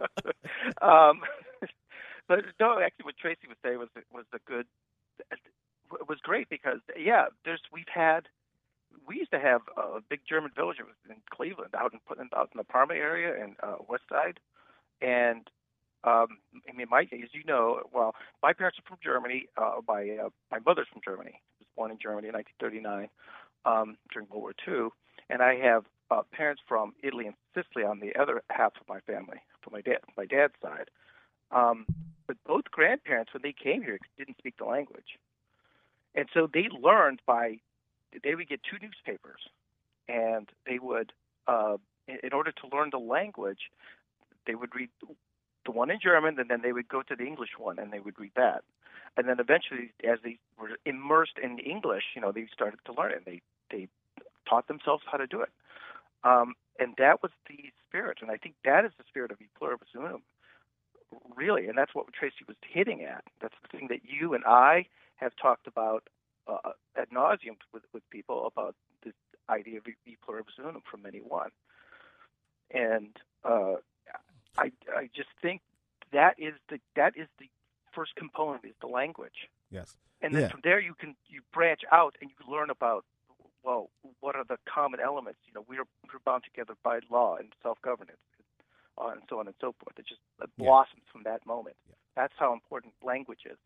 um, 0.82 1.20
but 2.28 2.44
no, 2.58 2.78
actually, 2.80 3.04
what 3.04 3.16
Tracy 3.16 3.46
was 3.48 3.56
saying 3.62 3.78
was 3.78 3.88
was 4.12 4.24
a 4.32 4.38
good 4.46 4.66
it 6.00 6.08
was 6.08 6.18
great 6.22 6.48
because 6.48 6.80
yeah, 6.98 7.26
there's 7.44 7.60
we've 7.72 7.84
had 7.92 8.28
we 9.06 9.16
used 9.16 9.30
to 9.32 9.40
have 9.40 9.62
a 9.76 10.00
big 10.08 10.20
German 10.28 10.50
village 10.54 10.78
it 10.78 10.86
was 10.86 10.94
in 11.08 11.16
Cleveland, 11.30 11.74
out 11.76 11.92
in 11.92 12.00
out 12.36 12.50
in 12.52 12.58
the 12.58 12.64
Parma 12.64 12.94
area 12.94 13.42
and 13.42 13.56
uh, 13.62 13.76
West 13.88 14.04
Side, 14.08 14.40
and 15.00 15.48
um, 16.04 16.38
I 16.68 16.76
mean, 16.76 16.86
my 16.90 17.02
as 17.02 17.32
you 17.32 17.44
know, 17.46 17.80
well, 17.92 18.14
my 18.42 18.52
parents 18.52 18.78
are 18.78 18.88
from 18.88 18.98
Germany. 19.02 19.48
Uh, 19.56 19.80
my 19.86 20.18
uh, 20.24 20.28
my 20.50 20.58
mother's 20.64 20.88
from 20.92 21.02
Germany. 21.04 21.32
I 21.34 21.60
was 21.60 21.68
born 21.76 21.90
in 21.90 21.98
Germany 22.00 22.28
in 22.28 22.34
1939 22.34 23.08
um, 23.64 23.96
during 24.12 24.28
World 24.28 24.42
War 24.42 24.54
II, 24.66 24.88
and 25.30 25.42
I 25.42 25.56
have 25.56 25.84
uh, 26.10 26.22
parents 26.32 26.62
from 26.66 26.94
Italy 27.02 27.26
and 27.26 27.34
Sicily 27.54 27.84
on 27.84 28.00
the 28.00 28.14
other 28.16 28.42
half 28.50 28.72
of 28.80 28.88
my 28.88 29.00
family, 29.00 29.38
from 29.62 29.72
my 29.72 29.80
dad 29.80 29.98
my 30.16 30.26
dad's 30.26 30.54
side. 30.62 30.90
Um, 31.50 31.86
but 32.26 32.36
both 32.46 32.64
grandparents, 32.70 33.32
when 33.32 33.42
they 33.42 33.52
came 33.52 33.82
here, 33.82 33.98
didn't 34.18 34.38
speak 34.38 34.56
the 34.56 34.64
language, 34.64 35.18
and 36.14 36.28
so 36.32 36.48
they 36.52 36.68
learned 36.80 37.20
by 37.26 37.58
they 38.22 38.34
would 38.34 38.48
get 38.48 38.60
two 38.62 38.78
newspapers, 38.80 39.40
and 40.08 40.48
they 40.66 40.78
would, 40.78 41.12
uh, 41.48 41.76
in, 42.06 42.32
order 42.32 42.52
to 42.52 42.76
learn 42.76 42.90
the 42.90 42.98
language, 42.98 43.70
they 44.46 44.54
would 44.54 44.74
read 44.74 44.90
the 45.64 45.72
one 45.72 45.90
in 45.90 45.98
German, 46.00 46.38
and 46.38 46.48
then 46.48 46.60
they 46.62 46.72
would 46.72 46.88
go 46.88 47.02
to 47.02 47.16
the 47.16 47.24
English 47.24 47.50
one, 47.58 47.78
and 47.78 47.92
they 47.92 47.98
would 47.98 48.18
read 48.18 48.32
that. 48.36 48.62
And 49.16 49.28
then 49.28 49.38
eventually, 49.38 49.92
as 50.08 50.18
they 50.22 50.38
were 50.58 50.70
immersed 50.84 51.38
in 51.42 51.58
English, 51.58 52.04
you 52.14 52.20
know, 52.20 52.32
they 52.32 52.46
started 52.52 52.80
to 52.86 52.92
learn 52.92 53.12
it. 53.12 53.22
And 53.24 53.26
they 53.26 53.42
they 53.70 53.88
taught 54.48 54.68
themselves 54.68 55.04
how 55.10 55.18
to 55.18 55.26
do 55.26 55.40
it. 55.40 55.50
Um, 56.24 56.54
and 56.78 56.94
that 56.98 57.22
was 57.22 57.30
the 57.48 57.58
spirit, 57.86 58.18
and 58.20 58.30
I 58.30 58.36
think 58.36 58.56
that 58.64 58.84
is 58.84 58.92
the 58.98 59.04
spirit 59.06 59.30
of 59.30 59.40
E 59.40 59.46
pluribus 59.56 59.88
unum, 59.96 60.22
really. 61.36 61.68
And 61.68 61.78
that's 61.78 61.94
what 61.94 62.12
Tracy 62.12 62.44
was 62.48 62.56
hitting 62.68 63.02
at. 63.04 63.22
That's 63.40 63.54
the 63.62 63.68
thing 63.76 63.88
that 63.88 64.00
you 64.04 64.34
and 64.34 64.44
I 64.44 64.86
have 65.16 65.32
talked 65.40 65.66
about 65.68 66.08
uh, 66.48 66.72
ad 66.96 67.10
nauseum 67.10 67.56
with, 67.72 67.84
with 67.92 68.02
people 68.10 68.46
about 68.46 68.74
this 69.04 69.14
idea 69.48 69.78
of 69.78 69.86
E 69.86 70.16
pluribus 70.24 70.54
unum 70.58 70.82
from 70.90 71.02
many 71.02 71.18
one. 71.18 71.50
And 72.72 73.16
uh, 73.44 73.74
I 74.58 74.72
I 74.96 75.08
just 75.14 75.28
think 75.42 75.60
that 76.12 76.34
is 76.38 76.54
the 76.68 76.80
that 76.96 77.16
is 77.16 77.28
the 77.38 77.48
first 77.94 78.16
component 78.16 78.64
is 78.64 78.74
the 78.80 78.88
language, 78.88 79.48
Yes. 79.70 79.96
and 80.22 80.34
then 80.34 80.42
Yeah. 80.42 80.48
from 80.48 80.60
there 80.64 80.80
you 80.80 80.94
can 80.94 81.14
you 81.28 81.42
branch 81.52 81.82
out 81.92 82.16
and 82.20 82.30
you 82.30 82.52
learn 82.52 82.70
about 82.70 83.04
well 83.64 83.90
what 84.20 84.36
are 84.36 84.44
the 84.44 84.58
common 84.72 85.00
elements. 85.00 85.40
You 85.46 85.54
know 85.54 85.64
we're 85.68 85.84
we're 86.12 86.20
bound 86.24 86.44
together 86.44 86.74
by 86.82 87.00
law 87.10 87.36
and 87.36 87.52
self 87.62 87.80
governance, 87.82 88.18
uh, 88.98 89.08
and 89.08 89.22
so 89.28 89.38
on 89.40 89.46
and 89.46 89.56
so 89.60 89.74
forth. 89.82 89.98
It 89.98 90.06
just 90.06 90.20
it 90.42 90.50
Yeah. 90.56 90.66
blossoms 90.66 91.02
from 91.12 91.22
that 91.24 91.44
moment. 91.46 91.76
That's 92.16 92.34
how 92.38 92.52
important 92.52 92.94
language 93.02 93.40
is. 93.46 93.58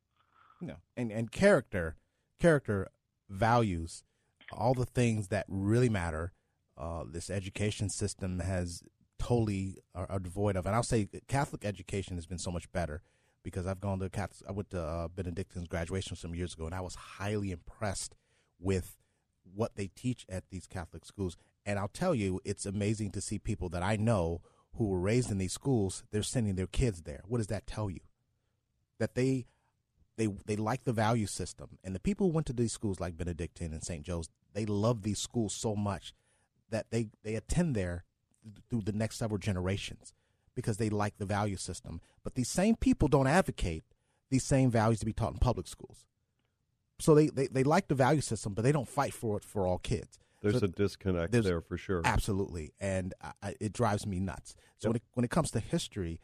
No, 0.60 0.76
and 0.96 1.12
and 1.12 1.30
character, 1.30 1.96
character, 2.40 2.88
values, 3.28 4.04
all 4.52 4.74
the 4.74 4.86
things 4.86 5.28
that 5.28 5.44
really 5.48 5.88
matter. 5.88 6.32
Uh, 6.76 7.02
this 7.04 7.28
education 7.28 7.88
system 7.88 8.38
has 8.38 8.84
totally 9.18 9.78
are, 9.96 10.06
are 10.08 10.20
devoid 10.20 10.54
of, 10.54 10.64
and 10.64 10.76
I'll 10.76 10.84
say 10.84 11.08
Catholic 11.26 11.64
education 11.64 12.14
has 12.16 12.24
been 12.26 12.38
so 12.38 12.52
much 12.52 12.70
better 12.70 13.02
because 13.42 13.66
I've 13.66 13.80
gone 13.80 13.98
to 13.98 14.08
Catholic. 14.08 14.48
I 14.48 14.52
went 14.52 14.70
to 14.70 14.80
uh, 14.80 15.08
Benedictine's 15.08 15.66
graduation 15.66 16.16
some 16.16 16.36
years 16.36 16.54
ago, 16.54 16.66
and 16.66 16.74
I 16.74 16.80
was 16.80 16.94
highly 16.94 17.50
impressed 17.50 18.14
with 18.60 18.96
what 19.54 19.76
they 19.76 19.88
teach 19.94 20.26
at 20.28 20.44
these 20.50 20.66
Catholic 20.66 21.04
schools. 21.04 21.36
And 21.66 21.78
I'll 21.78 21.88
tell 21.88 22.14
you, 22.14 22.40
it's 22.44 22.66
amazing 22.66 23.10
to 23.12 23.20
see 23.20 23.38
people 23.38 23.68
that 23.70 23.82
I 23.82 23.96
know 23.96 24.40
who 24.74 24.88
were 24.88 25.00
raised 25.00 25.30
in 25.30 25.38
these 25.38 25.52
schools. 25.52 26.04
They're 26.10 26.22
sending 26.22 26.54
their 26.54 26.66
kids 26.66 27.02
there. 27.02 27.22
What 27.26 27.38
does 27.38 27.48
that 27.48 27.66
tell 27.66 27.90
you? 27.90 28.00
That 28.98 29.14
they 29.14 29.46
they 30.16 30.28
they 30.46 30.56
like 30.56 30.84
the 30.84 30.92
value 30.92 31.26
system, 31.26 31.78
and 31.84 31.94
the 31.94 32.00
people 32.00 32.26
who 32.26 32.32
went 32.32 32.46
to 32.48 32.52
these 32.52 32.72
schools 32.72 33.00
like 33.00 33.16
Benedictine 33.16 33.72
and 33.72 33.84
St. 33.84 34.02
Joe's, 34.02 34.28
they 34.52 34.66
love 34.66 35.02
these 35.02 35.20
schools 35.20 35.54
so 35.54 35.76
much 35.76 36.12
that 36.70 36.90
they 36.90 37.08
they 37.22 37.34
attend 37.36 37.74
there 37.74 38.04
th- 38.42 38.56
through 38.68 38.82
the 38.82 38.92
next 38.92 39.18
several 39.18 39.38
generations 39.38 40.12
because 40.54 40.76
they 40.76 40.90
like 40.90 41.18
the 41.18 41.24
value 41.24 41.56
system. 41.56 42.00
But 42.24 42.34
these 42.34 42.48
same 42.48 42.74
people 42.74 43.06
don't 43.06 43.28
advocate 43.28 43.84
these 44.30 44.44
same 44.44 44.70
values 44.70 45.00
to 45.00 45.06
be 45.06 45.12
taught 45.12 45.32
in 45.32 45.38
public 45.38 45.68
schools. 45.68 46.04
So 47.00 47.14
they, 47.14 47.28
they, 47.28 47.46
they 47.46 47.62
like 47.62 47.88
the 47.88 47.94
value 47.94 48.20
system, 48.20 48.54
but 48.54 48.62
they 48.62 48.72
don't 48.72 48.88
fight 48.88 49.12
for 49.14 49.36
it 49.36 49.44
for 49.44 49.66
all 49.66 49.78
kids. 49.78 50.18
There's 50.42 50.58
So 50.58 50.64
a 50.66 50.68
disconnect 50.68 51.32
there's- 51.32 51.44
there 51.44 51.60
for 51.60 51.76
sure. 51.76 52.02
Absolutely, 52.04 52.72
and 52.80 53.14
I, 53.22 53.32
I, 53.42 53.54
it 53.60 53.72
drives 53.72 54.06
me 54.06 54.20
nuts. 54.20 54.54
So 54.78 54.88
when, 54.90 54.96
it, 54.96 55.02
when 55.14 55.24
it 55.24 55.30
comes 55.30 55.50
to 55.52 55.60
history, 55.60 56.20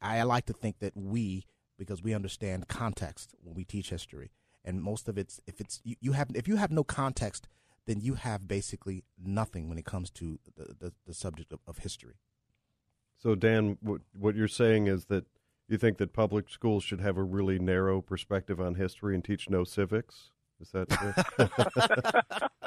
I, 0.00 0.18
I 0.18 0.22
like 0.22 0.46
to 0.46 0.52
think 0.52 0.78
that 0.80 0.96
we, 0.96 1.46
because 1.78 2.02
we 2.02 2.14
understand 2.14 2.68
context 2.68 3.34
when 3.42 3.54
we 3.54 3.64
teach 3.64 3.90
history, 3.90 4.30
and 4.64 4.82
most 4.82 5.08
of 5.08 5.16
it's 5.18 5.40
if 5.46 5.60
it's 5.60 5.80
you, 5.84 5.96
you 6.00 6.12
have 6.12 6.28
if 6.34 6.46
you 6.46 6.56
have 6.56 6.70
no 6.70 6.84
context, 6.84 7.48
then 7.86 8.00
you 8.00 8.14
have 8.14 8.46
basically 8.46 9.02
nothing 9.20 9.68
when 9.68 9.78
it 9.78 9.84
comes 9.84 10.10
to 10.10 10.38
the 10.56 10.74
the, 10.78 10.92
the 11.06 11.14
subject 11.14 11.52
of, 11.52 11.60
of 11.66 11.78
history. 11.78 12.14
So, 13.16 13.34
Dan, 13.34 13.78
what, 13.80 14.02
what 14.16 14.36
you're 14.36 14.46
saying 14.46 14.86
is 14.86 15.06
that 15.06 15.24
you 15.68 15.78
think 15.78 15.98
that 15.98 16.12
public 16.12 16.48
schools 16.48 16.82
should 16.84 17.00
have 17.00 17.16
a 17.16 17.22
really 17.22 17.58
narrow 17.58 18.00
perspective 18.00 18.60
on 18.60 18.74
history 18.76 19.14
and 19.14 19.24
teach 19.24 19.48
no 19.50 19.64
civics? 19.64 20.30
Is 20.60 20.70
that? 20.72 20.88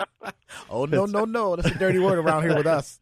Oh 0.69 0.85
no 0.85 1.05
no 1.05 1.25
no! 1.25 1.55
That's 1.55 1.75
a 1.75 1.79
dirty 1.79 1.99
word 1.99 2.17
around 2.17 2.43
here 2.43 2.55
with 2.55 2.67
us. 2.67 2.99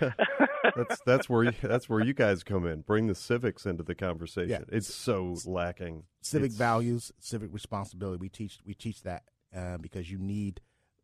that's 0.00 1.00
that's 1.04 1.28
where 1.28 1.44
you, 1.44 1.52
that's 1.62 1.88
where 1.88 2.02
you 2.02 2.12
guys 2.14 2.42
come 2.42 2.66
in. 2.66 2.82
Bring 2.82 3.06
the 3.06 3.14
civics 3.14 3.66
into 3.66 3.82
the 3.82 3.94
conversation. 3.94 4.50
Yeah. 4.50 4.76
It's 4.76 4.94
so 4.94 5.36
lacking. 5.46 6.04
civic 6.22 6.46
It's- 6.46 6.58
values, 6.58 7.12
civic 7.18 7.52
responsibility. 7.52 8.18
We 8.20 8.28
teach 8.28 8.60
we 8.66 8.74
teach 8.74 9.02
that 9.02 9.24
uh, 9.54 9.78
because 9.78 10.10
you 10.10 10.18
need 10.18 10.60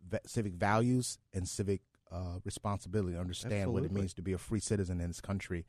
va- 0.08 0.20
civic 0.26 0.54
values 0.54 1.18
and 1.34 1.46
civic 1.48 1.82
uh, 2.10 2.38
responsibility. 2.44 3.14
to 3.14 3.20
Understand 3.20 3.72
what 3.72 3.82
it 3.84 3.92
means 3.92 4.14
to 4.14 4.22
be 4.22 4.32
a 4.32 4.38
free 4.38 4.60
citizen 4.60 5.00
in 5.00 5.08
this 5.08 5.20
country. 5.20 5.66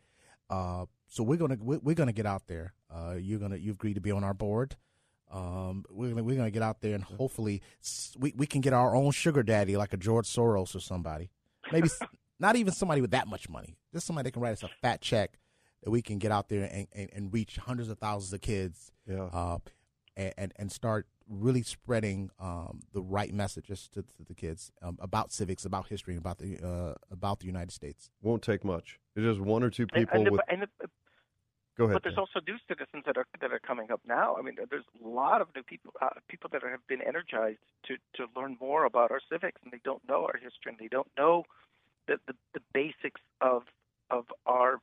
Uh, 0.49 0.85
so 1.13 1.21
we're 1.21 1.37
gonna 1.37 1.57
we're, 1.61 1.77
we're 1.77 1.93
gonna 1.93 2.11
get 2.11 2.25
out 2.25 2.47
there. 2.47 2.73
Uh, 2.89 3.13
you're 3.19 3.37
gonna 3.37 3.57
you've 3.57 3.75
agreed 3.75 3.93
to 3.93 4.01
be 4.01 4.09
on 4.11 4.23
our 4.23 4.33
board. 4.33 4.75
Um, 5.31 5.85
we're 5.91 6.09
gonna 6.09 6.23
we're 6.23 6.35
gonna 6.37 6.49
get 6.49 6.63
out 6.63 6.81
there 6.81 6.95
and 6.95 7.03
hopefully 7.03 7.61
we 8.17 8.33
we 8.35 8.47
can 8.47 8.61
get 8.61 8.73
our 8.73 8.95
own 8.95 9.11
sugar 9.11 9.43
daddy 9.43 9.77
like 9.77 9.93
a 9.93 9.97
George 9.97 10.25
Soros 10.27 10.75
or 10.75 10.79
somebody. 10.79 11.29
Maybe 11.71 11.87
not 12.39 12.55
even 12.55 12.73
somebody 12.73 13.01
with 13.01 13.11
that 13.11 13.27
much 13.27 13.47
money. 13.47 13.77
Just 13.93 14.07
somebody 14.07 14.25
that 14.27 14.31
can 14.31 14.41
write 14.41 14.53
us 14.53 14.63
a 14.63 14.69
fat 14.81 15.01
check 15.01 15.37
that 15.83 15.91
we 15.91 16.01
can 16.01 16.17
get 16.17 16.31
out 16.31 16.49
there 16.49 16.63
and, 16.71 16.87
and, 16.93 17.09
and 17.13 17.33
reach 17.33 17.57
hundreds 17.57 17.89
of 17.89 17.99
thousands 17.99 18.33
of 18.33 18.41
kids 18.41 18.91
Yeah. 19.07 19.25
uh, 19.31 19.57
and, 20.17 20.33
and 20.37 20.53
and 20.55 20.71
start 20.71 21.05
really 21.29 21.61
spreading 21.63 22.29
um, 22.39 22.81
the 22.93 23.01
right 23.01 23.33
messages 23.33 23.87
to, 23.93 24.01
to 24.03 24.25
the 24.27 24.33
kids 24.35 24.71
um, 24.81 24.97
about 24.99 25.31
civics, 25.31 25.63
about 25.65 25.87
history, 25.87 26.15
about 26.17 26.37
the 26.39 26.59
uh, 26.59 26.93
about 27.11 27.39
the 27.39 27.45
United 27.45 27.71
States. 27.71 28.09
Won't 28.21 28.41
take 28.43 28.63
much. 28.65 28.99
It's 29.15 29.23
just 29.23 29.39
one 29.39 29.63
or 29.63 29.69
two 29.69 29.83
And- 29.93 30.01
people 30.07 30.17
and, 30.17 30.27
the- 30.27 30.31
with. 30.31 30.41
and 30.49 30.61
the- 30.63 30.89
Go 31.77 31.85
ahead. 31.85 31.95
But 31.95 32.03
there's 32.03 32.17
also 32.17 32.39
new 32.47 32.57
citizens 32.67 33.03
that 33.05 33.17
are 33.17 33.25
that 33.41 33.51
are 33.51 33.59
coming 33.59 33.91
up 33.91 34.01
now. 34.07 34.35
I 34.37 34.41
mean, 34.41 34.57
there's 34.69 34.85
a 35.03 35.07
lot 35.07 35.41
of 35.41 35.47
new 35.55 35.63
people 35.63 35.91
uh, 36.01 36.09
people 36.27 36.49
that 36.53 36.61
have 36.61 36.85
been 36.87 37.01
energized 37.01 37.59
to 37.87 37.95
to 38.15 38.27
learn 38.35 38.57
more 38.61 38.85
about 38.85 39.09
our 39.09 39.21
civics, 39.31 39.59
and 39.63 39.73
they 39.73 39.81
don't 39.83 40.01
know 40.07 40.25
our 40.25 40.37
history, 40.37 40.69
and 40.69 40.77
they 40.77 40.87
don't 40.87 41.09
know 41.17 41.45
the 42.07 42.19
the, 42.27 42.35
the 42.53 42.61
basics 42.73 43.21
of 43.41 43.63
of 44.11 44.25
our 44.45 44.79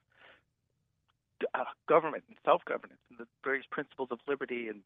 uh, 1.54 1.64
government 1.88 2.24
and 2.28 2.36
self-governance 2.44 3.00
and 3.10 3.18
the 3.18 3.26
various 3.44 3.66
principles 3.70 4.08
of 4.10 4.18
liberty 4.26 4.68
and 4.68 4.82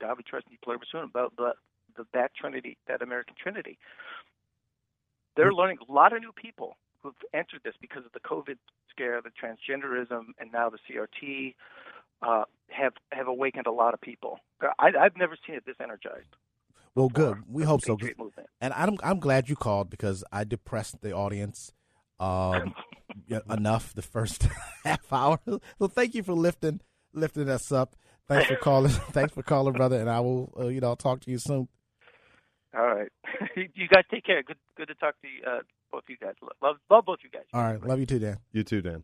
God 0.00 0.16
we 0.16 0.24
trust 0.24 0.46
and 0.50 0.60
pluribus 0.60 0.88
unum, 0.92 1.10
about 1.14 1.36
the, 1.36 1.52
the, 1.96 2.06
that 2.12 2.34
trinity, 2.34 2.76
that 2.88 3.02
American 3.02 3.36
trinity. 3.40 3.78
They're 5.36 5.52
learning 5.52 5.78
a 5.88 5.92
lot 5.92 6.12
of 6.12 6.20
new 6.20 6.32
people 6.32 6.76
who've 7.06 7.30
entered 7.32 7.60
this 7.64 7.74
because 7.80 8.04
of 8.04 8.12
the 8.12 8.20
COVID 8.20 8.56
scare, 8.90 9.20
the 9.22 9.30
transgenderism, 9.30 10.26
and 10.38 10.52
now 10.52 10.70
the 10.70 10.78
CRT 10.88 11.54
uh, 12.22 12.44
have 12.68 12.92
have 13.12 13.28
awakened 13.28 13.66
a 13.66 13.72
lot 13.72 13.94
of 13.94 14.00
people. 14.00 14.38
I, 14.78 14.88
I've 14.98 15.16
never 15.16 15.36
seen 15.46 15.56
it 15.56 15.64
this 15.66 15.76
energized. 15.82 16.34
Well, 16.94 17.08
good. 17.08 17.42
We 17.48 17.64
hope 17.64 17.82
so. 17.82 17.96
Movement. 18.00 18.48
And 18.60 18.72
I'm 18.72 18.96
I'm 19.02 19.20
glad 19.20 19.48
you 19.48 19.56
called 19.56 19.90
because 19.90 20.24
I 20.32 20.44
depressed 20.44 21.02
the 21.02 21.12
audience 21.12 21.72
um, 22.18 22.74
enough 23.50 23.94
the 23.94 24.02
first 24.02 24.48
half 24.84 25.12
hour. 25.12 25.38
So 25.78 25.88
thank 25.88 26.14
you 26.14 26.22
for 26.22 26.32
lifting 26.32 26.80
lifting 27.12 27.48
us 27.48 27.70
up. 27.70 27.96
Thanks 28.28 28.48
for 28.48 28.56
calling. 28.56 28.90
Thanks 29.12 29.34
for 29.34 29.42
calling, 29.42 29.74
brother. 29.74 30.00
And 30.00 30.10
I 30.10 30.20
will, 30.20 30.52
uh, 30.58 30.66
you 30.66 30.80
know, 30.80 30.88
I'll 30.88 30.96
talk 30.96 31.20
to 31.20 31.30
you 31.30 31.38
soon. 31.38 31.68
All 32.76 32.86
right, 32.86 33.08
you 33.56 33.88
guys 33.88 34.04
take 34.10 34.24
care. 34.24 34.42
Good 34.42 34.58
good 34.76 34.88
to 34.88 34.94
talk 34.94 35.14
to 35.22 35.28
you, 35.28 35.42
uh, 35.48 35.60
both 35.96 36.04
you 36.08 36.16
guys. 36.20 36.34
Love 36.62 36.76
love 36.90 37.04
both 37.06 37.18
you 37.24 37.30
guys. 37.30 37.44
All 37.54 37.62
right, 37.62 37.82
love 37.82 37.98
you 37.98 38.06
too, 38.06 38.18
Dan. 38.18 38.38
You 38.52 38.62
too, 38.62 38.82
Dan. 38.82 39.02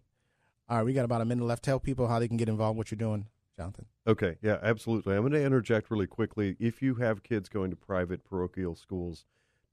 All 0.68 0.78
right, 0.78 0.84
we 0.84 0.92
got 0.92 1.04
about 1.04 1.22
a 1.22 1.24
minute 1.24 1.44
left. 1.44 1.62
Tell 1.62 1.80
people 1.80 2.06
how 2.06 2.18
they 2.18 2.28
can 2.28 2.36
get 2.36 2.48
involved. 2.48 2.74
in 2.74 2.78
What 2.78 2.90
you're 2.90 2.98
doing, 2.98 3.26
Jonathan. 3.56 3.86
Okay, 4.06 4.36
yeah, 4.42 4.58
absolutely. 4.62 5.14
I'm 5.14 5.22
going 5.22 5.32
to 5.32 5.44
interject 5.44 5.90
really 5.90 6.06
quickly. 6.06 6.56
If 6.58 6.82
you 6.82 6.96
have 6.96 7.22
kids 7.22 7.48
going 7.48 7.70
to 7.70 7.76
private 7.76 8.24
parochial 8.24 8.74
schools, 8.74 9.24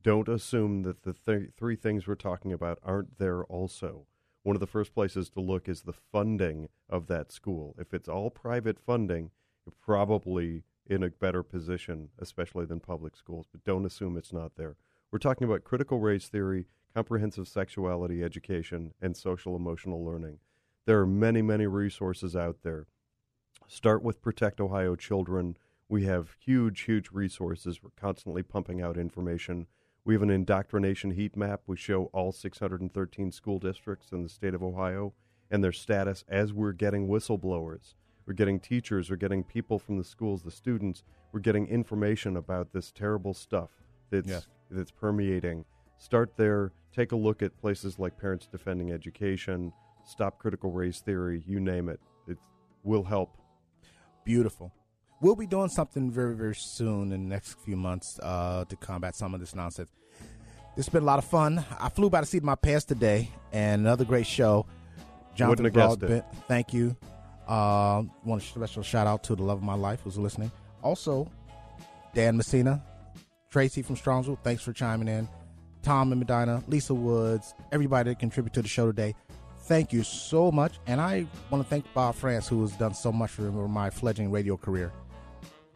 don't 0.02 0.30
assume 0.30 0.84
that 0.84 1.04
the 1.04 1.14
th- 1.14 1.50
three 1.58 1.76
things 1.76 2.08
we're 2.08 2.16
talking 2.16 2.54
about 2.54 2.80
aren't 2.84 3.18
there 3.18 3.44
also. 3.46 4.06
One 4.44 4.56
of 4.56 4.62
the 4.62 4.68
first 4.68 4.94
places 4.94 5.30
to 5.32 5.42
look 5.42 5.68
is 5.68 5.82
the 5.82 5.94
funding 5.94 6.70
of 6.90 7.08
that 7.08 7.32
school. 7.34 7.76
If 7.78 7.94
it's 7.94 8.08
all 8.08 8.30
private 8.30 8.80
funding, 8.80 9.32
you're 9.66 9.74
probably 9.82 10.64
in 10.88 11.04
a 11.04 11.10
better 11.10 11.44
position, 11.44 12.10
especially 12.18 12.66
than 12.66 12.80
public 12.80 13.18
schools, 13.18 13.46
but 13.52 13.66
don't 13.66 13.86
assume 13.86 14.16
it's 14.16 14.34
not 14.34 14.56
there. 14.56 14.78
We're 15.12 15.20
talking 15.20 15.46
about 15.46 15.64
critical 15.64 16.00
race 16.00 16.28
theory, 16.28 16.66
comprehensive 16.94 17.48
sexuality 17.48 18.24
education, 18.24 18.94
and 19.02 19.16
social 19.16 19.56
emotional 19.56 20.04
learning. 20.04 20.40
There 20.86 21.00
are 21.00 21.06
many, 21.08 21.42
many 21.42 21.68
resources 21.68 22.36
out 22.36 22.58
there. 22.64 22.88
Start 23.68 24.02
with 24.02 24.22
Protect 24.22 24.60
Ohio 24.60 24.96
Children. 24.96 25.58
We 25.88 26.06
have 26.06 26.36
huge, 26.40 26.82
huge 26.82 27.12
resources. 27.12 27.82
We're 27.84 27.92
constantly 28.00 28.44
pumping 28.44 28.82
out 28.82 28.98
information. 28.98 29.68
We 30.04 30.14
have 30.16 30.24
an 30.24 30.30
indoctrination 30.32 31.12
heat 31.12 31.38
map. 31.38 31.62
We 31.68 31.78
show 31.78 32.06
all 32.06 32.32
613 32.32 33.32
school 33.32 33.60
districts 33.60 34.12
in 34.12 34.24
the 34.24 34.30
state 34.30 34.54
of 34.54 34.64
Ohio 34.64 35.14
and 35.52 35.64
their 35.64 35.72
status 35.72 36.24
as 36.28 36.54
we're 36.54 36.72
getting 36.72 37.08
whistleblowers. 37.08 37.94
We're 38.26 38.34
getting 38.34 38.60
teachers, 38.60 39.10
we're 39.10 39.16
getting 39.16 39.44
people 39.44 39.80
from 39.80 39.98
the 39.98 40.04
schools, 40.04 40.44
the 40.44 40.52
students. 40.52 41.04
We're 41.32 41.40
getting 41.40 41.68
information 41.68 42.38
about 42.38 42.72
this 42.74 42.92
terrible 42.92 43.34
stuff 43.34 43.70
that's, 44.12 44.28
Yes. 44.30 44.48
that's 44.70 44.92
permeating. 44.92 45.66
Start 46.00 46.36
there. 46.38 46.72
Take 46.96 47.12
a 47.12 47.16
look 47.16 47.44
at 47.44 47.56
places 47.60 48.00
like 48.00 48.18
Parents 48.18 48.48
Defending 48.48 48.92
Education, 48.92 49.72
Stop 50.06 50.40
Critical 50.40 50.72
Race 50.72 51.02
Theory, 51.02 51.44
you 51.46 51.60
name 51.60 51.88
it. 51.88 52.00
It 52.28 52.38
will 52.84 53.04
help. 53.04 53.38
Beautiful. 54.24 54.74
We'll 55.22 55.36
be 55.36 55.46
doing 55.46 55.70
something 55.70 56.10
very, 56.10 56.36
very 56.36 56.56
soon 56.56 57.12
in 57.12 57.24
the 57.24 57.30
next 57.30 57.60
few 57.60 57.76
months 57.76 58.20
uh, 58.24 58.66
to 58.70 58.76
combat 58.78 59.16
some 59.16 59.34
of 59.34 59.40
this 59.40 59.54
nonsense. 59.54 59.90
This 60.76 60.86
has 60.86 60.92
been 60.92 61.04
a 61.04 61.06
lot 61.06 61.20
of 61.20 61.26
fun. 61.26 61.64
I 61.80 61.90
flew 61.90 62.10
by 62.10 62.22
the 62.22 62.28
seat 62.28 62.38
of 62.38 62.44
my 62.46 62.56
pants 62.56 62.86
today, 62.86 63.30
and 63.52 63.82
another 63.82 64.06
great 64.06 64.26
show. 64.26 64.66
Jonathan 65.36 65.70
Broadbent, 65.72 66.26
thank 66.48 66.74
you. 66.74 66.96
Uh, 67.48 68.04
want 68.24 68.42
a 68.42 68.46
special 68.46 68.84
shout 68.84 69.06
out 69.06 69.24
to 69.24 69.36
the 69.36 69.44
love 69.44 69.58
of 69.58 69.64
my 69.64 69.74
life 69.74 70.02
who's 70.04 70.18
listening. 70.18 70.52
Also, 70.82 71.30
Dan 72.14 72.38
Messina, 72.38 72.82
Tracy 73.50 73.82
from 73.82 73.96
Strongsville, 73.98 74.40
thanks 74.44 74.64
for 74.64 74.72
chiming 74.72 75.08
in. 75.08 75.28
Tom 75.82 76.12
and 76.12 76.20
Medina, 76.20 76.64
Lisa 76.68 76.94
Woods, 76.94 77.54
everybody 77.72 78.12
that 78.12 78.20
contributed 78.20 78.54
to 78.56 78.62
the 78.62 78.68
show 78.68 78.86
today. 78.88 79.16
Thank 79.64 79.94
you 79.94 80.04
so 80.04 80.52
much. 80.52 80.80
And 80.88 81.00
I 81.00 81.26
want 81.50 81.64
to 81.64 81.70
thank 81.70 81.86
Bob 81.94 82.16
Frantz, 82.16 82.48
who 82.48 82.62
has 82.62 82.72
done 82.74 82.94
so 82.94 83.12
much 83.12 83.32
for 83.32 83.44
my 83.68 83.90
fledgling 83.90 84.32
radio 84.32 84.58
career. 84.58 84.92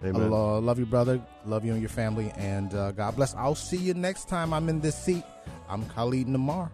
Amen. 0.03 0.21
I 0.21 0.25
lo- 0.27 0.59
love 0.59 0.79
you, 0.79 0.85
brother. 0.85 1.21
Love 1.45 1.63
you 1.63 1.71
and 1.73 1.81
your 1.81 1.89
family. 1.89 2.31
And 2.35 2.73
uh, 2.73 2.91
God 2.91 3.15
bless. 3.15 3.33
I'll 3.35 3.55
see 3.55 3.77
you 3.77 3.93
next 3.93 4.27
time 4.27 4.53
I'm 4.53 4.67
in 4.67 4.81
this 4.81 4.95
seat. 4.97 5.23
I'm 5.69 5.85
Khalid 5.85 6.27
Namar. 6.27 6.71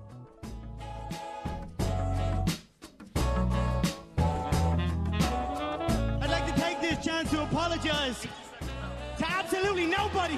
I'd 6.21 6.30
like 6.30 6.45
to 6.53 6.61
take 6.61 6.82
this 6.82 7.03
chance 7.05 7.30
to 7.32 7.43
apologize 7.43 8.25
to 9.17 9.27
absolutely 9.30 9.86
nobody. 9.86 10.38